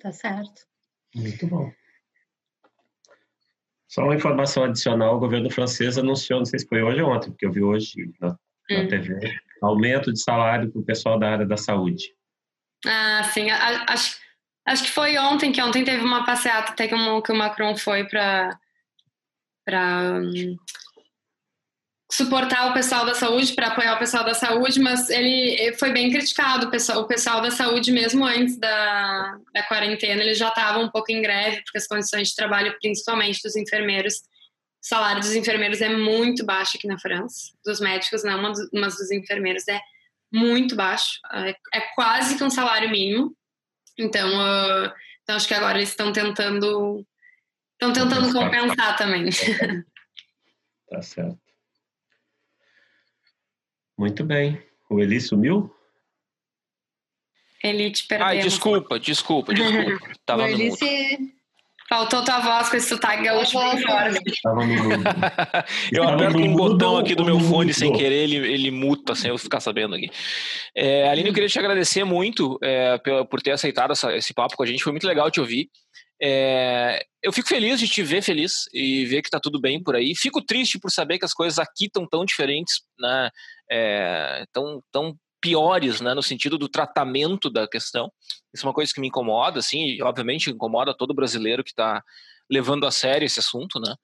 Tá 0.00 0.12
certo. 0.12 0.62
Muito 1.14 1.46
bom. 1.46 1.72
Só 3.88 4.02
uma 4.02 4.14
informação 4.14 4.64
adicional, 4.64 5.16
o 5.16 5.20
governo 5.20 5.50
francês 5.50 5.96
anunciou, 5.96 6.40
não 6.40 6.44
sei 6.44 6.58
se 6.58 6.68
foi 6.68 6.82
hoje 6.82 7.00
ou 7.00 7.10
ontem, 7.10 7.30
porque 7.30 7.46
eu 7.46 7.52
vi 7.52 7.62
hoje 7.62 8.12
na, 8.20 8.28
na 8.70 8.80
hum. 8.80 8.88
TV, 8.88 9.18
aumento 9.62 10.12
de 10.12 10.20
salário 10.20 10.70
para 10.70 10.80
o 10.80 10.84
pessoal 10.84 11.18
da 11.18 11.30
área 11.30 11.46
da 11.46 11.56
saúde. 11.56 12.14
Ah, 12.86 13.24
sim. 13.24 13.50
Acho, 13.50 14.18
acho 14.68 14.84
que 14.84 14.90
foi 14.90 15.18
ontem, 15.18 15.50
que 15.50 15.62
ontem 15.62 15.84
teve 15.84 16.04
uma 16.04 16.24
passeata 16.24 16.72
até 16.72 16.86
que, 16.86 16.94
que 17.22 17.32
o 17.32 17.36
Macron 17.36 17.76
foi 17.76 18.04
para 18.04 18.58
um, 19.74 20.56
suportar 22.10 22.70
o 22.70 22.74
pessoal 22.74 23.04
da 23.04 23.14
saúde, 23.14 23.54
para 23.54 23.68
apoiar 23.68 23.94
o 23.94 23.98
pessoal 23.98 24.24
da 24.24 24.34
saúde, 24.34 24.80
mas 24.80 25.08
ele 25.10 25.72
foi 25.78 25.92
bem 25.92 26.10
criticado. 26.10 26.66
O 26.66 26.70
pessoal, 26.70 27.00
o 27.00 27.06
pessoal 27.06 27.40
da 27.40 27.50
saúde, 27.50 27.90
mesmo 27.90 28.24
antes 28.24 28.58
da, 28.58 29.38
da 29.54 29.62
quarentena, 29.64 30.22
eles 30.22 30.38
já 30.38 30.48
estavam 30.48 30.84
um 30.84 30.90
pouco 30.90 31.10
em 31.12 31.20
greve, 31.20 31.62
porque 31.62 31.78
as 31.78 31.86
condições 31.86 32.28
de 32.28 32.36
trabalho, 32.36 32.76
principalmente 32.80 33.40
dos 33.42 33.56
enfermeiros, 33.56 34.16
o 34.16 34.86
salário 34.88 35.20
dos 35.20 35.34
enfermeiros 35.34 35.80
é 35.80 35.88
muito 35.88 36.44
baixo 36.44 36.76
aqui 36.76 36.86
na 36.86 36.98
França. 36.98 37.52
Dos 37.64 37.80
médicos 37.80 38.22
não, 38.22 38.40
mas 38.72 38.96
dos 38.96 39.10
enfermeiros 39.10 39.66
é 39.68 39.80
muito 40.32 40.76
baixo. 40.76 41.18
É, 41.32 41.50
é 41.74 41.80
quase 41.94 42.36
que 42.36 42.44
um 42.44 42.50
salário 42.50 42.90
mínimo. 42.90 43.36
Então, 43.98 44.28
uh, 44.28 44.92
então 45.22 45.36
acho 45.36 45.48
que 45.48 45.54
agora 45.54 45.78
eles 45.78 45.90
estão 45.90 46.12
tentando 46.12 47.04
estão 47.72 47.92
tentando 47.92 48.32
compensar 48.32 48.96
também. 48.96 49.28
Tá 50.88 51.02
certo. 51.02 51.38
Muito 53.96 54.24
bem. 54.24 54.62
O 54.88 55.00
Eli 55.00 55.20
sumiu? 55.20 55.74
Eli 57.62 57.90
te 57.90 58.06
perdeu. 58.06 58.26
Ai, 58.26 58.38
desculpa, 58.38 58.98
desculpa, 58.98 59.52
desculpa. 59.52 60.16
Tava 60.24 60.48
no 60.48 60.56
mudo. 60.56 60.78
Faltou 61.88 62.22
tua 62.22 62.40
voz 62.40 62.68
com 62.68 62.76
esse 62.76 62.88
sotaque 62.88 63.22
gaúcho 63.22 63.58
bem 63.58 63.82
forte. 63.82 64.20
Eu 65.90 66.02
aperto 66.04 66.38
um 66.38 66.54
botão 66.54 66.98
aqui 66.98 67.14
do 67.14 67.24
meu 67.24 67.40
fone 67.40 67.72
sem 67.72 67.92
querer, 67.92 68.24
ele, 68.24 68.36
ele 68.36 68.70
muta, 68.70 69.14
sem 69.14 69.30
eu 69.30 69.38
ficar 69.38 69.60
sabendo 69.60 69.94
aqui. 69.94 70.10
É, 70.76 71.08
Aline, 71.08 71.28
eu 71.28 71.34
queria 71.34 71.48
te 71.48 71.58
agradecer 71.58 72.04
muito 72.04 72.58
é, 72.62 72.98
por 73.30 73.40
ter 73.40 73.52
aceitado 73.52 73.92
essa, 73.92 74.14
esse 74.14 74.34
papo 74.34 74.56
com 74.56 74.62
a 74.62 74.66
gente. 74.66 74.82
Foi 74.82 74.92
muito 74.92 75.06
legal 75.06 75.30
te 75.30 75.40
ouvir. 75.40 75.68
É, 76.20 77.00
eu 77.22 77.32
fico 77.32 77.48
feliz 77.48 77.78
de 77.80 77.88
te 77.88 78.02
ver 78.02 78.22
feliz 78.22 78.64
e 78.72 79.06
ver 79.06 79.22
que 79.22 79.28
está 79.28 79.40
tudo 79.40 79.60
bem 79.60 79.82
por 79.82 79.96
aí. 79.96 80.14
Fico 80.14 80.44
triste 80.44 80.78
por 80.78 80.90
saber 80.90 81.18
que 81.18 81.24
as 81.24 81.32
coisas 81.32 81.58
aqui 81.58 81.86
estão 81.86 82.06
tão 82.06 82.24
diferentes, 82.24 82.80
né? 82.98 83.30
É, 83.70 84.44
tão, 84.52 84.82
tão 84.92 85.14
piores, 85.40 86.00
né? 86.00 86.14
No 86.14 86.22
sentido 86.22 86.58
do 86.58 86.68
tratamento 86.68 87.50
da 87.50 87.66
questão. 87.68 88.10
Isso 88.52 88.64
é 88.64 88.68
uma 88.68 88.74
coisa 88.74 88.92
que 88.92 89.00
me 89.00 89.08
incomoda, 89.08 89.58
assim, 89.58 89.86
e 89.86 90.02
obviamente 90.02 90.50
incomoda 90.50 90.96
todo 90.96 91.14
brasileiro 91.14 91.64
que 91.64 91.70
está 91.70 92.02
levando 92.50 92.86
a 92.86 92.90
sério 92.90 93.26
esse 93.26 93.38
assunto, 93.38 93.78
né? 93.80 93.94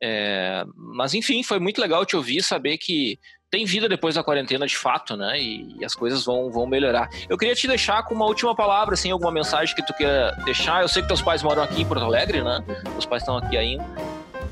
É, 0.00 0.64
mas 0.76 1.12
enfim, 1.14 1.42
foi 1.42 1.58
muito 1.58 1.80
legal 1.80 2.06
te 2.06 2.16
ouvir, 2.16 2.42
saber 2.42 2.78
que 2.78 3.18
tem 3.50 3.64
vida 3.64 3.88
depois 3.88 4.14
da 4.14 4.22
quarentena 4.22 4.66
de 4.66 4.76
fato, 4.76 5.16
né? 5.16 5.40
E, 5.40 5.76
e, 5.80 5.84
as 5.84 5.94
coisas 5.94 6.24
vão, 6.24 6.50
vão 6.50 6.66
melhorar. 6.66 7.08
Eu 7.28 7.36
queria 7.36 7.54
te 7.54 7.66
deixar 7.66 8.04
com 8.04 8.14
uma 8.14 8.26
última 8.26 8.54
palavra, 8.54 8.94
assim, 8.94 9.10
alguma 9.10 9.32
mensagem 9.32 9.74
que 9.74 9.84
tu 9.84 9.94
queira 9.94 10.32
deixar. 10.44 10.82
Eu 10.82 10.88
sei 10.88 11.02
que 11.02 11.08
teus 11.08 11.22
pais 11.22 11.42
moram 11.42 11.62
aqui 11.62 11.80
em 11.80 11.86
Porto 11.86 12.04
Alegre, 12.04 12.42
né? 12.42 12.62
Os 12.96 13.06
pais 13.06 13.22
estão 13.22 13.38
aqui 13.38 13.56
ainda. 13.56 13.84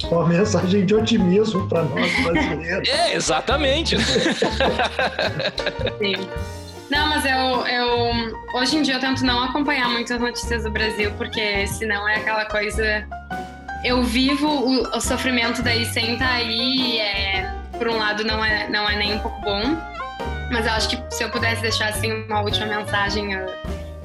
Uma 0.04 0.26
mensagem 0.26 0.84
de 0.84 0.94
otimismo 0.94 1.68
para 1.68 1.82
nós 1.82 2.12
brasileiros. 2.22 2.88
é, 2.88 3.14
exatamente. 3.14 3.96
Sim. 5.98 6.14
Não, 6.90 7.08
mas 7.08 7.24
eu, 7.24 7.66
eu 7.66 8.32
hoje 8.54 8.76
em 8.76 8.82
dia 8.82 8.94
eu 8.94 9.00
tento 9.00 9.24
não 9.24 9.42
acompanhar 9.42 9.88
muitas 9.88 10.20
notícias 10.20 10.62
do 10.62 10.70
Brasil, 10.70 11.10
porque 11.16 11.66
senão 11.66 12.08
é 12.08 12.16
aquela 12.16 12.44
coisa. 12.44 13.04
Eu 13.84 14.02
vivo 14.02 14.46
o, 14.46 14.96
o 14.96 15.00
sofrimento 15.00 15.62
daí 15.62 15.84
sem 15.86 16.12
estar 16.12 16.28
tá 16.28 16.34
aí. 16.34 16.98
É 16.98 17.56
por 17.78 17.88
um 17.88 17.96
lado 17.96 18.24
não 18.24 18.44
é, 18.44 18.68
não 18.68 18.88
é 18.88 18.96
nem 18.96 19.14
um 19.14 19.18
pouco 19.18 19.40
bom, 19.42 19.62
mas 20.50 20.66
eu 20.66 20.72
acho 20.72 20.88
que 20.88 21.14
se 21.14 21.22
eu 21.22 21.30
pudesse 21.30 21.62
deixar 21.62 21.88
assim 21.90 22.12
uma 22.24 22.40
última 22.40 22.66
mensagem 22.66 23.36
uh, 23.36 23.46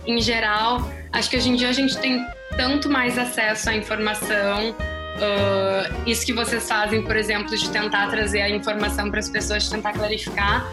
em 0.06 0.22
geral, 0.22 0.82
acho 1.14 1.30
que 1.30 1.38
hoje 1.38 1.50
em 1.50 1.56
dia 1.56 1.70
a 1.70 1.74
gente 1.74 1.98
tem 1.98 2.26
tanto 2.58 2.90
mais 2.90 3.18
acesso 3.18 3.70
à 3.70 3.76
informação. 3.76 4.76
Uh, 5.18 6.10
isso 6.10 6.26
que 6.26 6.34
vocês 6.34 6.68
fazem, 6.68 7.04
por 7.04 7.16
exemplo, 7.16 7.56
de 7.56 7.70
tentar 7.70 8.08
trazer 8.08 8.42
a 8.42 8.50
informação 8.50 9.10
para 9.10 9.20
as 9.20 9.30
pessoas, 9.30 9.64
de 9.64 9.72
tentar 9.72 9.94
clarificar. 9.94 10.66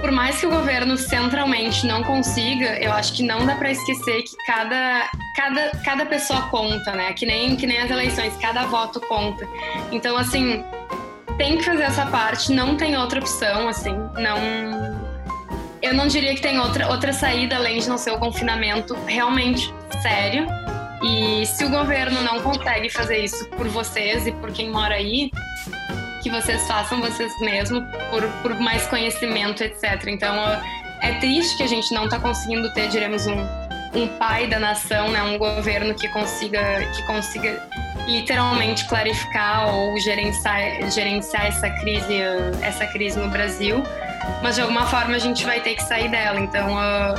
Por 0.00 0.10
mais 0.10 0.38
que 0.38 0.46
o 0.46 0.50
governo 0.50 0.96
centralmente 0.96 1.86
não 1.86 2.02
consiga, 2.02 2.78
eu 2.78 2.92
acho 2.92 3.12
que 3.12 3.22
não 3.22 3.44
dá 3.46 3.56
para 3.56 3.70
esquecer 3.70 4.22
que 4.22 4.36
cada, 4.46 5.10
cada, 5.34 5.70
cada 5.84 6.06
pessoa 6.06 6.42
conta, 6.42 6.92
né? 6.92 7.12
Que 7.12 7.26
nem, 7.26 7.56
que 7.56 7.66
nem 7.66 7.78
as 7.78 7.90
eleições, 7.90 8.36
cada 8.36 8.66
voto 8.66 9.00
conta. 9.00 9.46
Então, 9.90 10.16
assim, 10.16 10.64
tem 11.36 11.58
que 11.58 11.64
fazer 11.64 11.84
essa 11.84 12.06
parte, 12.06 12.52
não 12.52 12.76
tem 12.76 12.96
outra 12.96 13.20
opção, 13.20 13.68
assim, 13.68 13.94
não. 14.14 14.96
Eu 15.82 15.94
não 15.94 16.06
diria 16.06 16.34
que 16.34 16.40
tem 16.40 16.58
outra, 16.58 16.88
outra 16.88 17.12
saída 17.12 17.56
além 17.56 17.78
de 17.78 17.88
não 17.88 17.98
ser 17.98 18.10
o 18.10 18.18
confinamento 18.18 18.94
realmente 19.06 19.72
sério. 20.02 20.46
E 21.02 21.44
se 21.46 21.64
o 21.64 21.70
governo 21.70 22.22
não 22.22 22.40
consegue 22.40 22.88
fazer 22.90 23.18
isso 23.18 23.48
por 23.50 23.68
vocês 23.68 24.26
e 24.26 24.32
por 24.32 24.50
quem 24.52 24.70
mora 24.70 24.94
aí, 24.94 25.30
que 26.22 26.30
vocês 26.30 26.66
façam 26.66 27.00
vocês 27.00 27.32
mesmos 27.40 27.84
por, 28.10 28.22
por 28.42 28.60
mais 28.60 28.86
conhecimento, 28.86 29.62
etc. 29.62 30.06
Então 30.08 30.34
é 31.00 31.14
triste 31.20 31.56
que 31.56 31.62
a 31.62 31.68
gente 31.68 31.92
não 31.94 32.06
está 32.06 32.18
conseguindo 32.18 32.72
ter, 32.72 32.88
diremos, 32.88 33.26
um, 33.26 33.38
um 33.94 34.08
pai 34.18 34.48
da 34.48 34.58
nação, 34.58 35.08
né, 35.10 35.22
um 35.22 35.38
governo 35.38 35.94
que 35.94 36.08
consiga, 36.08 36.60
que 36.94 37.02
consiga 37.06 37.62
literalmente 38.06 38.86
clarificar 38.86 39.74
ou 39.74 39.98
gerenciar, 40.00 40.90
gerenciar 40.90 41.46
essa 41.46 41.70
crise, 41.70 42.20
essa 42.62 42.86
crise 42.86 43.18
no 43.18 43.28
Brasil, 43.28 43.82
mas 44.42 44.56
de 44.56 44.62
alguma 44.62 44.86
forma 44.86 45.16
a 45.16 45.18
gente 45.18 45.44
vai 45.44 45.60
ter 45.60 45.74
que 45.74 45.82
sair 45.82 46.08
dela. 46.08 46.40
Então, 46.40 46.74
uh, 46.74 47.14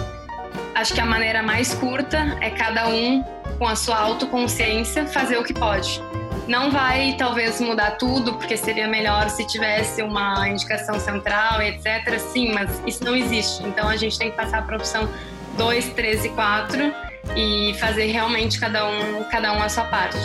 acho 0.75 0.93
que 0.93 1.01
a 1.01 1.05
maneira 1.05 1.43
mais 1.43 1.73
curta 1.73 2.38
é 2.41 2.49
cada 2.49 2.88
um 2.88 3.23
com 3.58 3.68
a 3.68 3.76
sua 3.76 3.97
autoconsciência 3.97 5.05
fazer 5.08 5.38
o 5.38 5.43
que 5.43 5.53
pode. 5.53 6.01
Não 6.47 6.72
vai 6.72 7.16
talvez 7.18 7.60
mudar 7.60 7.91
tudo, 7.91 8.34
porque 8.36 8.55
seria 8.55 8.88
melhor 8.88 9.30
se 9.30 9.45
tivesse 9.47 10.01
uma 10.01 10.47
indicação 10.47 10.99
central, 10.99 11.62
etc. 11.62 12.18
Sim, 12.20 12.53
mas 12.53 12.82
isso 12.86 13.03
não 13.03 13.16
existe. 13.16 13.64
Então 13.64 13.89
a 13.89 13.97
gente 13.97 14.18
tem 14.18 14.32
que 14.32 14.38
passar 14.38 14.66
para 14.66 14.76
a 14.76 14.78
opção 14.78 15.10
2, 15.58 15.89
3 15.89 16.26
e 16.26 16.30
4 16.30 16.93
e 17.36 17.74
fazer 17.80 18.05
realmente 18.08 18.60
cada 18.60 18.88
um, 18.88 19.24
cada 19.26 19.51
um 19.53 19.62
a 19.62 19.68
sua 19.68 19.84
parte. 19.86 20.18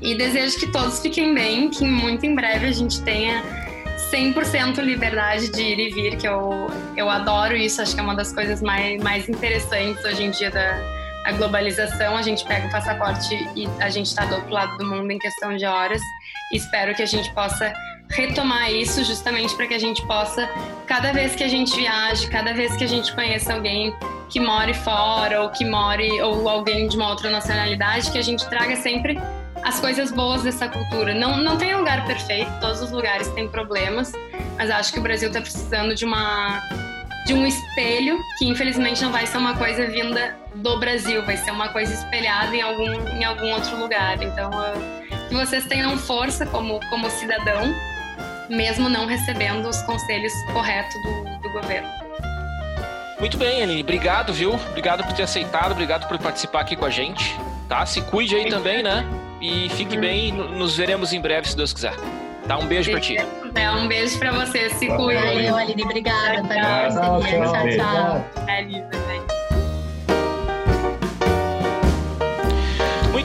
E 0.00 0.14
desejo 0.14 0.58
que 0.58 0.70
todos 0.70 1.00
fiquem 1.00 1.34
bem, 1.34 1.70
que 1.70 1.84
muito 1.84 2.24
em 2.24 2.34
breve 2.34 2.66
a 2.66 2.72
gente 2.72 3.00
tenha 3.02 3.42
100% 4.12 4.78
liberdade 4.80 5.48
de 5.50 5.62
ir 5.62 5.78
e 5.78 5.90
vir, 5.90 6.16
que 6.16 6.28
eu, 6.28 6.70
eu 6.96 7.08
adoro 7.08 7.56
isso, 7.56 7.80
acho 7.80 7.94
que 7.94 8.00
é 8.00 8.02
uma 8.02 8.14
das 8.14 8.32
coisas 8.32 8.60
mais, 8.60 9.02
mais 9.02 9.28
interessantes 9.28 10.04
hoje 10.04 10.24
em 10.24 10.30
dia 10.30 10.50
da 10.50 11.01
a 11.24 11.32
globalização. 11.32 12.16
A 12.16 12.22
gente 12.22 12.44
pega 12.44 12.66
o 12.66 12.70
passaporte 12.70 13.34
e 13.56 13.68
a 13.80 13.90
gente 13.90 14.06
está 14.06 14.24
do 14.24 14.36
outro 14.36 14.50
lado 14.50 14.76
do 14.78 14.86
mundo 14.86 15.10
em 15.10 15.18
questão 15.18 15.56
de 15.56 15.64
horas. 15.64 16.00
Espero 16.52 16.94
que 16.94 17.02
a 17.02 17.06
gente 17.06 17.32
possa 17.32 17.72
retomar 18.10 18.70
isso 18.70 19.02
justamente 19.04 19.54
para 19.56 19.66
que 19.66 19.74
a 19.74 19.78
gente 19.78 20.04
possa, 20.06 20.48
cada 20.86 21.12
vez 21.12 21.34
que 21.34 21.42
a 21.42 21.48
gente 21.48 21.74
viaje, 21.74 22.28
cada 22.28 22.52
vez 22.52 22.74
que 22.76 22.84
a 22.84 22.86
gente 22.86 23.14
conheça 23.14 23.54
alguém 23.54 23.94
que 24.28 24.38
more 24.38 24.74
fora 24.74 25.42
ou 25.42 25.50
que 25.50 25.64
more 25.64 26.20
ou 26.22 26.48
alguém 26.48 26.88
de 26.88 26.96
uma 26.96 27.10
outra 27.10 27.30
nacionalidade, 27.30 28.10
que 28.10 28.18
a 28.18 28.22
gente 28.22 28.46
traga 28.48 28.76
sempre 28.76 29.18
as 29.62 29.78
coisas 29.80 30.10
boas 30.10 30.42
dessa 30.42 30.68
cultura. 30.68 31.14
Não, 31.14 31.36
não 31.38 31.56
tem 31.56 31.74
lugar 31.74 32.04
perfeito, 32.06 32.50
todos 32.60 32.82
os 32.82 32.90
lugares 32.90 33.28
têm 33.28 33.48
problemas, 33.48 34.12
mas 34.56 34.70
acho 34.70 34.92
que 34.92 34.98
o 34.98 35.02
Brasil 35.02 35.28
está 35.28 35.40
precisando 35.40 35.94
de 35.94 36.04
uma 36.04 36.60
de 37.24 37.34
um 37.34 37.46
espelho 37.46 38.18
que 38.36 38.46
infelizmente 38.46 39.00
não 39.00 39.12
vai 39.12 39.26
ser 39.26 39.38
uma 39.38 39.56
coisa 39.56 39.86
vinda 39.86 40.36
do 40.56 40.78
Brasil, 40.78 41.24
vai 41.24 41.36
ser 41.36 41.50
uma 41.50 41.68
coisa 41.68 41.92
espelhada 41.92 42.54
em 42.54 42.62
algum, 42.62 43.08
em 43.08 43.24
algum 43.24 43.52
outro 43.52 43.76
lugar. 43.76 44.22
Então, 44.22 44.50
uh, 44.50 45.28
que 45.28 45.34
vocês 45.34 45.64
tenham 45.66 45.96
força 45.96 46.46
como, 46.46 46.80
como 46.88 47.08
cidadão, 47.10 47.74
mesmo 48.48 48.88
não 48.88 49.06
recebendo 49.06 49.68
os 49.68 49.80
conselhos 49.82 50.32
corretos 50.52 50.94
do, 51.02 51.38
do 51.40 51.52
governo. 51.52 51.88
Muito 53.18 53.36
bem, 53.36 53.62
Aline. 53.62 53.82
Obrigado, 53.82 54.32
viu? 54.32 54.54
Obrigado 54.54 55.04
por 55.04 55.12
ter 55.12 55.22
aceitado, 55.22 55.72
obrigado 55.72 56.08
por 56.08 56.18
participar 56.18 56.60
aqui 56.60 56.74
com 56.74 56.84
a 56.84 56.90
gente 56.90 57.36
Tá? 57.72 57.86
Se 57.86 58.02
cuide 58.02 58.36
aí 58.36 58.50
também, 58.50 58.82
né? 58.82 59.02
E 59.40 59.70
fique 59.70 59.96
bem. 59.96 60.30
Nos 60.30 60.76
veremos 60.76 61.14
em 61.14 61.20
breve, 61.22 61.48
se 61.48 61.56
Deus 61.56 61.72
quiser. 61.72 61.94
Tá? 62.46 62.58
Um 62.58 62.66
beijo 62.66 62.90
pra 62.90 63.00
ti. 63.00 63.16
É, 63.54 63.70
um 63.70 63.88
beijo 63.88 64.18
pra 64.18 64.30
você. 64.30 64.68
Se 64.68 64.88
cuide. 64.88 65.22
Valeu, 65.22 65.56
Aline. 65.56 65.82
Obrigada. 65.82 66.42
Tchau, 66.42 67.22
tchau. 67.22 67.50
tchau, 67.50 67.68
tchau. 67.78 68.46
É, 68.46 69.41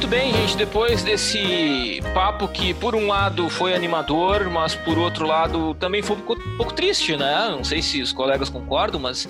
Muito 0.07 0.21
bem, 0.21 0.31
gente. 0.31 0.55
Depois 0.55 1.03
desse 1.03 1.99
papo 2.13 2.47
que, 2.47 2.73
por 2.73 2.95
um 2.95 3.07
lado, 3.07 3.49
foi 3.49 3.75
animador, 3.75 4.49
mas 4.49 4.73
por 4.73 4.97
outro 4.97 5.27
lado, 5.27 5.75
também 5.75 6.01
foi 6.01 6.15
um 6.15 6.21
pouco, 6.21 6.73
triste, 6.73 7.17
né? 7.17 7.49
Não 7.49 7.61
sei 7.61 7.81
se 7.81 8.01
os 8.01 8.13
colegas 8.13 8.49
concordam, 8.49 9.01
mas 9.01 9.27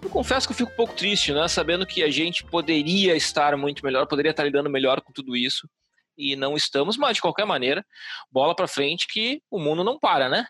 eu 0.00 0.08
confesso 0.08 0.46
que 0.46 0.52
eu 0.52 0.56
fico 0.56 0.70
um 0.70 0.76
pouco 0.76 0.94
triste, 0.94 1.32
né? 1.32 1.48
Sabendo 1.48 1.84
que 1.84 2.04
a 2.04 2.08
gente 2.08 2.44
poderia 2.44 3.16
estar 3.16 3.56
muito 3.56 3.84
melhor, 3.84 4.06
poderia 4.06 4.30
estar 4.30 4.44
lidando 4.44 4.70
melhor 4.70 5.00
com 5.00 5.12
tudo 5.12 5.36
isso 5.36 5.68
e 6.16 6.36
não 6.36 6.54
estamos, 6.54 6.96
mas 6.96 7.16
de 7.16 7.22
qualquer 7.22 7.44
maneira, 7.44 7.84
bola 8.30 8.54
para 8.54 8.68
frente 8.68 9.08
que 9.08 9.42
o 9.50 9.58
mundo 9.58 9.82
não 9.82 9.98
para, 9.98 10.28
né? 10.28 10.46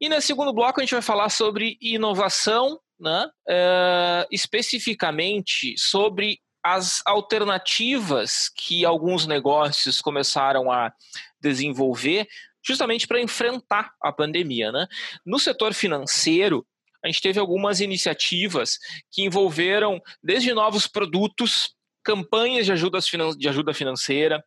E 0.00 0.08
nesse 0.08 0.28
segundo 0.28 0.52
bloco 0.52 0.78
a 0.78 0.84
gente 0.84 0.94
vai 0.94 1.02
falar 1.02 1.28
sobre 1.28 1.76
inovação, 1.80 2.78
né? 3.00 3.28
Uh, 3.48 4.28
especificamente 4.30 5.74
sobre 5.76 6.38
as 6.62 7.02
alternativas 7.06 8.50
que 8.54 8.84
alguns 8.84 9.26
negócios 9.26 10.00
começaram 10.00 10.70
a 10.70 10.92
desenvolver 11.40 12.28
justamente 12.62 13.06
para 13.06 13.20
enfrentar 13.20 13.92
a 14.02 14.12
pandemia. 14.12 14.70
Né? 14.70 14.86
No 15.24 15.38
setor 15.38 15.72
financeiro, 15.72 16.66
a 17.02 17.08
gente 17.08 17.22
teve 17.22 17.38
algumas 17.38 17.80
iniciativas 17.80 18.78
que 19.10 19.22
envolveram 19.22 20.00
desde 20.22 20.52
novos 20.52 20.86
produtos, 20.86 21.74
campanhas 22.04 22.66
de 22.66 22.72
ajuda, 22.72 22.98
de 23.36 23.48
ajuda 23.48 23.72
financeira, 23.72 24.44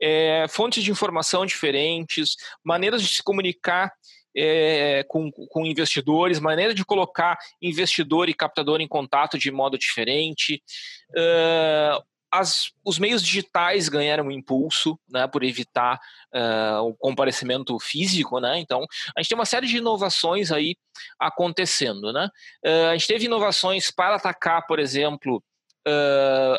é, 0.00 0.46
fontes 0.48 0.82
de 0.82 0.90
informação 0.90 1.44
diferentes, 1.44 2.36
maneiras 2.64 3.02
de 3.02 3.08
se 3.08 3.22
comunicar 3.22 3.92
é, 4.36 5.04
com, 5.08 5.30
com 5.30 5.66
investidores, 5.66 6.38
maneira 6.38 6.74
de 6.74 6.84
colocar 6.84 7.38
investidor 7.60 8.28
e 8.28 8.34
captador 8.34 8.80
em 8.80 8.88
contato 8.88 9.38
de 9.38 9.50
modo 9.50 9.78
diferente. 9.78 10.62
Uh, 11.10 12.02
as, 12.32 12.70
os 12.84 12.96
meios 12.98 13.24
digitais 13.24 13.88
ganharam 13.88 14.26
um 14.26 14.30
impulso 14.30 14.96
né, 15.08 15.26
por 15.26 15.42
evitar 15.42 15.98
uh, 16.32 16.82
o 16.82 16.94
comparecimento 16.94 17.76
físico, 17.80 18.38
né? 18.38 18.60
Então, 18.60 18.86
a 19.16 19.20
gente 19.20 19.30
tem 19.30 19.38
uma 19.38 19.44
série 19.44 19.66
de 19.66 19.78
inovações 19.78 20.52
aí 20.52 20.76
acontecendo, 21.18 22.12
né? 22.12 22.28
Uh, 22.64 22.90
a 22.90 22.92
gente 22.96 23.08
teve 23.08 23.24
inovações 23.24 23.90
para 23.90 24.14
atacar, 24.14 24.64
por 24.66 24.78
exemplo, 24.78 25.42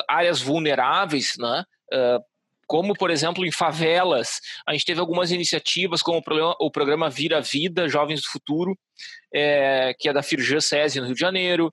áreas 0.08 0.42
vulneráveis, 0.42 1.34
né? 1.38 1.64
Como, 2.72 2.94
por 2.94 3.10
exemplo, 3.10 3.44
em 3.44 3.52
favelas, 3.52 4.40
a 4.66 4.72
gente 4.72 4.86
teve 4.86 4.98
algumas 4.98 5.30
iniciativas, 5.30 6.00
como 6.00 6.16
o 6.16 6.22
programa, 6.22 6.56
o 6.58 6.70
programa 6.70 7.10
Vira 7.10 7.38
Vida, 7.38 7.86
Jovens 7.86 8.22
do 8.22 8.28
Futuro, 8.28 8.78
é, 9.30 9.94
que 9.98 10.08
é 10.08 10.12
da 10.12 10.22
Firjan 10.22 10.58
SESI 10.58 10.98
no 10.98 11.04
Rio 11.04 11.14
de 11.14 11.20
Janeiro. 11.20 11.70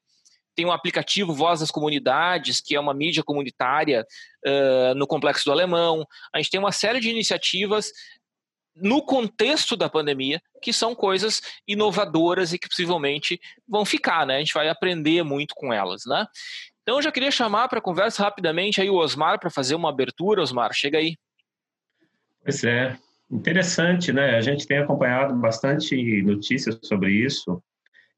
Tem 0.54 0.66
um 0.66 0.74
aplicativo 0.74 1.34
Voz 1.34 1.62
das 1.62 1.72
Comunidades, 1.72 2.60
que 2.60 2.76
é 2.76 2.80
uma 2.82 2.94
mídia 2.94 3.24
comunitária 3.24 4.06
uh, 4.46 4.94
no 4.94 5.08
Complexo 5.08 5.46
do 5.46 5.54
Alemão. 5.54 6.06
A 6.36 6.38
gente 6.38 6.52
tem 6.52 6.60
uma 6.60 6.74
série 6.74 7.00
de 7.00 7.10
iniciativas 7.10 7.94
no 8.76 9.02
contexto 9.02 9.78
da 9.78 9.90
pandemia, 9.90 10.42
que 10.62 10.74
são 10.74 10.94
coisas 10.94 11.42
inovadoras 11.66 12.52
e 12.52 12.60
que 12.60 12.68
possivelmente 12.68 13.40
vão 13.66 13.86
ficar, 13.86 14.26
né? 14.26 14.36
A 14.36 14.40
gente 14.40 14.54
vai 14.54 14.68
aprender 14.68 15.24
muito 15.24 15.56
com 15.56 15.72
elas, 15.72 16.02
né? 16.06 16.26
Então 16.90 16.98
eu 16.98 17.04
já 17.04 17.12
queria 17.12 17.30
chamar 17.30 17.68
para 17.68 17.80
conversa 17.80 18.24
rapidamente 18.24 18.82
aí 18.82 18.90
o 18.90 18.96
Osmar 18.96 19.40
para 19.40 19.52
fazer 19.52 19.76
uma 19.76 19.92
abertura. 19.92 20.42
Osmar, 20.42 20.74
chega 20.74 20.98
aí. 20.98 21.16
Pois 22.44 22.64
é, 22.64 22.98
interessante, 23.30 24.12
né? 24.12 24.36
A 24.36 24.42
gente 24.42 24.66
tem 24.66 24.80
acompanhado 24.80 25.36
bastante 25.36 26.24
notícias 26.24 26.80
sobre 26.82 27.12
isso. 27.12 27.62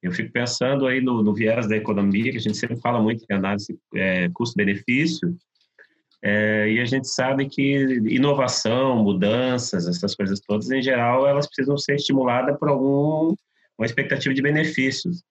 Eu 0.02 0.14
fico 0.14 0.32
pensando 0.32 0.88
aí 0.88 1.02
no, 1.02 1.22
no 1.22 1.34
viés 1.34 1.68
da 1.68 1.76
economia, 1.76 2.32
que 2.32 2.38
a 2.38 2.40
gente 2.40 2.56
sempre 2.56 2.80
fala 2.80 3.02
muito 3.02 3.26
em 3.30 3.34
análise 3.34 3.78
é, 3.94 4.30
custo-benefício, 4.30 5.36
é, 6.22 6.72
e 6.72 6.80
a 6.80 6.86
gente 6.86 7.10
sabe 7.10 7.50
que 7.50 7.74
inovação, 8.08 9.04
mudanças, 9.04 9.86
essas 9.86 10.16
coisas 10.16 10.40
todas, 10.40 10.72
em 10.72 10.82
geral, 10.82 11.28
elas 11.28 11.46
precisam 11.46 11.78
ser 11.78 11.96
estimuladas 11.96 12.58
por 12.58 12.70
algum, 12.70 13.36
uma 13.78 13.86
expectativa 13.86 14.34
de 14.34 14.42
benefícios. 14.42 15.22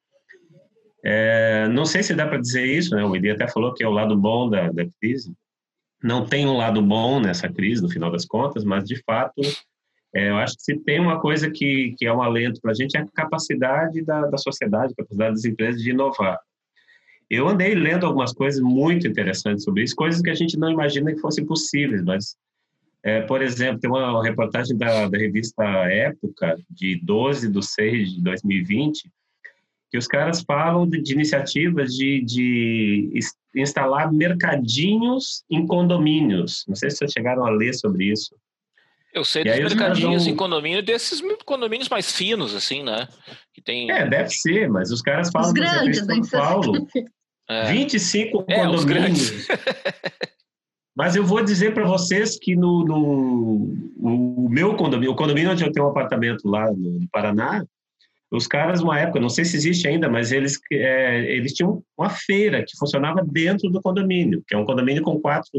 É, 1.05 1.67
não 1.69 1.85
sei 1.85 2.03
se 2.03 2.15
dá 2.15 2.27
para 2.27 2.41
dizer 2.41 2.65
isso, 2.65 2.95
né? 2.95 3.05
O 3.05 3.17
Eli 3.17 3.31
até 3.31 3.49
falou 3.49 3.73
que 3.73 3.83
é 3.83 3.89
o 3.89 3.93
lado 3.93 4.17
bom 4.17 4.49
da, 4.49 4.71
da 4.71 4.85
crise. 5.01 5.33
Não 6.03 6.25
tem 6.25 6.47
um 6.47 6.57
lado 6.57 6.81
bom 6.83 7.21
nessa 7.21 7.49
crise, 7.49 7.83
no 7.83 7.91
final 7.91 8.11
das 8.11 8.25
contas, 8.25 8.65
mas 8.65 8.85
de 8.85 9.03
fato, 9.03 9.41
é, 10.15 10.31
eu 10.31 10.37
acho 10.37 10.57
que 10.57 10.63
se 10.63 10.79
tem 10.79 11.01
uma 11.01 11.21
coisa 11.21 11.51
que, 11.51 11.95
que 11.97 12.07
é 12.07 12.13
um 12.13 12.23
alento 12.23 12.61
para 12.61 12.73
a 12.73 12.75
gente 12.75 12.97
é 12.97 13.01
a 13.01 13.07
capacidade 13.07 14.03
da, 14.03 14.27
da 14.27 14.39
sociedade, 14.39 14.93
a 14.93 14.97
capacidade 14.97 15.35
das 15.35 15.45
empresas 15.45 15.83
de 15.83 15.91
inovar. 15.91 16.39
Eu 17.29 17.49
andei 17.49 17.75
lendo 17.75 18.07
algumas 18.07 18.33
coisas 18.33 18.61
muito 18.61 19.07
interessantes 19.07 19.63
sobre 19.63 19.85
isso, 19.85 19.95
coisas 19.95 20.21
que 20.21 20.31
a 20.31 20.35
gente 20.35 20.59
não 20.59 20.71
imagina 20.71 21.15
que 21.15 21.21
fossem 21.21 21.47
possíveis, 21.47 22.03
mas, 22.03 22.37
é, 23.05 23.21
por 23.21 23.41
exemplo, 23.41 23.79
tem 23.79 23.89
uma 23.89 24.23
reportagem 24.23 24.77
da, 24.77 25.07
da 25.07 25.17
revista 25.17 25.63
Época, 25.63 26.57
de 26.69 26.97
12 27.05 27.49
de 27.49 27.65
6 27.65 28.15
de 28.15 28.23
2020, 28.23 29.09
que 29.91 29.99
os 29.99 30.07
caras 30.07 30.43
falam 30.43 30.87
de, 30.89 31.03
de 31.03 31.13
iniciativas 31.13 31.95
de, 31.95 32.23
de, 32.23 33.11
instalar 33.57 34.13
mercadinhos 34.13 35.45
em 35.51 35.67
condomínios. 35.67 36.65
Não 36.69 36.77
sei 36.77 36.91
se 36.91 36.99
vocês 36.99 37.13
chegaram 37.13 37.45
a 37.45 37.51
ler 37.51 37.75
sobre 37.75 38.05
isso. 38.05 38.35
Eu 39.13 39.25
sei 39.25 39.43
dos 39.43 39.75
mercadinhos 39.75 40.29
em 40.29 40.37
condomínio, 40.37 40.85
desses 40.85 41.21
condomínios 41.45 41.89
mais 41.89 42.13
finos, 42.13 42.55
assim, 42.55 42.85
né? 42.85 43.09
Que 43.53 43.61
tem... 43.61 43.91
É, 43.91 44.09
deve 44.09 44.31
ser, 44.31 44.71
mas 44.71 44.93
os 44.93 45.03
caras 45.03 45.31
falam... 45.33 45.49
Os 45.49 45.53
grandes, 45.53 46.07
né? 46.07 46.23
São 46.23 46.41
Paulo, 46.41 46.87
é. 47.51 47.73
25 47.73 48.45
é, 48.47 48.65
condomínios. 48.65 49.49
mas 50.95 51.17
eu 51.17 51.25
vou 51.25 51.43
dizer 51.43 51.75
para 51.75 51.85
vocês 51.85 52.39
que 52.39 52.55
no, 52.55 52.85
no 52.85 53.91
o 53.99 54.49
meu 54.49 54.77
condomínio, 54.77 55.13
o 55.13 55.17
condomínio 55.17 55.51
onde 55.51 55.65
eu 55.65 55.73
tenho 55.73 55.87
um 55.87 55.91
apartamento 55.91 56.49
lá 56.49 56.71
no 56.71 57.09
Paraná, 57.11 57.65
os 58.31 58.47
caras, 58.47 58.81
uma 58.81 58.99
época, 58.99 59.19
não 59.19 59.29
sei 59.29 59.45
se 59.45 59.57
existe 59.57 59.89
ainda, 59.89 60.09
mas 60.09 60.31
eles, 60.31 60.59
é, 60.73 61.33
eles 61.33 61.53
tinham 61.53 61.83
uma 61.99 62.09
feira 62.09 62.63
que 62.63 62.79
funcionava 62.79 63.25
dentro 63.25 63.69
do 63.69 63.83
condomínio, 63.83 64.43
que 64.47 64.55
é 64.55 64.59
um 64.59 64.65
condomínio 64.65 65.03
com 65.03 65.21
quatro 65.21 65.51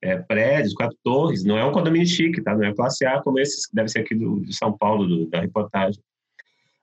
é, 0.00 0.16
prédios, 0.16 0.74
quatro 0.74 0.96
torres. 1.02 1.44
Não 1.44 1.58
é 1.58 1.64
um 1.64 1.72
condomínio 1.72 2.06
chique, 2.06 2.40
tá? 2.40 2.54
Não 2.54 2.64
é 2.64 2.74
classe 2.74 3.04
A 3.04 3.20
como 3.20 3.40
esse 3.40 3.68
que 3.68 3.74
deve 3.74 3.88
ser 3.88 4.00
aqui 4.00 4.14
do, 4.14 4.40
de 4.40 4.54
São 4.54 4.76
Paulo, 4.76 5.06
do, 5.06 5.26
da 5.26 5.40
reportagem. 5.40 6.00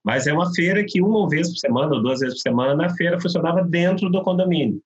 Mas 0.03 0.27
é 0.27 0.33
uma 0.33 0.53
feira 0.53 0.83
que 0.85 1.01
uma 1.01 1.29
vez 1.29 1.49
por 1.49 1.57
semana 1.57 1.95
ou 1.95 2.01
duas 2.01 2.19
vezes 2.19 2.35
por 2.35 2.41
semana 2.41 2.87
a 2.87 2.89
feira 2.89 3.19
funcionava 3.19 3.61
dentro 3.61 4.09
do 4.09 4.21
condomínio. 4.21 4.81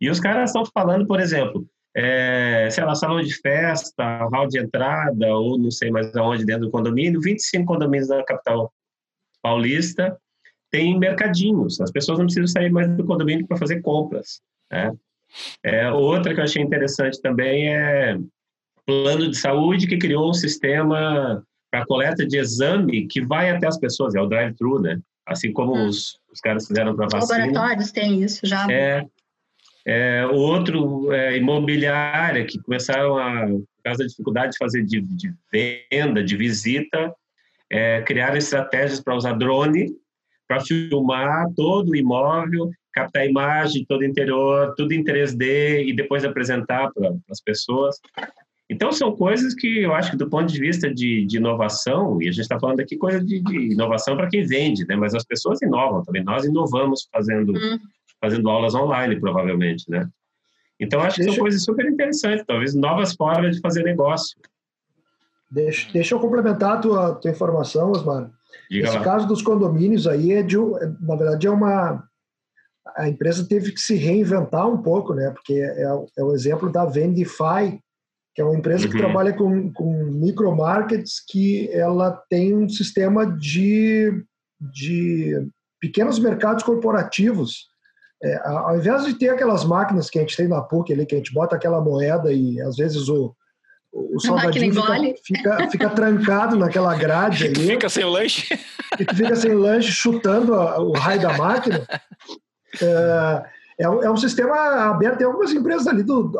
E 0.00 0.10
os 0.10 0.18
caras 0.18 0.50
estão 0.50 0.64
falando, 0.64 1.06
por 1.06 1.20
exemplo, 1.20 1.64
é, 1.96 2.68
sei 2.70 2.84
lá, 2.84 2.94
salão 2.94 3.20
de 3.20 3.34
festa, 3.40 4.28
hall 4.32 4.46
de 4.48 4.58
entrada, 4.58 5.26
ou 5.28 5.58
não 5.58 5.70
sei 5.70 5.90
mais 5.90 6.14
aonde 6.16 6.44
dentro 6.44 6.66
do 6.66 6.70
condomínio, 6.70 7.20
25 7.20 7.64
condomínios 7.66 8.08
da 8.08 8.24
capital 8.24 8.72
paulista 9.48 10.16
tem 10.70 10.98
mercadinhos. 10.98 11.80
As 11.80 11.90
pessoas 11.90 12.18
não 12.18 12.26
precisam 12.26 12.46
sair 12.46 12.70
mais 12.70 12.94
do 12.94 13.04
condomínio 13.04 13.46
para 13.46 13.56
fazer 13.56 13.80
compras. 13.80 14.40
Né? 14.70 14.92
É, 15.64 15.90
outra 15.90 16.34
que 16.34 16.40
eu 16.40 16.44
achei 16.44 16.62
interessante 16.62 17.20
também 17.22 17.74
é 17.74 18.18
plano 18.86 19.30
de 19.30 19.36
saúde 19.36 19.86
que 19.86 19.98
criou 19.98 20.30
um 20.30 20.34
sistema 20.34 21.42
para 21.70 21.86
coleta 21.86 22.26
de 22.26 22.38
exame 22.38 23.06
que 23.06 23.24
vai 23.24 23.50
até 23.50 23.66
as 23.66 23.78
pessoas, 23.78 24.14
é 24.14 24.20
o 24.20 24.26
drive-thru, 24.26 24.80
né? 24.80 24.98
Assim 25.26 25.52
como 25.52 25.74
hum. 25.74 25.86
os, 25.86 26.18
os 26.32 26.40
caras 26.40 26.66
fizeram 26.66 26.96
para 26.96 27.08
vacina. 27.10 27.46
Laboratórios 27.46 27.92
têm 27.92 28.22
isso 28.22 28.46
já. 28.46 28.66
É, 28.70 29.04
é, 29.86 30.26
outro 30.26 31.12
é, 31.12 31.36
imobiliária 31.36 32.46
que 32.46 32.58
começaram 32.58 33.18
a, 33.18 33.46
por 33.46 33.82
causa 33.84 33.98
da 33.98 34.06
dificuldade 34.06 34.52
de 34.52 34.58
fazer 34.58 34.82
de, 34.84 35.02
de 35.02 35.34
venda, 35.52 36.24
de 36.24 36.36
visita, 36.36 37.14
é, 37.70 38.02
criaram 38.02 38.36
estratégias 38.36 39.00
para 39.00 39.16
usar 39.16 39.32
drone 39.32 39.94
para 40.48 40.60
filmar 40.60 41.46
todo 41.54 41.90
o 41.90 41.96
imóvel, 41.96 42.70
captar 42.92 43.22
a 43.22 43.26
imagem, 43.26 43.84
todo 43.84 44.00
o 44.00 44.04
interior, 44.04 44.74
tudo 44.76 44.92
em 44.92 45.04
3D 45.04 45.86
e 45.86 45.92
depois 45.92 46.24
apresentar 46.24 46.90
para 46.92 47.14
as 47.30 47.40
pessoas. 47.40 47.96
Então, 48.70 48.90
são 48.90 49.14
coisas 49.14 49.54
que 49.54 49.80
eu 49.82 49.94
acho 49.94 50.10
que, 50.10 50.16
do 50.16 50.28
ponto 50.28 50.50
de 50.50 50.58
vista 50.58 50.92
de, 50.92 51.24
de 51.26 51.36
inovação, 51.36 52.20
e 52.20 52.28
a 52.28 52.32
gente 52.32 52.42
está 52.42 52.58
falando 52.58 52.80
aqui 52.80 52.96
coisa 52.96 53.22
de, 53.22 53.40
de 53.40 53.72
inovação 53.72 54.16
para 54.16 54.28
quem 54.28 54.44
vende, 54.44 54.86
né? 54.86 54.96
mas 54.96 55.14
as 55.14 55.24
pessoas 55.24 55.60
inovam 55.62 56.02
também. 56.02 56.24
Nós 56.24 56.44
inovamos 56.44 57.08
fazendo, 57.12 57.52
hum. 57.52 57.78
fazendo 58.20 58.48
aulas 58.48 58.74
online, 58.74 59.20
provavelmente. 59.20 59.88
Né? 59.90 60.06
Então, 60.80 61.00
acho 61.00 61.16
que 61.16 61.24
são 61.24 61.36
coisas 61.36 61.62
super 61.62 61.86
interessantes, 61.86 62.44
talvez 62.46 62.74
novas 62.74 63.14
formas 63.14 63.56
de 63.56 63.62
fazer 63.62 63.84
negócio. 63.84 64.36
Deixa, 65.50 65.90
deixa 65.92 66.14
eu 66.14 66.20
complementar 66.20 66.76
a 66.76 66.78
tua, 66.78 67.14
tua 67.14 67.30
informação, 67.30 67.90
Osmar. 67.90 68.30
Diga 68.70 68.88
Esse 68.88 68.98
lá. 68.98 69.04
caso 69.04 69.26
dos 69.26 69.42
condomínios 69.42 70.06
aí 70.06 70.32
é 70.32 70.42
de, 70.42 70.56
na 71.00 71.16
verdade, 71.16 71.46
é 71.46 71.50
uma 71.50 72.04
a 72.96 73.08
empresa 73.08 73.46
teve 73.46 73.72
que 73.72 73.80
se 73.80 73.94
reinventar 73.94 74.66
um 74.68 74.82
pouco, 74.82 75.14
né? 75.14 75.30
Porque 75.30 75.54
é, 75.54 75.82
é 76.18 76.22
o 76.24 76.32
exemplo 76.32 76.70
da 76.70 76.84
Vendify, 76.84 77.78
que 78.34 78.42
é 78.42 78.44
uma 78.44 78.56
empresa 78.56 78.86
uhum. 78.86 78.90
que 78.90 78.98
trabalha 78.98 79.32
com, 79.32 79.72
com 79.72 80.04
micromarkets, 80.04 81.22
que 81.28 81.70
ela 81.72 82.10
tem 82.28 82.56
um 82.56 82.68
sistema 82.68 83.26
de, 83.26 84.24
de 84.60 85.48
pequenos 85.80 86.18
mercados 86.18 86.64
corporativos. 86.64 87.66
É, 88.22 88.36
ao 88.48 88.76
invés 88.76 89.04
de 89.04 89.14
ter 89.14 89.28
aquelas 89.28 89.64
máquinas 89.64 90.10
que 90.10 90.18
a 90.18 90.22
gente 90.22 90.36
tem 90.36 90.48
na 90.48 90.60
PUC 90.60 90.92
ali, 90.92 91.06
que 91.06 91.14
a 91.14 91.18
gente 91.18 91.32
bota 91.32 91.54
aquela 91.54 91.80
moeda 91.80 92.32
e 92.32 92.60
às 92.60 92.76
vezes 92.76 93.08
o, 93.08 93.34
o 93.92 94.20
salgadinho 94.20 94.74
fica, 94.74 95.14
fica, 95.24 95.70
fica, 95.70 95.90
trancado 95.90 96.56
naquela 96.56 96.94
grade 96.96 97.46
ali. 97.48 97.66
Fica 97.68 97.88
sem 97.88 98.04
o 98.04 98.10
lanche. 98.10 98.58
E 98.98 99.14
fica 99.14 99.36
sem 99.36 99.54
lanche, 99.54 99.90
chutando 99.90 100.54
a, 100.54 100.80
o 100.80 100.92
raio 100.92 101.20
da 101.20 101.36
máquina. 101.36 101.86
É, 102.82 103.42
é, 103.80 103.88
um, 103.88 104.02
é 104.02 104.10
um 104.10 104.16
sistema 104.16 104.56
aberto. 104.90 105.18
Tem 105.18 105.26
algumas 105.26 105.52
empresas 105.52 105.86
ali 105.86 106.02
do, 106.02 106.32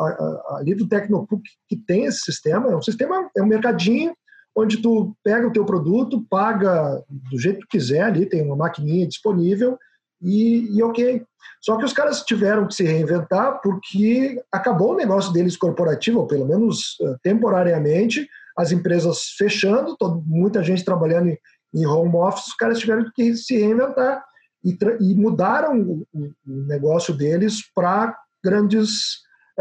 ali 0.56 0.74
do 0.74 0.88
Tecnopuc 0.88 1.42
que 1.68 1.76
tem 1.76 2.04
esse 2.04 2.20
sistema. 2.20 2.70
É 2.70 2.76
um 2.76 2.82
sistema, 2.82 3.30
é 3.36 3.42
um 3.42 3.46
mercadinho 3.46 4.14
onde 4.54 4.78
tu 4.78 5.16
pega 5.22 5.46
o 5.46 5.52
teu 5.52 5.64
produto, 5.64 6.26
paga 6.28 7.02
do 7.08 7.38
jeito 7.38 7.60
que 7.60 7.66
tu 7.66 7.70
quiser 7.70 8.02
ali, 8.02 8.26
tem 8.26 8.42
uma 8.42 8.56
maquininha 8.56 9.06
disponível 9.06 9.78
e, 10.20 10.76
e 10.76 10.82
ok. 10.82 11.22
Só 11.60 11.76
que 11.76 11.84
os 11.84 11.92
caras 11.92 12.22
tiveram 12.22 12.66
que 12.66 12.74
se 12.74 12.84
reinventar 12.84 13.60
porque 13.62 14.40
acabou 14.52 14.92
o 14.92 14.96
negócio 14.96 15.32
deles 15.32 15.56
corporativo, 15.56 16.20
ou 16.20 16.26
pelo 16.26 16.46
menos 16.46 16.96
uh, 17.00 17.16
temporariamente, 17.22 18.28
as 18.56 18.72
empresas 18.72 19.34
fechando, 19.36 19.96
todo, 19.96 20.22
muita 20.26 20.62
gente 20.62 20.84
trabalhando 20.84 21.28
em, 21.28 21.38
em, 21.74 21.86
home 21.86 22.16
office, 22.16 22.48
os 22.48 22.54
caras 22.54 22.78
tiveram 22.78 23.10
que 23.14 23.34
se 23.34 23.56
reinventar 23.56 24.22
e, 24.64 24.76
e 25.00 25.14
mudaram 25.14 25.80
o, 25.80 26.06
o, 26.12 26.32
negócio 26.66 27.14
deles 27.14 27.62
para 27.74 28.16
grandes 28.42 28.88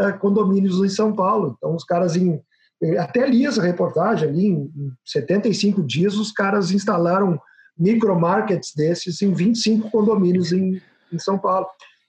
uh, 0.00 0.18
condomínios 0.18 0.78
em 0.84 0.88
São 0.88 1.14
Paulo. 1.14 1.54
Então, 1.56 1.74
os 1.74 1.84
caras 1.84 2.16
em 2.16 2.40
até 2.98 3.26
li 3.26 3.44
essa 3.44 3.60
reportagem 3.60 4.28
ali, 4.28 4.46
em 4.46 4.70
75 5.04 5.82
dias, 5.82 6.14
os 6.14 6.30
caras 6.30 6.70
instalaram 6.70 7.40
micromarkets 7.76 8.72
desses 8.74 9.20
em 9.22 9.32
25 9.32 9.90
condomínios 9.90 10.52
em, 10.52 10.80
em 11.12 11.18
São 11.18 11.38
Paulo. 11.38 11.66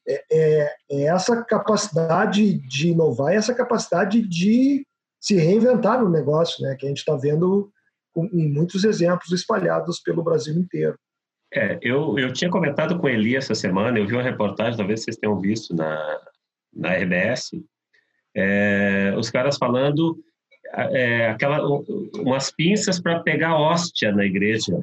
É, 0.07 0.23
é, 0.31 0.75
é, 0.91 1.03
essa 1.03 1.43
capacidade 1.43 2.53
de 2.67 2.89
inovar, 2.89 3.33
essa 3.33 3.53
capacidade 3.53 4.21
de 4.21 4.85
se 5.19 5.35
reinventar 5.35 6.01
no 6.01 6.09
negócio, 6.09 6.63
né, 6.63 6.75
que 6.75 6.85
a 6.85 6.89
gente 6.89 6.99
está 6.99 7.15
vendo 7.15 7.71
em 8.15 8.49
muitos 8.49 8.83
exemplos 8.83 9.31
espalhados 9.31 9.99
pelo 9.99 10.23
Brasil 10.23 10.55
inteiro. 10.55 10.97
É, 11.53 11.77
eu, 11.81 12.17
eu 12.17 12.31
tinha 12.31 12.49
comentado 12.49 12.99
com 12.99 13.09
Eli 13.09 13.35
essa 13.35 13.55
semana, 13.55 13.97
eu 13.97 14.07
vi 14.07 14.13
uma 14.13 14.23
reportagem, 14.23 14.77
talvez 14.77 15.03
vocês 15.03 15.17
tenham 15.17 15.39
visto 15.39 15.75
na, 15.75 16.21
na 16.73 16.93
RBS, 16.93 17.51
é, 18.35 19.13
os 19.17 19.29
caras 19.29 19.57
falando 19.57 20.17
é, 20.73 21.29
aquela, 21.29 21.65
umas 22.15 22.51
pinças 22.51 22.99
para 22.99 23.19
pegar 23.21 23.57
hóstia 23.57 24.11
na 24.11 24.25
igreja. 24.25 24.79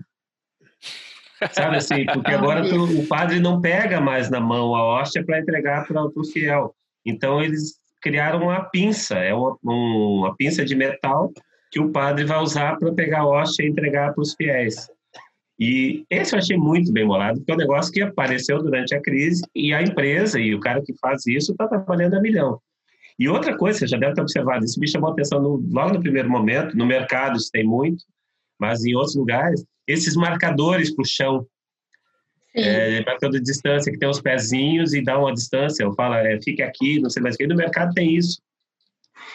Sabe 1.53 1.76
assim, 1.76 2.07
porque 2.07 2.32
agora 2.32 2.68
tu, 2.68 2.84
o 2.84 3.07
padre 3.07 3.41
não 3.41 3.61
pega 3.61 4.01
mais 4.01 4.30
na 4.30 4.41
mão 4.41 4.74
a 4.74 4.82
hóstia 4.82 5.24
para 5.24 5.39
entregar 5.39 5.87
para 5.87 6.03
o 6.03 6.24
fiel. 6.24 6.74
Então 7.05 7.43
eles 7.43 7.74
criaram 8.01 8.43
uma 8.43 8.64
pinça, 8.64 9.16
é 9.16 9.34
uma, 9.34 9.57
um, 9.64 10.20
uma 10.20 10.37
pinça 10.37 10.64
de 10.64 10.74
metal 10.74 11.32
que 11.70 11.80
o 11.80 11.91
padre 11.91 12.24
vai 12.24 12.39
usar 12.39 12.78
para 12.78 12.93
pegar 12.93 13.20
a 13.20 13.26
hóstia 13.26 13.64
e 13.64 13.68
entregar 13.68 14.14
para 14.14 14.22
os 14.22 14.34
fiéis. 14.34 14.89
E 15.59 16.05
esse 16.11 16.34
eu 16.34 16.39
achei 16.39 16.57
muito 16.57 16.93
bem 16.93 17.05
molado, 17.05 17.39
porque 17.39 17.51
é 17.51 17.55
um 17.55 17.59
negócio 17.59 17.93
que 17.93 18.03
apareceu 18.03 18.62
durante 18.62 18.95
a 18.95 19.01
crise 19.01 19.43
e 19.55 19.72
a 19.72 19.82
empresa 19.82 20.39
e 20.39 20.55
o 20.55 20.61
cara 20.61 20.82
que 20.82 20.95
faz 20.99 21.26
isso 21.26 21.53
está 21.53 21.66
trabalhando 21.66 22.14
a 22.14 22.20
milhão. 22.20 22.61
E 23.18 23.28
outra 23.28 23.57
coisa, 23.57 23.78
você 23.78 23.87
já 23.87 23.97
deve 23.97 24.14
ter 24.14 24.20
observado, 24.20 24.64
isso 24.64 24.78
me 24.78 24.87
chamou 24.87 25.09
a 25.09 25.12
atenção 25.12 25.41
no, 25.41 25.57
logo 25.72 25.95
no 25.95 26.01
primeiro 26.01 26.28
momento, 26.28 26.76
no 26.76 26.84
mercado 26.84 27.37
isso 27.37 27.51
tem 27.51 27.64
muito, 27.64 28.05
mas 28.59 28.84
em 28.84 28.95
outros 28.95 29.16
lugares, 29.16 29.64
esses 29.87 30.16
marcadores 30.16 30.95
para 30.95 31.03
o 31.03 31.07
chão, 31.07 31.47
é, 32.55 33.05
marcador 33.05 33.39
de 33.39 33.45
distância, 33.45 33.93
que 33.93 33.99
tem 33.99 34.09
os 34.09 34.20
pezinhos 34.20 34.95
e 34.95 35.03
dá 35.03 35.18
uma 35.18 35.32
distância, 35.32 35.84
eu 35.84 35.93
falo, 35.93 36.14
é, 36.14 36.41
fique 36.43 36.62
aqui, 36.62 36.99
não 37.01 37.11
sei 37.11 37.22
mais 37.22 37.34
o 37.34 37.39
que, 37.39 37.47
no 37.47 37.55
mercado 37.55 37.93
tem 37.93 38.16
isso. 38.16 38.41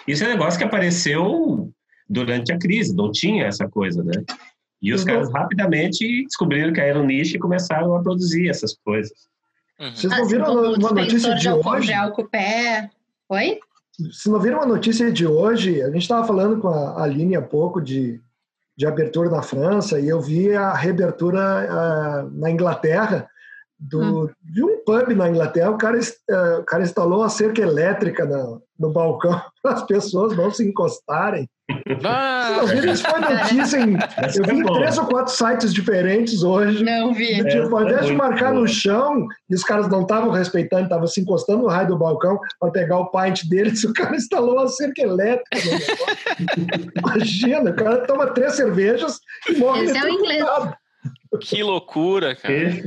Isso 0.07 0.23
é 0.23 0.27
um 0.27 0.31
negócio 0.31 0.57
que 0.57 0.65
apareceu 0.65 1.71
durante 2.09 2.51
a 2.51 2.57
crise, 2.57 2.95
não 2.95 3.11
tinha 3.11 3.45
essa 3.45 3.67
coisa, 3.67 4.03
né? 4.03 4.23
E 4.81 4.91
os 4.93 5.01
uhum. 5.01 5.07
caras 5.07 5.31
rapidamente 5.31 6.23
descobriram 6.25 6.73
que 6.73 6.81
era 6.81 6.99
um 6.99 7.05
nicho 7.05 7.35
e 7.35 7.39
começaram 7.39 7.95
a 7.95 8.01
produzir 8.01 8.49
essas 8.49 8.75
coisas. 8.83 9.13
Uhum. 9.79 9.95
Vocês 9.95 10.11
não 10.11 10.27
viram 10.27 10.45
assim, 10.45 10.79
uma 10.79 10.91
notícia 10.91 11.35
de 11.35 11.49
hoje? 11.49 11.93
Álcool 11.93 12.27
pé. 12.27 12.89
Oi? 13.29 13.59
Se 14.11 14.29
não 14.29 14.39
viram 14.39 14.61
a 14.61 14.65
notícia 14.65 15.11
de 15.11 15.27
hoje, 15.27 15.81
a 15.81 15.91
gente 15.91 16.01
estava 16.01 16.25
falando 16.25 16.59
com 16.59 16.67
a 16.67 17.03
Aline 17.03 17.35
há 17.35 17.41
pouco 17.41 17.79
de, 17.79 18.19
de 18.81 18.87
abertura 18.87 19.29
na 19.29 19.43
França 19.43 19.99
e 19.99 20.09
eu 20.09 20.19
vi 20.19 20.55
a 20.55 20.73
reabertura 20.73 21.39
uh, 21.69 22.39
na 22.39 22.49
Inglaterra 22.49 23.29
do, 23.81 24.25
hum. 24.25 24.29
de 24.43 24.63
um 24.63 24.83
pub 24.85 25.15
na 25.15 25.29
Inglaterra. 25.29 25.71
O 25.71 25.77
cara, 25.77 25.97
uh, 25.97 26.59
o 26.59 26.63
cara 26.63 26.83
instalou 26.83 27.19
uma 27.19 27.29
cerca 27.29 27.61
elétrica 27.61 28.25
no, 28.25 28.61
no 28.77 28.91
balcão 28.91 29.41
para 29.63 29.73
as 29.73 29.83
pessoas 29.83 30.37
não 30.37 30.51
se 30.51 30.67
encostarem. 30.67 31.49
Ah, 32.03 32.57
não 32.57 32.67
viram? 32.67 32.93
Isso 32.93 33.03
foi 33.03 33.19
notícia 33.19 33.77
em. 33.77 33.93
Eu 33.93 34.43
vi 34.43 34.59
em 34.59 34.73
três 34.73 34.97
ou 34.97 35.05
quatro 35.05 35.33
sites 35.33 35.73
diferentes 35.73 36.43
hoje. 36.43 36.83
Não 36.83 37.13
vi. 37.13 37.43
Tipo, 37.47 37.75
ao 37.75 37.83
invés 37.83 38.05
de 38.07 38.13
marcar 38.13 38.53
no 38.53 38.67
chão, 38.67 39.25
e 39.49 39.55
os 39.55 39.63
caras 39.63 39.87
não 39.87 40.01
estavam 40.01 40.31
respeitando, 40.31 40.83
estavam 40.83 41.07
se 41.07 41.21
encostando 41.21 41.63
no 41.63 41.69
raio 41.69 41.87
do 41.87 41.97
balcão 41.97 42.39
para 42.59 42.71
pegar 42.71 42.99
o 42.99 43.09
pint 43.09 43.45
deles, 43.47 43.83
o 43.85 43.93
cara 43.93 44.15
instalou 44.15 44.55
uma 44.55 44.67
cerca 44.67 45.01
elétrica. 45.01 45.57
Imagina, 46.97 47.71
o 47.71 47.75
cara 47.75 48.05
toma 48.05 48.27
três 48.27 48.55
cervejas 48.55 49.19
e 49.49 49.53
morre. 49.53 49.85
Esse 49.85 49.97
é 49.97 50.03
o 50.03 50.09
inglês. 50.09 50.45
Que 51.39 51.63
loucura, 51.63 52.35
cara. 52.35 52.83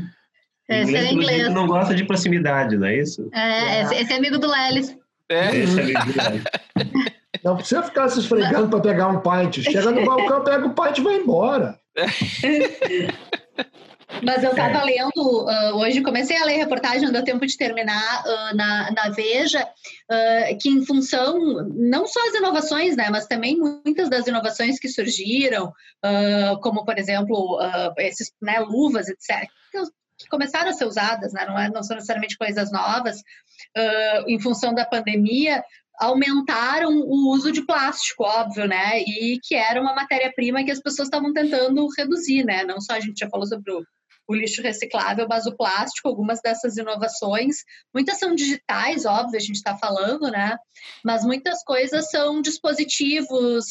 É 0.69 1.13
inglês. 1.13 1.53
não 1.53 1.67
gosta 1.67 1.95
de 1.95 2.05
proximidade, 2.05 2.77
não 2.77 2.87
é 2.87 2.99
isso? 2.99 3.29
É, 3.33 3.83
esse, 3.83 3.95
esse 3.97 4.13
é 4.13 4.17
amigo 4.17 4.39
do 4.39 4.51
Lelis. 4.51 4.97
É. 5.29 5.57
Esse 5.57 5.79
é 5.79 5.83
amigo 5.83 6.13
do 6.13 6.23
Lelis. 6.23 6.45
Não 7.45 7.57
precisa 7.57 7.83
ficar 7.83 8.09
se 8.09 8.21
esfregando 8.21 8.71
para 8.71 8.81
pegar 8.81 9.09
um 9.09 9.21
pint. 9.21 9.63
Chega 9.63 9.91
no 9.91 10.03
balcão, 10.07 10.43
pega 10.43 10.67
o 10.67 10.75
pint 10.75 10.97
e 10.97 11.03
vai 11.03 11.17
embora. 11.17 11.79
Mas 14.23 14.43
eu 14.43 14.51
estava 14.51 14.79
é. 14.79 14.85
lendo 14.85 15.45
uh, 15.45 15.77
hoje, 15.77 16.01
comecei 16.01 16.37
a 16.37 16.45
ler 16.45 16.57
reportagem, 16.57 17.03
não 17.03 17.13
deu 17.13 17.25
tempo 17.25 17.45
de 17.45 17.57
terminar 17.57 18.23
uh, 18.25 18.57
na, 18.57 18.91
na 18.93 19.11
Veja, 19.11 19.63
uh, 19.63 20.59
que 20.59 20.71
em 20.71 20.87
função, 20.87 21.39
não 21.75 22.07
só 22.07 22.21
as 22.29 22.35
inovações, 22.35 22.97
né, 22.97 23.11
mas 23.11 23.27
também 23.27 23.59
muitas 23.59 24.09
das 24.09 24.27
inovações 24.27 24.79
que 24.79 24.89
surgiram, 24.89 25.73
como 26.63 26.85
por 26.85 26.99
exemplo, 26.99 27.59
esses 27.99 28.33
né, 28.41 28.61
luvas, 28.61 29.09
etc., 29.09 29.49
que 30.25 30.31
começaram 30.31 30.71
a 30.71 30.73
ser 30.73 30.87
usadas, 30.87 31.33
né, 31.33 31.45
não, 31.47 31.59
é, 31.59 31.71
não 31.71 31.83
são 31.83 31.95
necessariamente 31.95 32.37
coisas 32.37 32.73
novas, 32.73 33.23
em 34.27 34.41
função 34.41 34.75
da 34.75 34.85
pandemia, 34.85 35.63
aumentaram 35.99 36.91
o 36.91 37.31
uso 37.33 37.53
de 37.53 37.65
plástico, 37.65 38.25
óbvio, 38.25 38.67
né? 38.67 39.01
E 39.01 39.39
que 39.43 39.55
era 39.55 39.81
uma 39.81 39.95
matéria-prima 39.95 40.65
que 40.65 40.71
as 40.71 40.81
pessoas 40.81 41.07
estavam 41.07 41.33
tentando 41.33 41.87
reduzir, 41.97 42.45
né? 42.45 42.65
Não 42.65 42.81
só 42.81 42.95
a 42.95 43.01
gente 43.01 43.19
já 43.19 43.29
falou 43.29 43.47
sobre 43.47 43.73
o, 43.73 43.83
o, 44.29 44.35
lixo 44.35 44.61
reciclável, 44.61 45.27
mas 45.29 45.47
o 45.47 45.57
plástico, 45.57 46.09
algumas 46.09 46.41
dessas 46.41 46.77
inovações, 46.77 47.59
muitas 47.93 48.19
são 48.19 48.35
digitais, 48.35 49.05
óbvio, 49.07 49.37
a 49.37 49.41
gente 49.41 49.57
está 49.57 49.77
falando, 49.77 50.31
né? 50.31 50.57
Mas 51.05 51.25
muitas 51.25 51.63
coisas 51.63 52.11
são 52.11 52.43
dispositivos, 52.43 53.65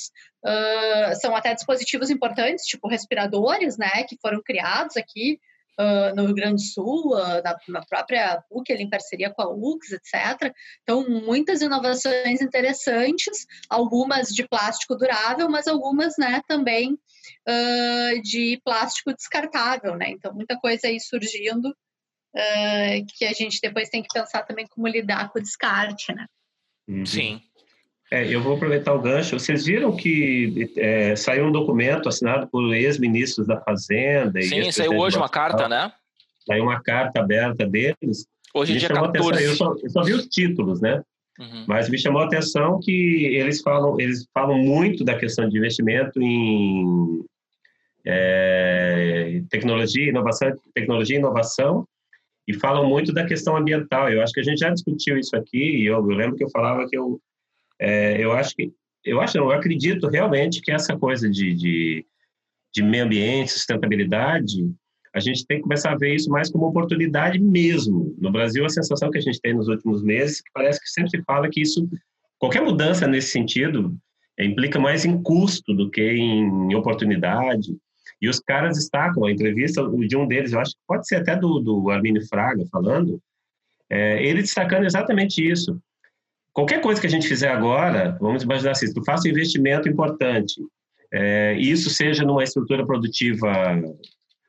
uh, 0.45 1.15
são 1.19 1.35
até 1.35 1.53
dispositivos 1.53 2.09
importantes, 2.09 2.65
tipo 2.65 2.87
respiradores, 2.87 3.77
né? 3.77 4.03
Que 4.07 4.17
foram 4.21 4.41
criados 4.41 4.95
aqui 4.95 5.39
uh, 5.79 6.15
no 6.15 6.25
Rio 6.25 6.35
Grande 6.35 6.55
do 6.55 6.61
Sul, 6.61 7.15
uh, 7.15 7.41
na, 7.43 7.57
na, 7.67 7.85
própria 7.85 8.41
PUC, 8.49 8.71
ele 8.71 8.83
em 8.83 8.89
parceria 8.89 9.29
com 9.29 9.41
a 9.41 9.49
UX, 9.49 9.91
etc. 9.91 10.53
Então, 10.81 11.07
muitas 11.09 11.61
inovações 11.61 12.41
interessantes, 12.41 13.45
algumas 13.69 14.29
de 14.29 14.47
plástico 14.47 14.95
durável, 14.95 15.49
mas 15.49 15.67
algumas 15.67 16.15
né, 16.17 16.41
também 16.47 16.93
uh, 16.93 18.21
de 18.21 18.61
plástico 18.63 19.13
descartável. 19.13 19.95
Né? 19.95 20.11
Então, 20.11 20.33
muita 20.33 20.57
coisa 20.57 20.87
aí 20.87 20.99
surgindo 20.99 21.75
que 23.15 23.25
a 23.25 23.31
gente 23.31 23.59
depois 23.61 23.89
tem 23.89 24.01
que 24.01 24.11
pensar 24.11 24.41
também 24.41 24.65
como 24.65 24.87
lidar 24.87 25.31
com 25.31 25.37
o 25.37 25.41
descarte. 25.41 26.11
Né? 26.15 26.25
Uhum. 26.87 27.05
Sim. 27.05 27.43
É, 28.13 28.27
eu 28.27 28.43
vou 28.43 28.55
aproveitar 28.55 28.93
o 28.93 29.01
gancho. 29.01 29.39
Vocês 29.39 29.65
viram 29.65 29.95
que 29.95 30.71
é, 30.77 31.15
saiu 31.15 31.45
um 31.45 31.51
documento 31.51 32.07
assinado 32.07 32.47
por 32.47 32.71
ex-ministros 32.71 33.47
da 33.47 33.59
Fazenda? 33.59 34.39
Sim, 34.39 34.71
saiu 34.71 34.99
hoje 34.99 35.17
uma 35.17 35.27
carta, 35.27 35.67
né? 35.67 35.91
Saiu 36.45 36.63
uma 36.63 36.79
carta 36.79 37.21
aberta 37.21 37.65
deles. 37.65 38.27
Hoje, 38.53 38.77
dia 38.77 38.87
14. 38.87 39.43
Eu 39.43 39.55
só, 39.55 39.73
eu 39.81 39.89
só, 39.89 40.03
vi 40.03 40.13
os 40.13 40.27
títulos, 40.27 40.79
né? 40.79 41.01
Uhum. 41.39 41.65
Mas 41.67 41.89
me 41.89 41.97
chamou 41.97 42.21
a 42.21 42.25
atenção 42.25 42.79
que 42.79 43.25
eles 43.35 43.61
falam, 43.61 43.99
eles 43.99 44.27
falam 44.31 44.59
muito 44.59 45.03
da 45.03 45.17
questão 45.17 45.49
de 45.49 45.57
investimento 45.57 46.21
em 46.21 47.25
é, 48.05 49.41
tecnologia, 49.49 50.09
inovação, 50.09 50.53
tecnologia 50.75 51.15
e 51.15 51.19
inovação 51.19 51.83
e 52.47 52.53
falam 52.53 52.87
muito 52.87 53.11
da 53.11 53.25
questão 53.25 53.57
ambiental. 53.57 54.07
Eu 54.09 54.21
acho 54.21 54.33
que 54.33 54.39
a 54.41 54.43
gente 54.43 54.59
já 54.59 54.69
discutiu 54.69 55.17
isso 55.17 55.35
aqui, 55.35 55.77
e 55.77 55.87
eu, 55.87 55.95
eu 55.95 56.15
lembro 56.15 56.35
que 56.35 56.43
eu 56.43 56.49
falava 56.51 56.87
que 56.87 56.95
eu, 56.95 57.19
é, 57.83 58.23
eu 58.23 58.31
acho 58.31 58.55
que, 58.55 58.71
eu 59.03 59.19
acho, 59.19 59.37
eu 59.37 59.51
acredito 59.51 60.07
realmente 60.07 60.61
que 60.61 60.71
essa 60.71 60.97
coisa 60.97 61.29
de, 61.29 61.53
de, 61.53 62.05
de 62.73 62.81
meio 62.81 63.03
ambiente, 63.03 63.51
sustentabilidade, 63.51 64.65
a 65.13 65.19
gente 65.19 65.45
tem 65.45 65.57
que 65.57 65.63
começar 65.63 65.91
a 65.91 65.97
ver 65.97 66.15
isso 66.15 66.29
mais 66.29 66.49
como 66.49 66.65
oportunidade 66.65 67.37
mesmo. 67.39 68.15
No 68.17 68.31
Brasil, 68.31 68.65
a 68.65 68.69
sensação 68.69 69.11
que 69.11 69.17
a 69.17 69.21
gente 69.21 69.39
tem 69.41 69.53
nos 69.53 69.67
últimos 69.67 70.01
meses, 70.01 70.41
que 70.41 70.49
parece 70.53 70.79
que 70.79 70.89
sempre 70.89 71.09
se 71.09 71.21
fala 71.23 71.49
que 71.49 71.61
isso, 71.61 71.87
qualquer 72.39 72.61
mudança 72.61 73.05
nesse 73.05 73.31
sentido, 73.31 73.93
implica 74.39 74.79
mais 74.79 75.03
em 75.03 75.21
custo 75.21 75.73
do 75.73 75.91
que 75.91 76.01
em 76.01 76.73
oportunidade. 76.73 77.75
E 78.21 78.29
os 78.29 78.39
caras 78.39 78.77
destacam 78.77 79.25
a 79.25 79.31
entrevista 79.31 79.83
de 80.07 80.15
um 80.15 80.25
deles, 80.25 80.53
eu 80.53 80.61
acho 80.61 80.71
que 80.71 80.81
pode 80.87 81.05
ser 81.05 81.17
até 81.17 81.35
do, 81.35 81.59
do 81.59 81.89
Arminio 81.89 82.25
Fraga 82.29 82.63
falando, 82.71 83.21
é, 83.89 84.25
ele 84.25 84.41
destacando 84.41 84.85
exatamente 84.85 85.45
isso. 85.45 85.77
Qualquer 86.53 86.81
coisa 86.81 87.01
que 87.01 87.07
a 87.07 87.09
gente 87.09 87.27
fizer 87.27 87.49
agora, 87.49 88.15
vamos 88.21 88.43
imaginar 88.43 88.71
assim, 88.71 88.93
tu 88.93 89.03
faça 89.03 89.27
um 89.27 89.31
investimento 89.31 89.89
importante, 89.89 90.61
é, 91.11 91.55
e 91.57 91.71
isso 91.71 91.89
seja 91.89 92.23
numa 92.23 92.43
estrutura 92.43 92.85
produtiva 92.85 93.51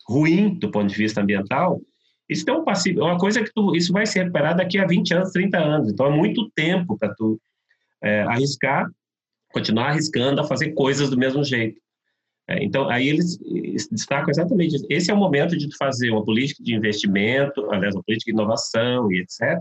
ruim 0.08 0.58
do 0.58 0.70
ponto 0.70 0.88
de 0.88 0.94
vista 0.94 1.20
ambiental, 1.20 1.80
isso 2.28 2.48
é 2.48 2.52
um 2.52 2.64
passivo, 2.64 3.00
é 3.00 3.04
uma 3.04 3.18
coisa 3.18 3.42
que 3.42 3.52
tu, 3.52 3.74
isso 3.74 3.92
vai 3.92 4.06
se 4.06 4.18
recuperar 4.18 4.56
daqui 4.56 4.78
a 4.78 4.86
20 4.86 5.14
anos, 5.14 5.30
30 5.30 5.58
anos. 5.58 5.92
Então 5.92 6.06
é 6.06 6.10
muito 6.10 6.50
tempo 6.54 6.96
para 6.98 7.14
tu 7.14 7.38
é, 8.02 8.22
arriscar, 8.22 8.86
continuar 9.52 9.90
arriscando 9.90 10.40
a 10.40 10.44
fazer 10.44 10.72
coisas 10.72 11.10
do 11.10 11.18
mesmo 11.18 11.44
jeito. 11.44 11.78
É, 12.48 12.62
então, 12.62 12.88
aí 12.90 13.08
eles 13.08 13.38
destacam 13.90 14.30
exatamente 14.30 14.76
isso. 14.76 14.86
Esse 14.90 15.10
é 15.10 15.14
o 15.14 15.18
momento 15.18 15.56
de 15.56 15.74
fazer 15.76 16.10
uma 16.10 16.24
política 16.24 16.62
de 16.62 16.74
investimento, 16.74 17.70
aliás, 17.70 17.94
uma 17.94 18.02
política 18.02 18.30
de 18.30 18.36
inovação 18.36 19.10
e 19.10 19.20
etc., 19.20 19.60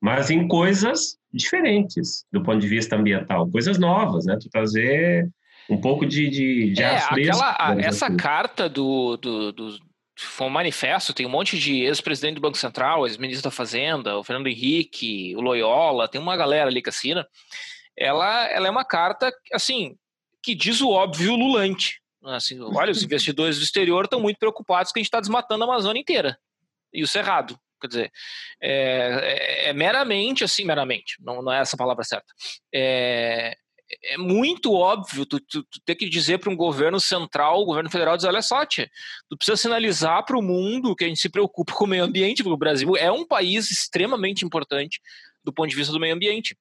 mas 0.00 0.30
em 0.30 0.46
coisas 0.46 1.16
diferentes 1.32 2.24
do 2.32 2.42
ponto 2.42 2.58
de 2.58 2.68
vista 2.68 2.96
ambiental, 2.96 3.48
coisas 3.50 3.78
novas, 3.78 4.24
né? 4.24 4.36
Tu 4.40 4.48
trazer 4.48 5.28
um 5.68 5.80
pouco 5.80 6.06
de, 6.06 6.28
de, 6.28 6.72
de 6.72 6.82
é, 6.82 6.96
aquela, 6.96 7.76
essa 7.80 8.14
carta 8.14 8.68
do, 8.68 9.16
do, 9.16 9.52
do, 9.52 9.78
foi 10.16 10.46
um 10.46 10.50
manifesto, 10.50 11.12
tem 11.12 11.26
um 11.26 11.30
monte 11.30 11.58
de 11.58 11.82
ex-presidente 11.82 12.36
do 12.36 12.40
Banco 12.40 12.56
Central, 12.56 13.06
ex-ministro 13.06 13.50
da 13.50 13.54
Fazenda, 13.54 14.16
o 14.16 14.24
Fernando 14.24 14.46
Henrique, 14.46 15.34
o 15.36 15.40
Loyola, 15.40 16.08
tem 16.08 16.20
uma 16.20 16.36
galera 16.36 16.70
ali 16.70 16.80
que 16.80 16.88
assina. 16.88 17.26
Ela, 17.96 18.46
ela 18.48 18.68
é 18.68 18.70
uma 18.70 18.84
carta, 18.84 19.32
assim, 19.52 19.96
que 20.42 20.54
diz 20.54 20.80
o 20.80 20.90
óbvio 20.90 21.34
lulante. 21.34 22.00
Assim, 22.24 22.60
olha, 22.60 22.92
os 22.92 23.02
investidores 23.04 23.58
do 23.58 23.64
exterior 23.64 24.04
estão 24.04 24.20
muito 24.20 24.38
preocupados 24.38 24.90
que 24.90 24.98
a 24.98 25.00
gente 25.00 25.08
está 25.08 25.20
desmatando 25.20 25.64
a 25.64 25.66
Amazônia 25.66 26.00
inteira. 26.00 26.38
E 26.92 27.02
o 27.02 27.08
Cerrado. 27.08 27.58
Quer 27.80 27.88
dizer, 27.88 28.12
é, 28.60 28.70
é, 28.70 29.68
é, 29.68 29.72
meramente, 29.72 30.44
assim, 30.44 30.64
meramente, 30.64 31.16
não, 31.20 31.42
não 31.42 31.52
é 31.52 31.60
essa 31.60 31.76
a 31.76 31.78
palavra 31.78 32.04
certa. 32.04 32.32
É, 32.74 33.56
é 34.04 34.18
muito 34.18 34.72
óbvio 34.72 35.24
tu, 35.24 35.38
tu, 35.40 35.62
tu 35.62 35.80
ter 35.84 35.94
que 35.94 36.08
dizer 36.08 36.38
para 36.38 36.50
um 36.50 36.56
governo 36.56 36.98
central, 36.98 37.60
o 37.60 37.66
governo 37.66 37.90
federal, 37.90 38.16
dizer, 38.16 38.28
olha 38.28 38.42
só, 38.42 38.64
tia, 38.66 38.90
tu 39.28 39.36
precisa 39.36 39.56
sinalizar 39.56 40.24
para 40.24 40.38
o 40.38 40.42
mundo 40.42 40.96
que 40.96 41.04
a 41.04 41.08
gente 41.08 41.20
se 41.20 41.28
preocupa 41.28 41.72
com 41.72 41.84
o 41.84 41.88
meio 41.88 42.04
ambiente, 42.04 42.42
porque 42.42 42.54
o 42.54 42.58
Brasil 42.58 42.96
é 42.96 43.10
um 43.10 43.26
país 43.26 43.70
extremamente 43.70 44.44
importante 44.44 45.00
do 45.44 45.52
ponto 45.52 45.70
de 45.70 45.76
vista 45.76 45.92
do 45.92 46.00
meio 46.00 46.14
ambiente. 46.14 46.56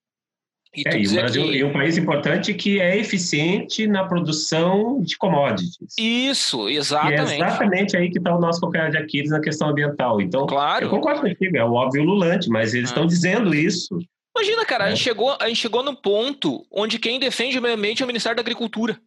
E, 0.76 0.84
é, 0.86 1.00
e 1.00 1.08
o 1.08 1.14
Brasil 1.14 1.44
que... 1.44 1.62
é 1.62 1.66
um 1.66 1.72
país 1.72 1.98
importante 1.98 2.54
que 2.54 2.80
é 2.80 2.98
eficiente 2.98 3.88
na 3.88 4.04
produção 4.04 5.02
de 5.02 5.18
commodities. 5.18 5.78
Isso, 5.98 6.68
exatamente. 6.70 7.32
E 7.32 7.34
é 7.34 7.36
exatamente 7.36 7.98
aí 7.98 8.10
que 8.10 8.18
está 8.18 8.36
o 8.36 8.40
nosso 8.40 8.60
calcanhar 8.62 8.92
de 8.92 8.98
Aquiles 8.98 9.30
na 9.30 9.40
questão 9.40 9.70
ambiental. 9.70 10.20
Então, 10.20 10.46
claro. 10.46 10.86
eu 10.86 10.90
concordo 10.90 11.22
contigo, 11.22 11.58
é 11.58 11.64
o 11.64 11.74
óbvio 11.74 12.04
lulante, 12.04 12.50
mas 12.50 12.74
eles 12.74 12.90
estão 12.90 13.04
ah. 13.04 13.08
dizendo 13.08 13.56
isso. 13.56 13.98
Imagina, 14.36 14.66
cara, 14.66 14.84
é. 14.84 14.88
a, 14.88 14.90
gente 14.90 15.04
chegou, 15.04 15.38
a 15.40 15.48
gente 15.48 15.62
chegou 15.62 15.82
no 15.82 15.96
ponto 15.96 16.66
onde 16.70 17.00
quem 17.00 17.20
defende 17.20 17.58
o 17.58 17.62
meio 17.62 17.76
ambiente 17.76 18.02
é 18.02 18.06
o 18.06 18.08
Ministério 18.08 18.36
da 18.36 18.42
Agricultura. 18.42 19.00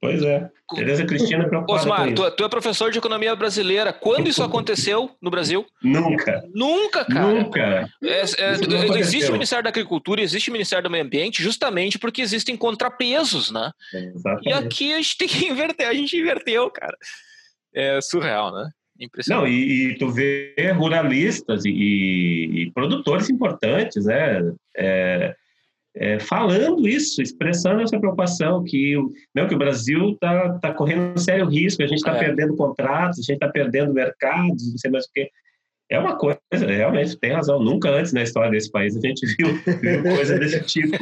Pois 0.00 0.22
é. 0.22 0.48
Tereza 0.74 1.04
Cristina 1.04 1.48
preocupada 1.48 1.80
Osmar, 1.80 2.14
tu, 2.14 2.30
tu, 2.30 2.44
é 2.44 2.48
professor 2.48 2.90
de 2.90 2.98
economia 2.98 3.34
brasileira. 3.34 3.92
Quando 3.92 4.28
isso 4.28 4.42
aconteceu 4.44 5.10
no 5.20 5.30
Brasil? 5.30 5.66
Nunca. 5.82 6.44
Nunca, 6.54 7.04
cara. 7.04 7.26
Nunca. 7.26 7.90
É, 8.04 8.20
é, 8.20 8.98
existe 8.98 9.28
o 9.28 9.32
Ministério 9.32 9.64
da 9.64 9.70
Agricultura, 9.70 10.20
existe 10.20 10.50
o 10.50 10.52
Ministério 10.52 10.84
do 10.84 10.90
Meio 10.90 11.04
Ambiente, 11.04 11.42
justamente 11.42 11.98
porque 11.98 12.22
existem 12.22 12.56
contrapesos, 12.56 13.50
né? 13.50 13.72
exatamente. 13.92 14.48
E 14.48 14.52
aqui 14.52 14.92
a 14.92 14.98
gente 14.98 15.18
tem 15.18 15.28
que 15.28 15.46
inverter. 15.46 15.88
A 15.88 15.94
gente 15.94 16.16
inverteu, 16.16 16.70
cara. 16.70 16.96
É 17.74 18.00
surreal, 18.00 18.52
né? 18.52 18.70
Impressionante. 19.00 19.42
Não, 19.42 19.52
e, 19.52 19.90
e 19.92 19.98
tu 19.98 20.10
vê 20.10 20.54
ruralistas 20.76 21.64
e, 21.64 21.70
e 21.70 22.70
produtores 22.72 23.30
importantes, 23.30 24.04
né? 24.04 24.42
É, 24.76 25.34
é, 25.96 26.18
falando 26.18 26.86
isso, 26.86 27.20
expressando 27.20 27.82
essa 27.82 27.98
preocupação 27.98 28.62
que, 28.62 28.94
não, 29.34 29.48
que 29.48 29.54
o 29.54 29.58
Brasil 29.58 30.10
está 30.10 30.58
tá 30.58 30.72
correndo 30.72 31.14
um 31.14 31.18
sério 31.18 31.46
risco, 31.46 31.82
a 31.82 31.86
gente 31.86 31.98
está 31.98 32.16
é. 32.16 32.20
perdendo 32.20 32.56
contratos, 32.56 33.18
a 33.18 33.22
gente 33.22 33.32
está 33.32 33.48
perdendo 33.48 33.92
mercados, 33.92 34.70
não 34.70 34.78
sei 34.78 34.90
mais 34.90 35.04
o 35.06 35.12
que. 35.12 35.28
É 35.90 35.98
uma 35.98 36.18
coisa, 36.18 36.38
realmente, 36.52 37.18
tem 37.18 37.32
razão. 37.32 37.58
Nunca 37.60 37.88
antes 37.88 38.12
na 38.12 38.22
história 38.22 38.50
desse 38.50 38.70
país 38.70 38.94
a 38.94 39.00
gente 39.00 39.24
viu, 39.38 39.54
viu 39.80 40.02
coisa 40.02 40.38
desse 40.38 40.60
tipo. 40.64 40.96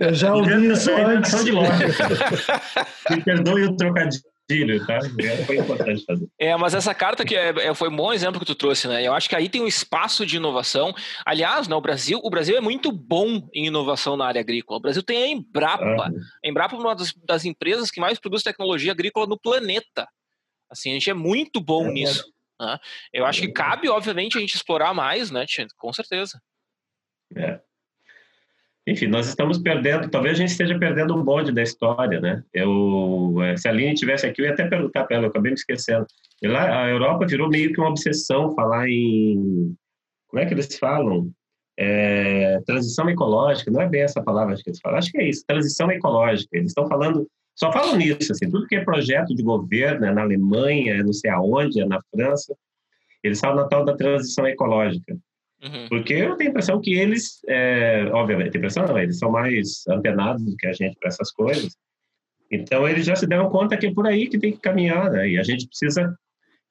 Eu 0.00 0.14
já 0.14 0.32
ouvi 0.32 0.70
isso 0.70 0.90
antes. 0.92 1.44
de 1.44 1.50
lógica. 1.50 1.92
Me 3.10 3.24
perdoe 3.24 3.64
o 3.64 3.76
trocadilho 3.76 4.22
filho, 4.50 4.86
tá? 4.86 4.98
Foi 5.46 5.56
importante 5.56 6.04
fazer. 6.04 6.28
É, 6.38 6.56
mas 6.56 6.74
essa 6.74 6.94
carta 6.94 7.24
que 7.24 7.36
é, 7.36 7.48
é, 7.48 7.74
foi 7.74 7.88
um 7.88 7.96
bom 7.96 8.12
exemplo 8.12 8.38
que 8.38 8.46
tu 8.46 8.54
trouxe, 8.54 8.86
né? 8.88 9.02
Eu 9.02 9.12
acho 9.14 9.28
que 9.28 9.36
aí 9.36 9.48
tem 9.48 9.62
um 9.62 9.66
espaço 9.66 10.26
de 10.26 10.36
inovação. 10.36 10.94
Aliás, 11.24 11.68
né, 11.68 11.74
o 11.74 11.80
Brasil, 11.80 12.20
o 12.22 12.30
Brasil 12.30 12.56
é 12.56 12.60
muito 12.60 12.92
bom 12.92 13.48
em 13.52 13.66
inovação 13.66 14.16
na 14.16 14.26
área 14.26 14.40
agrícola. 14.40 14.78
O 14.78 14.82
Brasil 14.82 15.02
tem 15.02 15.22
a 15.22 15.28
Embrapa. 15.28 15.84
Ah. 15.84 16.10
A 16.44 16.48
Embrapa 16.48 16.76
é 16.76 16.78
uma 16.78 16.94
das, 16.94 17.12
das, 17.24 17.44
empresas 17.44 17.90
que 17.90 18.00
mais 18.00 18.18
produz 18.18 18.42
tecnologia 18.42 18.92
agrícola 18.92 19.26
no 19.26 19.38
planeta. 19.38 20.06
Assim, 20.70 20.90
a 20.90 20.94
gente 20.94 21.10
é 21.10 21.14
muito 21.14 21.60
bom 21.60 21.86
é, 21.86 21.92
nisso. 21.92 22.24
Né? 22.60 22.78
Eu 23.12 23.24
acho 23.26 23.40
que 23.40 23.48
cabe, 23.48 23.88
obviamente, 23.88 24.36
a 24.36 24.40
gente 24.40 24.54
explorar 24.54 24.94
mais, 24.94 25.30
né, 25.30 25.44
Com 25.76 25.92
certeza. 25.92 26.40
É 27.36 27.60
enfim, 28.86 29.06
nós 29.06 29.26
estamos 29.26 29.58
perdendo, 29.58 30.10
talvez 30.10 30.34
a 30.34 30.38
gente 30.38 30.50
esteja 30.50 30.78
perdendo 30.78 31.16
um 31.16 31.22
bonde 31.22 31.50
da 31.50 31.62
história, 31.62 32.20
né? 32.20 32.42
Eu, 32.52 33.36
eh, 33.42 33.56
se 33.56 33.66
a 33.66 33.70
Aline 33.70 33.94
estivesse 33.94 34.26
aqui, 34.26 34.42
eu 34.42 34.46
ia 34.46 34.52
até 34.52 34.66
perguntar 34.66 35.04
para 35.04 35.16
ela, 35.16 35.26
eu 35.26 35.30
acabei 35.30 35.52
me 35.52 35.56
esquecendo. 35.56 36.06
E 36.42 36.48
lá, 36.48 36.84
a 36.84 36.90
Europa 36.90 37.26
virou 37.26 37.48
meio 37.48 37.72
que 37.72 37.80
uma 37.80 37.88
obsessão 37.88 38.54
falar 38.54 38.86
em, 38.88 39.74
como 40.28 40.42
é 40.42 40.46
que 40.46 40.52
eles 40.52 40.76
falam? 40.76 41.30
É, 41.78 42.60
transição 42.66 43.08
ecológica, 43.08 43.70
não 43.70 43.80
é 43.80 43.88
bem 43.88 44.02
essa 44.02 44.22
palavra 44.22 44.54
que 44.56 44.68
eles 44.68 44.80
falam, 44.80 44.98
acho 44.98 45.10
que 45.10 45.18
é 45.18 45.28
isso, 45.28 45.44
transição 45.46 45.90
ecológica. 45.90 46.50
Eles 46.52 46.70
estão 46.70 46.86
falando, 46.86 47.26
só 47.54 47.72
falam 47.72 47.96
nisso, 47.96 48.32
assim, 48.32 48.50
tudo 48.50 48.66
que 48.66 48.76
é 48.76 48.84
projeto 48.84 49.34
de 49.34 49.42
governo, 49.42 50.04
é 50.04 50.12
na 50.12 50.22
Alemanha, 50.22 50.94
é 50.94 51.02
não 51.02 51.12
sei 51.12 51.30
aonde, 51.30 51.80
é 51.80 51.86
na 51.86 52.00
França, 52.10 52.54
eles 53.22 53.40
falam 53.40 53.62
na 53.62 53.68
tal 53.68 53.84
da 53.84 53.96
transição 53.96 54.46
ecológica. 54.46 55.16
Uhum. 55.64 55.88
Porque 55.88 56.12
eu 56.12 56.36
tenho 56.36 56.50
a 56.50 56.52
impressão 56.52 56.80
que 56.80 56.92
eles, 56.94 57.40
é, 57.48 58.04
obviamente, 58.12 58.54
a 58.54 58.58
impressão 58.58 58.86
não, 58.86 58.98
eles 58.98 59.18
são 59.18 59.30
mais 59.30 59.82
antenados 59.88 60.44
do 60.44 60.54
que 60.56 60.66
a 60.66 60.72
gente 60.72 60.96
para 60.98 61.08
essas 61.08 61.32
coisas. 61.32 61.74
Então, 62.50 62.86
eles 62.86 63.06
já 63.06 63.16
se 63.16 63.26
deram 63.26 63.48
conta 63.48 63.76
que 63.76 63.86
é 63.86 63.94
por 63.94 64.06
aí 64.06 64.28
que 64.28 64.38
tem 64.38 64.52
que 64.52 64.60
caminhar, 64.60 65.10
né? 65.10 65.28
E 65.28 65.38
a 65.38 65.42
gente 65.42 65.66
precisa 65.66 66.14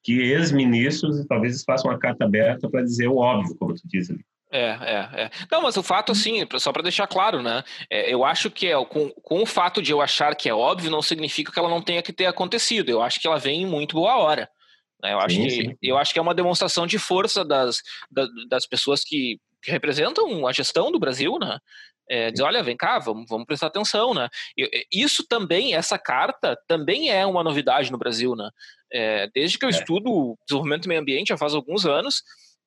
que 0.02 0.20
ex-ministros 0.20 1.26
talvez 1.26 1.62
façam 1.64 1.90
uma 1.90 1.98
carta 1.98 2.24
aberta 2.24 2.70
para 2.70 2.82
dizer 2.82 3.08
o 3.08 3.16
óbvio, 3.16 3.56
como 3.58 3.74
tu 3.74 3.82
diz 3.84 4.10
ali. 4.10 4.24
É, 4.52 4.66
é, 4.66 5.22
é. 5.22 5.30
Não, 5.50 5.62
mas 5.62 5.76
o 5.76 5.82
fato, 5.82 6.12
assim, 6.12 6.46
só 6.58 6.70
para 6.70 6.82
deixar 6.82 7.08
claro, 7.08 7.42
né? 7.42 7.64
É, 7.90 8.12
eu 8.12 8.24
acho 8.24 8.48
que 8.48 8.68
é, 8.68 8.84
com, 8.84 9.10
com 9.10 9.42
o 9.42 9.46
fato 9.46 9.82
de 9.82 9.90
eu 9.90 10.00
achar 10.00 10.36
que 10.36 10.48
é 10.48 10.54
óbvio, 10.54 10.90
não 10.90 11.02
significa 11.02 11.50
que 11.50 11.58
ela 11.58 11.68
não 11.68 11.82
tenha 11.82 12.02
que 12.02 12.12
ter 12.12 12.26
acontecido. 12.26 12.88
Eu 12.88 13.02
acho 13.02 13.18
que 13.18 13.26
ela 13.26 13.38
vem 13.38 13.62
em 13.62 13.66
muito 13.66 13.96
boa 13.96 14.16
hora. 14.16 14.48
Né? 15.04 15.12
Eu, 15.12 15.20
acho 15.20 15.36
sim, 15.36 15.42
que, 15.42 15.50
sim. 15.50 15.76
eu 15.82 15.98
acho 15.98 16.12
que 16.12 16.18
é 16.18 16.22
uma 16.22 16.34
demonstração 16.34 16.86
de 16.86 16.98
força 16.98 17.44
das, 17.44 17.82
das, 18.10 18.28
das 18.48 18.66
pessoas 18.66 19.04
que, 19.04 19.38
que, 19.62 19.70
representam 19.70 20.46
a 20.46 20.52
gestão 20.52 20.90
do 20.90 20.98
Brasil, 20.98 21.38
né? 21.38 21.58
É, 22.08 22.30
dizer, 22.30 22.42
olha, 22.42 22.62
vem 22.62 22.76
cá, 22.76 22.98
vamos, 22.98 23.24
vamos 23.28 23.46
prestar 23.46 23.68
atenção, 23.68 24.12
né? 24.12 24.28
Isso 24.92 25.26
também, 25.26 25.74
essa 25.74 25.98
carta 25.98 26.56
também 26.66 27.10
é 27.10 27.24
uma 27.24 27.42
novidade 27.42 27.90
no 27.90 27.98
Brasil, 27.98 28.34
né? 28.34 28.50
É, 28.92 29.28
desde 29.34 29.58
que 29.58 29.64
eu 29.64 29.70
é. 29.70 29.72
estudo 29.72 30.36
desenvolvimento 30.46 30.82
do 30.82 30.88
meio 30.88 31.00
ambiente 31.00 31.28
já 31.28 31.38
faz 31.38 31.54
alguns 31.54 31.86
anos, 31.86 32.22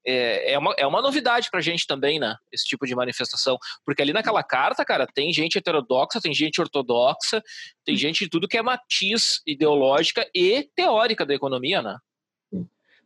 é, 0.05 0.53
é, 0.53 0.57
uma, 0.57 0.73
é 0.77 0.87
uma 0.87 1.01
novidade 1.01 1.49
pra 1.51 1.61
gente 1.61 1.85
também, 1.85 2.19
né? 2.19 2.35
Esse 2.51 2.65
tipo 2.65 2.85
de 2.87 2.95
manifestação. 2.95 3.57
Porque 3.85 4.01
ali 4.01 4.13
naquela 4.13 4.41
carta, 4.41 4.85
cara, 4.85 5.05
tem 5.05 5.31
gente 5.31 5.57
heterodoxa, 5.57 6.21
tem 6.21 6.33
gente 6.33 6.59
ortodoxa, 6.61 7.43
tem 7.85 7.93
hum. 7.93 7.97
gente 7.97 8.23
de 8.23 8.29
tudo 8.29 8.47
que 8.47 8.57
é 8.57 8.61
matiz 8.61 9.41
ideológica 9.45 10.27
e 10.33 10.67
teórica 10.75 11.25
da 11.25 11.35
economia, 11.35 11.81
né? 11.81 11.97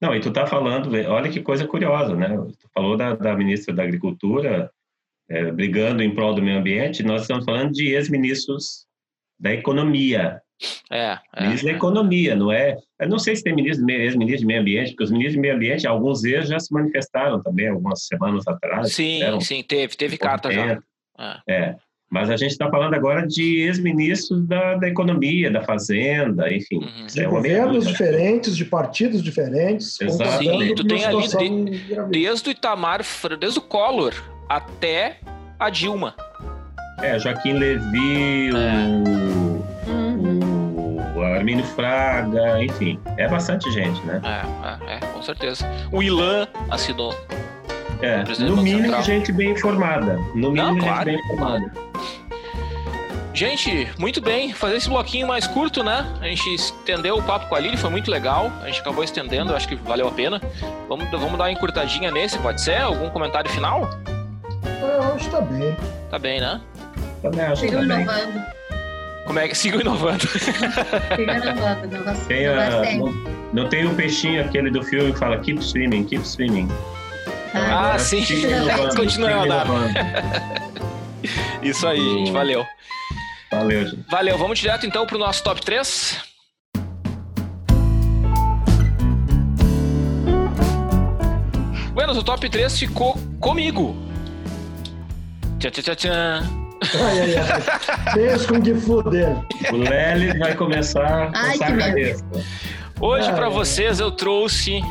Não, 0.01 0.15
e 0.15 0.19
tu 0.19 0.31
tá 0.31 0.47
falando, 0.47 0.91
olha 1.09 1.29
que 1.29 1.41
coisa 1.41 1.67
curiosa, 1.67 2.15
né? 2.15 2.29
Tu 2.59 2.67
falou 2.73 2.97
da, 2.97 3.13
da 3.15 3.35
ministra 3.35 3.73
da 3.73 3.83
Agricultura 3.83 4.71
é, 5.29 5.51
brigando 5.51 6.01
em 6.01 6.13
prol 6.13 6.33
do 6.33 6.41
meio 6.41 6.57
ambiente, 6.57 7.03
nós 7.03 7.21
estamos 7.21 7.45
falando 7.45 7.71
de 7.71 7.93
ex-ministros 7.93 8.85
da 9.39 9.53
Economia, 9.53 10.41
É, 10.91 11.17
é. 11.35 11.43
Ministro 11.43 11.69
da 11.69 11.75
Economia, 11.75 12.35
não 12.35 12.51
é? 12.51 12.77
Eu 12.99 13.09
não 13.09 13.17
sei 13.17 13.35
se 13.35 13.43
tem 13.43 13.55
ministro, 13.55 13.89
ex-ministro 13.89 14.41
de 14.41 14.45
meio 14.45 14.61
ambiente, 14.61 14.91
porque 14.91 15.03
os 15.03 15.11
ministros 15.11 15.33
de 15.33 15.39
meio 15.39 15.55
ambiente, 15.55 15.87
alguns 15.87 16.21
deles 16.21 16.49
já 16.49 16.59
se 16.59 16.71
manifestaram 16.73 17.41
também, 17.41 17.67
algumas 17.67 18.05
semanas 18.05 18.47
atrás. 18.47 18.93
Sim, 18.93 19.21
sim, 19.41 19.63
teve, 19.63 19.95
teve 19.95 20.17
carta 20.17 20.51
já. 20.51 20.79
É. 21.47 21.75
Mas 22.11 22.29
a 22.29 22.35
gente 22.35 22.51
está 22.51 22.69
falando 22.69 22.93
agora 22.93 23.25
de 23.25 23.61
ex-ministros 23.61 24.45
da, 24.45 24.75
da 24.75 24.89
economia, 24.89 25.49
da 25.49 25.61
fazenda, 25.61 26.53
enfim. 26.53 26.79
Uhum. 26.79 27.07
De 27.07 27.21
é 27.21 27.25
governos 27.25 27.87
diferentes, 27.87 28.57
de 28.57 28.65
partidos 28.65 29.23
diferentes. 29.23 29.93
Sim, 29.93 30.07
tu 30.75 30.83
tem 30.83 31.05
ali 31.05 31.25
de, 31.25 31.79
desde 32.11 32.49
o 32.49 32.51
Itamar, 32.51 33.01
desde 33.39 33.59
o 33.59 33.61
Collor 33.61 34.13
até 34.49 35.19
a 35.57 35.69
Dilma. 35.69 36.13
É, 37.01 37.17
Joaquim 37.17 37.53
Levy, 37.53 38.49
é. 38.49 38.85
o, 39.87 41.17
o 41.17 41.23
Armínio 41.23 41.63
Fraga, 41.63 42.61
enfim. 42.61 42.99
É 43.15 43.29
bastante 43.29 43.71
gente, 43.71 44.05
né? 44.05 44.21
É, 44.25 44.91
é, 44.91 44.97
é 44.97 44.99
com 44.99 45.21
certeza. 45.21 45.65
O 45.93 46.03
Ilan 46.03 46.45
assinou. 46.69 47.15
É, 48.01 48.23
no 48.39 48.57
mínimo 48.57 48.83
Central. 48.83 49.03
gente 49.03 49.31
bem 49.31 49.51
informada. 49.51 50.15
No 50.35 50.51
mínimo 50.51 50.55
Não, 50.55 50.73
gente 50.73 50.83
claro. 50.83 51.05
bem 51.05 51.15
informada. 51.19 51.71
Gente, 53.33 53.87
muito 53.97 54.21
bem. 54.21 54.53
Fazer 54.53 54.75
esse 54.75 54.89
bloquinho 54.89 55.27
mais 55.27 55.47
curto, 55.47 55.83
né? 55.83 56.05
A 56.19 56.25
gente 56.25 56.53
estendeu 56.53 57.17
o 57.17 57.23
papo 57.23 57.47
com 57.47 57.55
a 57.55 57.59
Lili, 57.59 57.77
foi 57.77 57.89
muito 57.89 58.11
legal. 58.11 58.51
A 58.61 58.67
gente 58.67 58.81
acabou 58.81 59.03
estendendo, 59.03 59.55
acho 59.55 59.67
que 59.67 59.75
valeu 59.75 60.07
a 60.07 60.11
pena. 60.11 60.41
Vamos, 60.89 61.09
vamos 61.09 61.37
dar 61.37 61.45
uma 61.45 61.51
encurtadinha 61.51 62.11
nesse, 62.11 62.37
pode 62.39 62.61
ser? 62.61 62.81
Algum 62.81 63.09
comentário 63.09 63.49
final? 63.49 63.89
Eu 64.81 65.13
acho 65.13 65.25
que 65.25 65.31
tá 65.31 65.41
bem. 65.41 65.77
Tá 66.09 66.19
bem, 66.19 66.41
né? 66.41 66.59
Também 67.21 67.45
acho 67.45 67.61
Sigo 67.61 67.79
que 67.79 67.87
tá 67.87 68.01
inovando. 68.01 68.33
Bem. 68.33 68.45
Como 69.25 69.39
é 69.39 69.47
que 69.47 69.55
sigo 69.57 69.79
inovando? 69.79 70.27
Sigo 70.27 70.61
inovando, 71.21 71.87
não, 72.05 72.15
tem 72.27 72.47
a, 72.47 72.95
não, 72.97 73.13
não 73.53 73.69
tem 73.69 73.85
o 73.85 73.95
peixinho 73.95 74.41
aquele 74.43 74.69
do 74.69 74.83
filme 74.83 75.13
que 75.13 75.19
fala 75.19 75.37
keep 75.37 75.63
swimming, 75.63 76.03
keep 76.03 76.27
swimming. 76.27 76.67
Ah, 77.53 77.93
ah 77.93 77.99
sim. 77.99 78.23
Continua 78.95 79.29
a 79.29 79.43
andar. 79.43 79.67
Isso 81.61 81.87
aí, 81.87 81.99
gente. 81.99 82.31
Valeu. 82.31 82.65
Valeu, 83.51 83.87
gente. 83.87 84.05
Valeu. 84.09 84.37
Vamos 84.37 84.59
direto 84.59 84.85
então 84.85 85.05
pro 85.05 85.17
nosso 85.17 85.43
top 85.43 85.61
3. 85.61 86.31
Bueno, 91.93 92.13
o 92.13 92.23
top 92.23 92.49
3 92.49 92.79
ficou 92.79 93.17
comigo. 93.39 93.95
Tchau, 95.59 95.69
tchau, 95.69 95.83
tchau, 95.83 95.95
tchau. 95.95 96.11
Ai, 96.99 97.19
ai, 97.19 97.35
ai. 97.35 98.13
Beijo 98.15 98.47
com 98.47 98.61
que 98.61 98.73
fuder. 98.73 99.35
O 99.71 99.77
Lely 99.77 100.39
vai 100.39 100.55
começar 100.55 101.05
a 101.05 101.31
ai, 101.35 101.55
a 101.55 101.77
cabeça. 101.77 102.25
Hoje, 102.99 103.31
para 103.33 103.49
vocês, 103.49 103.99
eu 103.99 104.11
trouxe 104.11 104.81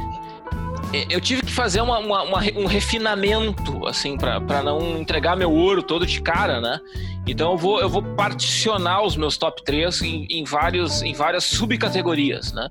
eu 1.08 1.20
tive 1.20 1.42
que 1.42 1.52
fazer 1.52 1.80
uma, 1.80 1.98
uma, 1.98 2.22
uma, 2.22 2.38
um 2.56 2.66
refinamento, 2.66 3.86
assim, 3.86 4.16
para 4.16 4.62
não 4.62 4.98
entregar 4.98 5.36
meu 5.36 5.50
ouro 5.50 5.82
todo 5.82 6.04
de 6.04 6.20
cara, 6.20 6.60
né? 6.60 6.80
Então 7.26 7.52
eu 7.52 7.58
vou, 7.58 7.80
eu 7.80 7.88
vou 7.88 8.02
particionar 8.02 9.04
os 9.04 9.16
meus 9.16 9.36
top 9.36 9.64
3 9.64 10.02
em, 10.02 10.26
em, 10.30 10.44
vários, 10.44 11.02
em 11.02 11.12
várias 11.12 11.44
subcategorias, 11.44 12.52
né? 12.52 12.68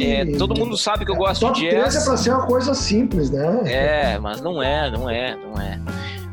É, 0.00 0.24
todo 0.36 0.58
mundo 0.58 0.76
sabe 0.76 1.04
que 1.04 1.10
eu 1.10 1.16
gosto 1.16 1.42
top 1.42 1.60
de 1.60 1.68
jazz. 1.68 1.92
3 1.92 1.96
é 1.96 2.04
pra 2.04 2.16
ser 2.16 2.30
uma 2.30 2.46
coisa 2.46 2.74
simples, 2.74 3.30
né? 3.30 3.60
É, 3.66 4.18
mas 4.18 4.40
não 4.40 4.62
é, 4.62 4.90
não 4.90 5.08
é, 5.08 5.36
não 5.36 5.60
é. 5.60 5.80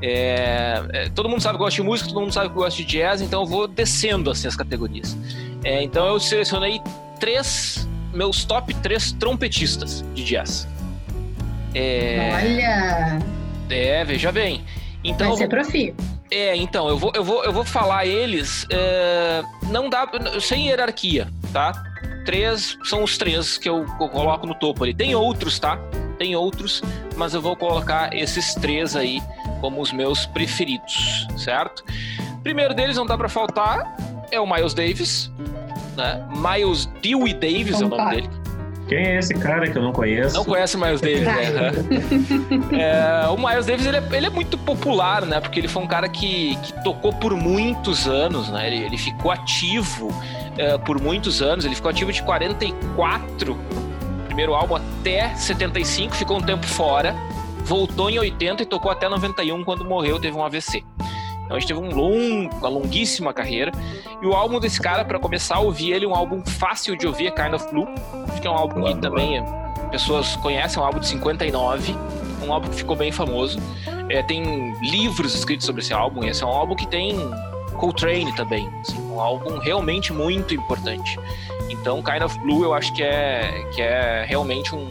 É, 0.01 0.83
é, 0.93 1.09
todo 1.09 1.29
mundo 1.29 1.41
sabe 1.41 1.57
que 1.57 1.61
eu 1.61 1.65
gosto 1.65 1.75
de 1.75 1.83
música, 1.83 2.09
todo 2.09 2.21
mundo 2.21 2.33
sabe 2.33 2.49
que 2.49 2.57
eu 2.57 2.63
gosto 2.63 2.77
de 2.77 2.85
jazz, 2.85 3.21
então 3.21 3.41
eu 3.41 3.47
vou 3.47 3.67
descendo 3.67 4.31
assim 4.31 4.47
as 4.47 4.55
categorias. 4.55 5.15
É, 5.63 5.83
então 5.83 6.07
eu 6.07 6.19
selecionei 6.19 6.81
três, 7.19 7.87
meus 8.11 8.43
top 8.43 8.73
3 8.73 9.11
trompetistas 9.13 10.03
de 10.15 10.23
jazz. 10.23 10.67
É... 11.73 12.31
Olha! 12.33 13.19
É, 13.69 14.03
veja 14.03 14.31
bem. 14.31 14.63
Então, 15.03 15.29
Vai 15.29 15.37
ser 15.37 15.47
profi. 15.47 15.93
É, 16.29 16.55
então, 16.55 16.87
eu 16.87 16.97
vou, 16.97 17.11
eu 17.15 17.23
vou, 17.23 17.43
eu 17.43 17.51
vou 17.51 17.65
falar 17.65 18.05
eles. 18.05 18.65
É, 18.69 19.43
não 19.69 19.89
dá. 19.89 20.07
Sem 20.39 20.67
hierarquia, 20.67 21.27
tá? 21.51 21.73
Três 22.25 22.77
são 22.83 23.03
os 23.03 23.17
três 23.17 23.57
que 23.57 23.67
eu, 23.67 23.85
eu 23.99 24.09
coloco 24.09 24.45
no 24.45 24.53
topo 24.55 24.83
ali. 24.83 24.93
Tem 24.93 25.15
outros, 25.15 25.59
tá? 25.59 25.77
Tem 26.17 26.35
outros, 26.35 26.81
mas 27.17 27.33
eu 27.33 27.41
vou 27.41 27.55
colocar 27.55 28.15
esses 28.15 28.53
três 28.53 28.95
aí 28.95 29.21
como 29.59 29.81
os 29.81 29.91
meus 29.91 30.25
preferidos, 30.27 31.27
certo? 31.37 31.83
Primeiro 32.43 32.73
deles, 32.73 32.95
não 32.95 33.05
dá 33.05 33.17
para 33.17 33.27
faltar, 33.27 33.95
é 34.31 34.39
o 34.39 34.45
Miles 34.45 34.73
Davis, 34.73 35.31
né? 35.97 36.23
Miles 36.29 36.85
Dewey 37.01 37.33
Davis 37.33 37.81
é 37.81 37.85
o 37.85 37.89
nome 37.89 38.09
dele. 38.11 38.40
Quem 38.91 39.05
é 39.05 39.19
esse 39.19 39.33
cara 39.33 39.71
que 39.71 39.77
eu 39.77 39.81
não 39.81 39.93
conheço? 39.93 40.35
Não 40.35 40.43
conhece 40.43 40.75
o 40.75 40.79
Miles 40.81 40.99
Davis, 40.99 41.21
né? 41.21 41.71
é, 43.23 43.29
o 43.29 43.37
Miles 43.37 43.65
Davis 43.65 43.85
ele 43.85 43.95
é, 43.95 44.03
ele 44.11 44.25
é, 44.25 44.29
muito 44.29 44.57
popular, 44.57 45.25
né? 45.25 45.39
Porque 45.39 45.61
ele 45.61 45.69
foi 45.69 45.81
um 45.81 45.87
cara 45.87 46.09
que, 46.09 46.57
que 46.57 46.83
tocou 46.83 47.13
por 47.13 47.33
muitos 47.33 48.05
anos, 48.05 48.49
né? 48.49 48.67
Ele, 48.67 48.83
ele 48.83 48.97
ficou 48.97 49.31
ativo 49.31 50.09
é, 50.57 50.77
por 50.77 51.01
muitos 51.01 51.41
anos. 51.41 51.63
Ele 51.63 51.73
ficou 51.73 51.89
ativo 51.89 52.11
de 52.11 52.21
44, 52.21 53.57
primeiro 54.25 54.53
álbum, 54.53 54.75
até 54.75 55.33
75, 55.35 56.13
ficou 56.13 56.39
um 56.39 56.41
tempo 56.41 56.67
fora. 56.67 57.15
Voltou 57.63 58.09
em 58.09 58.19
80 58.19 58.63
e 58.63 58.65
tocou 58.65 58.91
até 58.91 59.07
91, 59.07 59.63
quando 59.63 59.85
morreu, 59.85 60.19
teve 60.19 60.35
um 60.35 60.43
AVC. 60.43 60.83
Então 61.45 61.57
a 61.57 61.59
gente 61.59 61.67
teve 61.67 61.79
um 61.79 61.93
long, 61.93 62.49
uma 62.59 62.69
longuíssima 62.69 63.33
carreira. 63.33 63.71
E 64.21 64.25
o 64.25 64.33
álbum 64.33 64.59
desse 64.59 64.79
cara, 64.79 65.03
para 65.03 65.19
começar 65.19 65.55
a 65.55 65.59
ouvir 65.59 65.91
ele, 65.91 66.05
um 66.05 66.15
álbum 66.15 66.41
fácil 66.45 66.95
de 66.95 67.07
ouvir, 67.07 67.27
é 67.27 67.31
Kind 67.31 67.53
of 67.53 67.69
Blue. 67.69 67.87
Acho 68.29 68.41
que 68.41 68.47
é 68.47 68.51
um 68.51 68.55
álbum 68.55 68.83
que 68.83 68.95
também 69.01 69.43
pessoas 69.89 70.35
conhecem, 70.37 70.79
é 70.79 70.81
um 70.81 70.85
álbum 70.85 70.99
de 70.99 71.07
59. 71.07 71.95
Um 72.43 72.53
álbum 72.53 72.69
que 72.69 72.77
ficou 72.77 72.95
bem 72.95 73.11
famoso. 73.11 73.59
É, 74.09 74.23
tem 74.23 74.73
livros 74.81 75.35
escritos 75.35 75.65
sobre 75.65 75.81
esse 75.81 75.93
álbum. 75.93 76.23
Esse 76.23 76.43
é 76.43 76.45
um 76.45 76.49
álbum 76.49 76.75
que 76.75 76.87
tem 76.87 77.15
Coltrane 77.77 78.33
também. 78.35 78.69
Assim, 78.81 78.99
um 79.01 79.19
álbum 79.19 79.57
realmente 79.57 80.13
muito 80.13 80.53
importante. 80.53 81.19
Então, 81.69 82.01
Kind 82.01 82.21
of 82.21 82.37
Blue 82.39 82.63
eu 82.63 82.73
acho 82.73 82.93
que 82.93 83.03
é, 83.03 83.65
que 83.73 83.81
é 83.81 84.25
realmente 84.27 84.75
um, 84.75 84.89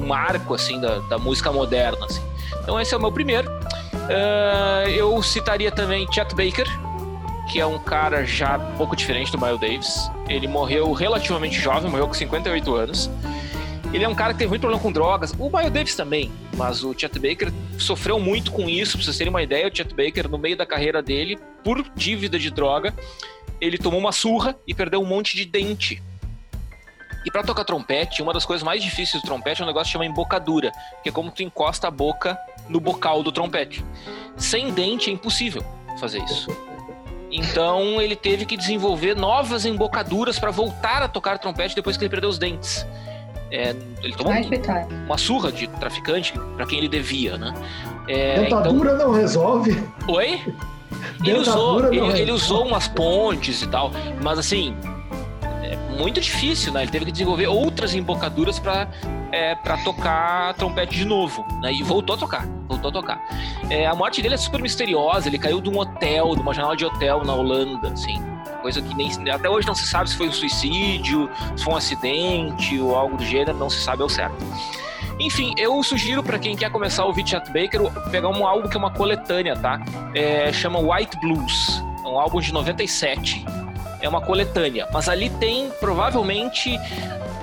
um 0.00 0.06
marco 0.06 0.54
assim, 0.54 0.80
da, 0.80 0.98
da 1.00 1.18
música 1.18 1.50
moderna. 1.50 2.04
Assim. 2.04 2.22
Então, 2.62 2.80
esse 2.80 2.94
é 2.94 2.96
o 2.96 3.00
meu 3.00 3.12
primeiro. 3.12 3.50
Uh, 4.08 4.88
eu 4.88 5.22
citaria 5.22 5.70
também 5.70 6.10
Chet 6.10 6.34
Baker, 6.34 6.66
que 7.50 7.60
é 7.60 7.66
um 7.66 7.78
cara 7.78 8.24
já 8.24 8.56
um 8.56 8.76
pouco 8.76 8.96
diferente 8.96 9.30
do 9.30 9.38
Miles 9.38 9.60
Davis. 9.60 10.10
Ele 10.28 10.48
morreu 10.48 10.92
relativamente 10.92 11.60
jovem, 11.60 11.90
morreu 11.90 12.08
com 12.08 12.14
58 12.14 12.74
anos. 12.74 13.10
Ele 13.92 14.04
é 14.04 14.08
um 14.08 14.14
cara 14.14 14.32
que 14.32 14.38
teve 14.38 14.48
muito 14.48 14.62
problema 14.62 14.82
com 14.82 14.90
drogas. 14.90 15.34
O 15.38 15.50
Miles 15.50 15.70
Davis 15.70 15.94
também, 15.94 16.32
mas 16.56 16.82
o 16.82 16.94
Chet 16.98 17.18
Baker 17.18 17.52
sofreu 17.78 18.18
muito 18.18 18.50
com 18.50 18.68
isso. 18.68 18.96
Pra 18.96 19.04
vocês 19.04 19.18
terem 19.18 19.30
uma 19.30 19.42
ideia, 19.42 19.68
o 19.68 19.74
Chet 19.74 19.94
Baker, 19.94 20.28
no 20.28 20.38
meio 20.38 20.56
da 20.56 20.64
carreira 20.64 21.02
dele, 21.02 21.38
por 21.62 21.84
dívida 21.94 22.38
de 22.38 22.50
droga, 22.50 22.94
ele 23.60 23.76
tomou 23.76 24.00
uma 24.00 24.12
surra 24.12 24.56
e 24.66 24.74
perdeu 24.74 25.02
um 25.02 25.06
monte 25.06 25.36
de 25.36 25.44
dente. 25.44 26.02
E 27.26 27.30
para 27.30 27.42
tocar 27.42 27.64
trompete, 27.64 28.22
uma 28.22 28.32
das 28.32 28.46
coisas 28.46 28.62
mais 28.62 28.82
difíceis 28.82 29.22
do 29.22 29.26
trompete 29.26 29.60
é 29.60 29.64
um 29.64 29.68
negócio 29.68 29.86
que 29.86 29.92
chama 29.92 30.06
embocadura, 30.06 30.72
que 31.02 31.10
é 31.10 31.12
como 31.12 31.30
tu 31.30 31.42
encosta 31.42 31.88
a 31.88 31.90
boca 31.90 32.38
no 32.68 32.80
bocal 32.80 33.22
do 33.22 33.32
trompete. 33.32 33.84
Sem 34.36 34.70
dente 34.72 35.10
é 35.10 35.12
impossível 35.12 35.64
fazer 35.98 36.22
isso. 36.24 36.48
Então 37.30 38.00
ele 38.00 38.16
teve 38.16 38.44
que 38.44 38.56
desenvolver 38.56 39.14
novas 39.14 39.66
embocaduras 39.66 40.38
para 40.38 40.50
voltar 40.50 41.02
a 41.02 41.08
tocar 41.08 41.38
trompete 41.38 41.74
depois 41.74 41.96
que 41.96 42.04
ele 42.04 42.10
perdeu 42.10 42.30
os 42.30 42.38
dentes. 42.38 42.86
É, 43.50 43.74
ele 44.02 44.14
tomou 44.14 44.32
um, 44.32 45.04
uma 45.06 45.16
surra 45.16 45.50
de 45.50 45.66
traficante 45.66 46.32
para 46.56 46.66
quem 46.66 46.78
ele 46.78 46.88
devia, 46.88 47.38
né? 47.38 47.54
É, 48.06 48.40
Dentadura 48.40 48.94
então... 48.94 49.08
não 49.08 49.14
resolve. 49.14 49.82
Oi? 50.06 50.40
Ele 51.24 51.38
usou, 51.38 51.92
ele, 51.92 52.20
ele 52.20 52.32
usou 52.32 52.66
umas 52.66 52.88
pontes 52.88 53.62
e 53.62 53.66
tal, 53.66 53.90
mas 54.22 54.38
assim, 54.38 54.76
muito 55.98 56.20
difícil, 56.20 56.72
né? 56.72 56.82
Ele 56.82 56.90
teve 56.90 57.04
que 57.06 57.12
desenvolver 57.12 57.46
outras 57.48 57.94
embocaduras 57.94 58.58
para 58.58 58.88
é, 59.32 59.54
para 59.54 59.76
tocar 59.78 60.54
trompete 60.54 60.96
de 60.96 61.04
novo, 61.04 61.44
né? 61.60 61.72
E 61.72 61.82
voltou 61.82 62.14
a 62.16 62.18
tocar, 62.18 62.46
voltou 62.66 62.90
a 62.90 62.92
tocar. 62.92 63.20
É, 63.68 63.86
a 63.86 63.94
morte 63.94 64.22
dele 64.22 64.34
é 64.34 64.38
super 64.38 64.60
misteriosa. 64.60 65.28
Ele 65.28 65.38
caiu 65.38 65.60
de 65.60 65.68
um 65.68 65.78
hotel, 65.78 66.34
de 66.34 66.40
uma 66.40 66.54
janela 66.54 66.76
de 66.76 66.84
hotel 66.84 67.24
na 67.24 67.34
Holanda, 67.34 67.88
assim. 67.88 68.22
Coisa 68.62 68.80
que 68.80 68.94
nem 68.94 69.10
até 69.30 69.48
hoje 69.48 69.66
não 69.66 69.74
se 69.74 69.86
sabe 69.86 70.08
se 70.08 70.16
foi 70.16 70.28
um 70.28 70.32
suicídio, 70.32 71.30
se 71.56 71.64
foi 71.64 71.74
um 71.74 71.76
acidente 71.76 72.78
ou 72.80 72.94
algo 72.94 73.16
do 73.16 73.24
gênero, 73.24 73.56
não 73.56 73.70
se 73.70 73.80
sabe 73.80 74.02
ao 74.02 74.08
certo. 74.08 74.36
Enfim, 75.20 75.52
eu 75.56 75.82
sugiro 75.82 76.22
para 76.22 76.38
quem 76.38 76.56
quer 76.56 76.70
começar 76.70 77.02
a 77.02 77.06
ouvir 77.06 77.26
Chet 77.26 77.46
Baker 77.48 77.80
pegar 78.10 78.28
um 78.28 78.46
álbum 78.46 78.68
que 78.68 78.76
é 78.76 78.78
uma 78.78 78.90
coletânea, 78.90 79.56
tá? 79.56 79.80
É, 80.14 80.52
chama 80.52 80.78
White 80.78 81.18
Blues. 81.18 81.82
É 82.04 82.08
um 82.08 82.18
álbum 82.18 82.40
de 82.40 82.52
97 82.52 83.44
é 84.00 84.08
uma 84.08 84.20
coletânea, 84.20 84.88
mas 84.92 85.08
ali 85.08 85.30
tem 85.30 85.70
provavelmente 85.80 86.78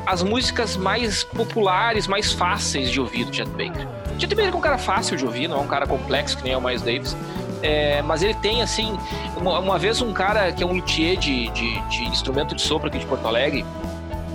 as 0.05 0.21
músicas 0.21 0.77
mais 0.77 1.23
populares, 1.23 2.07
mais 2.07 2.31
fáceis 2.31 2.91
de 2.91 2.99
ouvir 2.99 3.25
do 3.25 3.35
Chet 3.35 3.49
Baker. 3.49 3.87
Chet 4.19 4.35
Baker 4.35 4.53
é 4.53 4.55
um 4.55 4.61
cara 4.61 4.77
fácil 4.77 5.17
de 5.17 5.25
ouvir, 5.25 5.47
não 5.47 5.57
é 5.57 5.61
um 5.61 5.67
cara 5.67 5.87
complexo 5.87 6.37
que 6.37 6.43
nem 6.43 6.53
é 6.53 6.57
o 6.57 6.61
Miles 6.61 6.81
Davis, 6.81 7.15
É, 7.63 8.01
mas 8.03 8.21
ele 8.21 8.35
tem, 8.35 8.61
assim, 8.61 8.95
uma, 9.37 9.57
uma, 9.57 9.79
vez 9.79 9.99
um 9.99 10.13
cara 10.13 10.51
que 10.51 10.61
é 10.61 10.65
um 10.65 10.73
luthier 10.73 11.17
de, 11.17 11.49
de, 11.49 11.79
de 11.89 12.03
instrumento 12.03 12.53
de 12.53 12.61
sopro 12.61 12.89
aqui 12.89 12.99
de 12.99 13.05
Porto 13.05 13.25
Alegre, 13.25 13.65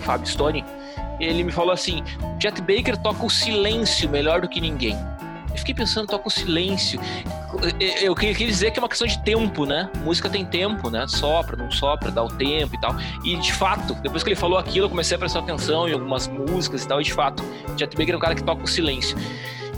Fábio 0.01 0.27
Stone, 0.27 0.65
ele 1.21 1.45
me 1.45 1.53
falou 1.53 1.73
assim: 1.73 2.03
Jet 2.41 2.61
Baker 2.61 2.97
toca 2.97 3.25
o 3.25 3.31
silêncio 3.31 4.09
melhor 4.09 4.41
do 4.41 4.49
que 4.49 4.61
ninguém. 4.61 4.97
Eu 5.51 5.59
fiquei 5.59 5.75
pensando, 5.75 6.09
toca 6.09 6.27
o 6.27 6.31
silêncio. 6.31 7.01
Eu 8.01 8.15
queria 8.15 8.35
dizer 8.35 8.71
que 8.71 8.79
é 8.79 8.83
uma 8.83 8.89
questão 8.89 9.07
de 9.07 9.23
tempo, 9.23 9.67
né? 9.67 9.91
Música 10.03 10.31
tem 10.31 10.45
tempo, 10.45 10.89
né? 10.89 11.07
Sopra, 11.07 11.57
não 11.57 11.71
sopra, 11.71 12.11
dá 12.11 12.23
o 12.23 12.29
tempo 12.29 12.75
e 12.75 12.81
tal. 12.81 12.97
E 13.23 13.37
de 13.37 13.53
fato, 13.53 13.95
depois 13.95 14.23
que 14.23 14.31
ele 14.31 14.37
falou 14.37 14.59
aquilo, 14.59 14.87
eu 14.87 14.91
comecei 14.91 15.15
a 15.15 15.19
prestar 15.19 15.41
atenção 15.41 15.89
em 15.89 15.93
algumas 15.93 16.27
músicas 16.27 16.85
e 16.85 16.89
tal. 16.89 17.01
E 17.01 17.05
de 17.05 17.13
fato, 17.13 17.45
Jet 17.77 17.95
Baker 17.97 18.15
é 18.15 18.17
um 18.17 18.21
cara 18.21 18.35
que 18.35 18.43
toca 18.43 18.63
o 18.63 18.67
silêncio. 18.67 19.17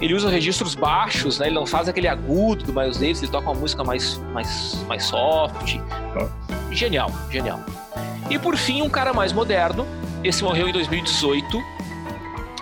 Ele 0.00 0.14
usa 0.14 0.28
registros 0.28 0.74
baixos, 0.74 1.38
né? 1.38 1.46
Ele 1.46 1.54
não 1.54 1.66
faz 1.66 1.88
aquele 1.88 2.08
agudo 2.08 2.64
do 2.64 2.72
Miles 2.72 2.96
Davis, 2.96 3.22
ele 3.22 3.30
toca 3.30 3.50
uma 3.50 3.58
música 3.58 3.82
mais, 3.82 4.16
mais, 4.32 4.84
mais 4.88 5.04
soft. 5.04 5.76
Genial, 6.70 7.10
genial. 7.30 7.60
E 8.30 8.38
por 8.38 8.56
fim, 8.56 8.82
um 8.82 8.90
cara 8.90 9.12
mais 9.12 9.32
moderno. 9.32 9.86
Esse 10.22 10.44
morreu 10.44 10.68
em 10.68 10.72
2018 10.72 11.60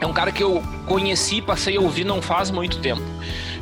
é 0.00 0.06
um 0.06 0.12
cara 0.12 0.32
que 0.32 0.42
eu 0.42 0.62
conheci, 0.86 1.42
passei 1.42 1.76
a 1.76 1.80
ouvir 1.80 2.04
não 2.04 2.22
faz 2.22 2.50
muito 2.50 2.78
tempo. 2.78 3.02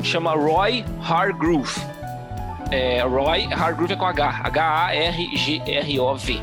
Chama 0.03 0.33
Roy 0.33 0.85
Hargrove. 1.07 1.79
É, 2.71 3.01
Roy 3.01 3.47
Hargrove 3.51 3.93
é 3.93 3.95
com 3.95 4.05
H. 4.05 4.41
H-A-R-G-R-O-V. 4.43 6.41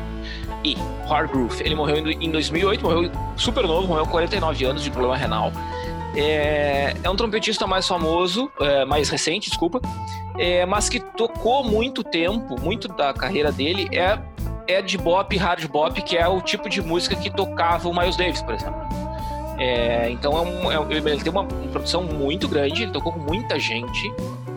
E 0.63 0.77
Hargrove. 1.09 1.63
Ele 1.63 1.75
morreu 1.75 1.97
em 1.97 2.31
2008, 2.31 2.81
morreu 2.81 3.11
super 3.35 3.65
novo, 3.65 3.87
morreu 3.87 4.05
com 4.05 4.11
49 4.11 4.65
anos 4.65 4.83
de 4.83 4.91
problema 4.91 5.15
renal. 5.15 5.51
É, 6.15 6.95
é 7.03 7.09
um 7.09 7.15
trompetista 7.15 7.67
mais 7.67 7.87
famoso, 7.87 8.51
é, 8.59 8.83
mais 8.85 9.07
recente, 9.09 9.49
desculpa, 9.49 9.79
é, 10.37 10.65
mas 10.65 10.89
que 10.89 10.99
tocou 10.99 11.63
muito 11.63 12.03
tempo, 12.03 12.59
muito 12.59 12.87
da 12.87 13.13
carreira 13.13 13.51
dele 13.51 13.87
é, 13.95 14.17
é 14.67 14.81
de 14.81 14.97
bop, 14.97 15.37
hard 15.37 15.67
bop, 15.67 16.01
que 16.01 16.17
é 16.17 16.27
o 16.27 16.41
tipo 16.41 16.69
de 16.69 16.81
música 16.81 17.15
que 17.15 17.29
tocava 17.29 17.87
o 17.87 17.95
Miles 17.95 18.17
Davis, 18.17 18.41
por 18.41 18.55
exemplo. 18.55 19.06
É, 19.57 20.09
então 20.11 20.37
é 20.37 20.41
um, 20.41 20.71
é, 20.71 20.95
ele 20.95 21.21
tem 21.21 21.31
uma, 21.31 21.45
produção 21.45 22.03
muito 22.03 22.47
grande, 22.47 22.83
ele 22.83 22.91
tocou 22.91 23.11
com 23.11 23.19
muita 23.19 23.59
gente, 23.59 24.13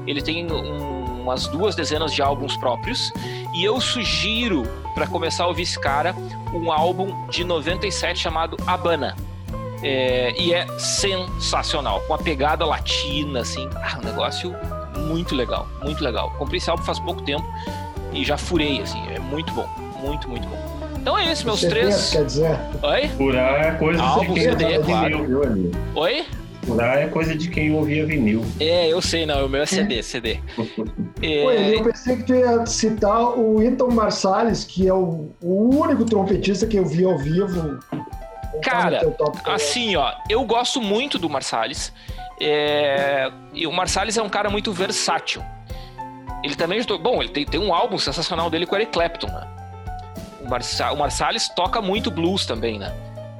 ele 0.06 0.20
tem 0.20 0.50
um, 0.50 1.22
umas 1.22 1.46
duas 1.46 1.74
dezenas 1.74 2.12
de 2.12 2.20
álbuns 2.20 2.56
próprios, 2.56 3.10
e 3.54 3.64
eu 3.64 3.80
sugiro, 3.80 4.62
para 4.94 5.06
começar 5.06 5.44
a 5.44 5.46
ouvir 5.46 5.62
esse 5.62 5.78
cara, 5.78 6.14
um 6.52 6.70
álbum 6.70 7.28
de 7.28 7.44
97 7.44 8.18
chamado 8.18 8.56
Habana. 8.66 9.16
É, 9.82 10.34
e 10.38 10.52
é 10.52 10.66
sensacional, 10.78 12.00
com 12.02 12.12
a 12.12 12.18
pegada 12.18 12.66
latina, 12.66 13.40
assim, 13.40 13.66
ah, 13.76 13.98
um 13.98 14.04
negócio 14.04 14.54
muito 14.98 15.34
legal, 15.34 15.66
muito 15.82 16.04
legal. 16.04 16.30
Comprei 16.38 16.58
esse 16.58 16.68
álbum 16.68 16.82
faz 16.82 16.98
pouco 16.98 17.22
tempo 17.22 17.46
e 18.12 18.22
já 18.22 18.36
furei, 18.36 18.82
assim, 18.82 19.02
é 19.08 19.18
muito 19.18 19.50
bom, 19.54 19.66
muito, 20.02 20.28
muito 20.28 20.46
bom. 20.46 20.79
Então 21.00 21.16
é 21.16 21.32
isso, 21.32 21.46
meus 21.46 21.60
CD, 21.60 21.72
três. 21.72 22.10
Quer 22.10 22.24
dizer. 22.26 22.58
Oi? 22.82 23.08
Furar 23.08 23.64
é 23.64 23.70
coisa 23.72 24.02
Álbum, 24.02 24.34
de 24.34 24.40
quem 24.40 24.42
CD, 24.42 24.64
é 24.64 24.78
claro. 24.78 25.22
vinil, 25.22 25.42
viu, 25.42 25.72
Oi? 25.94 26.26
Furar 26.62 26.98
é 26.98 27.06
coisa 27.06 27.34
de 27.34 27.48
quem 27.48 27.74
ouvia 27.74 28.04
vinil. 28.04 28.44
É, 28.60 28.88
eu 28.88 29.00
sei, 29.00 29.24
não. 29.24 29.46
O 29.46 29.48
meu 29.48 29.62
é 29.62 29.66
CD, 29.66 30.02
CD. 30.02 30.38
é... 31.22 31.42
Pô, 31.42 31.50
eu 31.52 31.84
pensei 31.84 32.16
que 32.16 32.24
tu 32.24 32.34
ia 32.34 32.66
citar 32.66 33.38
o 33.38 33.56
Wynton 33.56 33.90
Marsalis, 33.90 34.64
que 34.64 34.86
é 34.86 34.92
o, 34.92 35.30
o 35.42 35.80
único 35.80 36.04
trompetista 36.04 36.66
que 36.66 36.76
eu 36.76 36.84
vi 36.84 37.02
ao 37.04 37.16
vivo. 37.18 37.78
Cara, 38.62 39.00
assim, 39.46 39.96
ó, 39.96 40.12
eu 40.28 40.44
gosto 40.44 40.82
muito 40.82 41.18
do 41.18 41.30
Marsalis. 41.30 41.94
É... 42.38 43.30
E 43.54 43.66
o 43.66 43.72
Marsalis 43.72 44.18
é 44.18 44.22
um 44.22 44.28
cara 44.28 44.50
muito 44.50 44.70
versátil. 44.70 45.42
Ele 46.44 46.54
também. 46.54 46.82
Bom, 47.00 47.22
ele 47.22 47.30
tem, 47.30 47.46
tem 47.46 47.60
um 47.60 47.72
álbum 47.72 47.96
sensacional 47.96 48.50
dele 48.50 48.66
com 48.66 48.74
o 48.74 48.78
Eric 48.78 48.92
Clapton, 48.92 49.28
né? 49.28 49.59
O 50.92 50.96
Marsalis 50.96 51.48
toca 51.48 51.80
muito 51.80 52.10
blues 52.10 52.46
também, 52.46 52.78
né? 52.78 52.92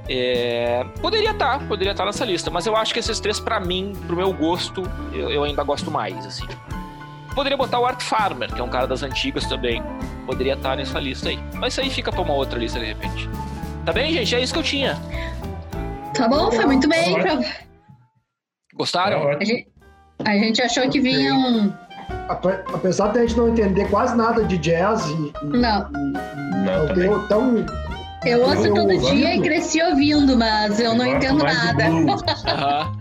É, 0.09 0.85
poderia 1.01 1.31
estar, 1.31 1.59
tá, 1.59 1.65
poderia 1.67 1.93
estar 1.93 2.03
tá 2.03 2.07
nessa 2.07 2.25
lista, 2.25 2.51
mas 2.51 2.67
eu 2.67 2.77
acho 2.77 2.93
que 2.93 2.99
esses 2.99 3.21
três, 3.21 3.39
para 3.39 3.61
mim, 3.61 3.93
pro 4.07 4.17
meu 4.17 4.33
gosto, 4.33 4.83
eu, 5.13 5.31
eu, 5.31 5.45
ainda 5.45 5.63
gosto 5.63 5.91
mais, 5.91 6.27
assim. 6.27 6.47
Poderia 7.35 7.57
botar 7.57 7.79
o 7.79 7.87
Art 7.87 8.03
Farmer, 8.03 8.53
que 8.53 8.61
é 8.61 8.65
um 8.65 8.69
cara 8.69 8.89
das 8.89 9.05
antigas 9.05 9.47
também. 9.47 9.81
Poderia 10.27 10.55
estar 10.55 10.71
tá 10.71 10.77
nessa 10.77 10.99
lista 10.99 11.29
aí. 11.29 11.39
Mas 11.55 11.75
isso 11.75 11.81
aí 11.81 11.91
fica 11.91 12.11
pra 12.11 12.23
uma 12.23 12.35
outra 12.35 12.59
lista 12.59 12.81
de 12.81 12.87
repente. 12.87 13.29
Tá 13.85 13.93
bem, 13.93 14.13
gente? 14.13 14.35
É 14.35 14.41
isso 14.41 14.53
que 14.53 14.59
eu 14.59 14.65
tinha. 14.65 14.99
Tá 16.13 16.29
bom, 16.29 16.51
foi 16.51 16.67
muito 16.67 16.89
bem. 16.89 17.17
Gostaram? 18.75 19.29
A 19.29 19.45
gente, 19.45 19.69
a 20.25 20.33
gente 20.33 20.61
achou 20.61 20.89
que 20.91 21.01
vinha 21.01 21.35
um 21.35 21.73
apesar 22.29 23.09
de 23.09 23.19
a 23.19 23.23
gente 23.23 23.37
não 23.37 23.49
entender 23.49 23.89
quase 23.89 24.17
nada 24.17 24.45
de 24.45 24.59
jazz 24.59 25.07
e, 25.09 25.33
não, 25.45 25.89
e, 25.91 26.97
não, 26.97 27.13
não 27.13 27.27
tão 27.27 27.65
eu 28.25 28.43
ouço 28.43 28.67
eu 28.67 28.75
todo 28.75 28.93
ouvindo. 28.93 29.15
dia 29.15 29.35
e 29.35 29.41
cresci 29.41 29.83
ouvindo, 29.83 30.37
mas 30.37 30.79
eu, 30.79 30.91
eu 30.91 30.95
não 30.95 31.07
entendo 31.07 31.43
nada. 31.43 31.89
uhum. 31.89 32.07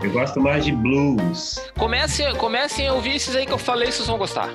Eu 0.02 0.10
gosto 0.12 0.40
mais 0.40 0.64
de 0.64 0.72
blues. 0.72 1.60
Comecem, 1.76 2.34
comecem 2.36 2.88
a 2.88 2.94
ouvir 2.94 3.16
esses 3.16 3.36
aí 3.36 3.44
que 3.44 3.52
eu 3.52 3.58
falei, 3.58 3.92
vocês 3.92 4.08
vão 4.08 4.16
gostar. 4.16 4.48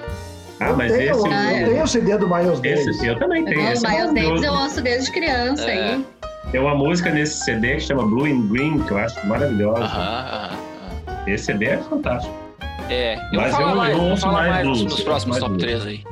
Ah, 0.60 0.74
mas 0.74 0.92
eu 0.92 1.02
esse. 1.02 1.24
Tenho, 1.24 1.36
ah, 1.36 1.54
eu 1.54 1.70
tenho 1.70 1.84
o 1.84 1.88
CD 1.88 2.18
do 2.18 2.28
Miles 2.28 2.60
Davis. 2.62 2.88
Esse, 2.88 3.06
eu 3.06 3.20
também 3.20 3.46
tenho. 3.46 3.60
O 3.60 3.64
Miles 3.64 3.82
Davis 3.82 4.42
eu 4.42 4.54
ouço 4.54 4.82
desde 4.82 5.12
criança. 5.12 5.70
É. 5.70 5.94
Aí. 5.94 6.06
Tem 6.52 6.60
uma 6.62 6.74
música 6.74 7.12
nesse 7.12 7.44
CD 7.44 7.76
que 7.76 7.82
chama 7.82 8.04
Blue 8.04 8.26
and 8.26 8.48
Green, 8.48 8.80
que 8.80 8.92
eu 8.92 8.98
acho 8.98 9.24
maravilhosa. 9.28 9.84
Aham, 9.84 10.26
aham. 10.32 11.28
Esse 11.28 11.46
CD 11.46 11.66
é 11.66 11.78
fantástico. 11.78 12.45
É, 12.90 13.16
eu 13.32 13.42
Mas 13.42 13.52
vou 13.52 13.60
falar 13.60 13.72
eu, 13.72 13.76
mais, 13.76 13.92
eu 13.92 14.00
vou 14.02 14.18
falar 14.18 14.34
mais, 14.34 14.50
mais 14.52 14.68
nos, 14.68 14.84
nos 14.84 15.02
próximos 15.02 15.38
top 15.38 15.58
3 15.58 15.86
aí. 15.86 16.04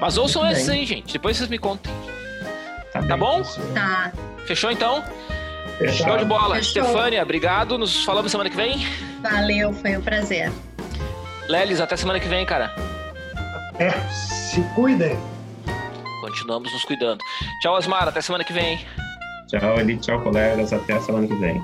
Mas 0.00 0.18
ouçam 0.18 0.48
esses 0.50 0.68
aí, 0.68 0.84
gente. 0.84 1.12
Depois 1.12 1.36
vocês 1.36 1.48
me 1.48 1.58
contem. 1.58 1.92
Tá, 2.92 3.02
tá 3.02 3.16
bom? 3.16 3.42
Tá. 3.74 4.12
Fechou 4.46 4.70
então? 4.70 5.02
Fechou. 5.78 6.06
Show 6.06 6.18
de 6.18 6.24
bola. 6.24 6.56
Fechou. 6.56 6.84
Stefânia, 6.84 7.22
obrigado. 7.22 7.78
Nos 7.78 8.04
falamos 8.04 8.30
semana 8.30 8.50
que 8.50 8.56
vem. 8.56 8.86
Valeu, 9.22 9.72
foi 9.72 9.96
um 9.96 10.00
prazer. 10.00 10.52
Lelis, 11.48 11.80
até 11.80 11.96
semana 11.96 12.20
que 12.20 12.28
vem, 12.28 12.44
cara. 12.44 12.74
É, 13.78 13.90
se 14.10 14.60
cuidem. 14.74 15.18
Continuamos 16.20 16.72
nos 16.72 16.84
cuidando. 16.84 17.20
Tchau, 17.60 17.76
Asmar. 17.76 18.08
Até 18.08 18.20
semana 18.20 18.44
que 18.44 18.52
vem. 18.52 18.78
Tchau, 19.48 19.78
Eli. 19.78 19.96
Tchau, 19.98 20.20
colegas. 20.20 20.72
Até 20.72 20.94
a 20.94 21.00
semana 21.00 21.26
que 21.26 21.34
vem. 21.34 21.62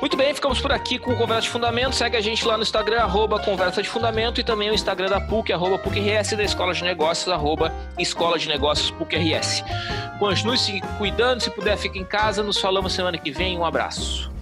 Muito 0.00 0.14
bem, 0.16 0.34
ficamos 0.34 0.60
por 0.60 0.70
aqui 0.72 0.98
com 0.98 1.12
o 1.12 1.16
Conversa 1.16 1.42
de 1.42 1.48
Fundamento. 1.48 1.94
Segue 1.94 2.16
a 2.16 2.20
gente 2.20 2.46
lá 2.46 2.56
no 2.56 2.62
Instagram, 2.62 3.00
arroba 3.00 3.40
Conversa 3.40 3.82
de 3.82 3.88
Fundamento, 3.88 4.40
e 4.40 4.44
também 4.44 4.70
o 4.70 4.74
Instagram 4.74 5.08
da 5.08 5.20
PUC, 5.20 5.52
arroba 5.52 5.78
PUC-RS, 5.78 6.36
da 6.36 6.44
Escola 6.44 6.74
de 6.74 6.84
Negócios, 6.84 7.28
arroba 7.28 7.72
Escola 7.98 8.38
de 8.38 8.46
Negócios 8.46 8.90
PUC-RS. 8.90 9.64
Continue 10.18 10.58
se 10.58 10.80
cuidando, 10.98 11.40
se 11.40 11.50
puder, 11.50 11.76
fique 11.78 11.98
em 11.98 12.04
casa. 12.04 12.42
Nos 12.42 12.58
falamos 12.60 12.92
semana 12.92 13.16
que 13.16 13.30
vem. 13.30 13.58
Um 13.58 13.64
abraço. 13.64 14.35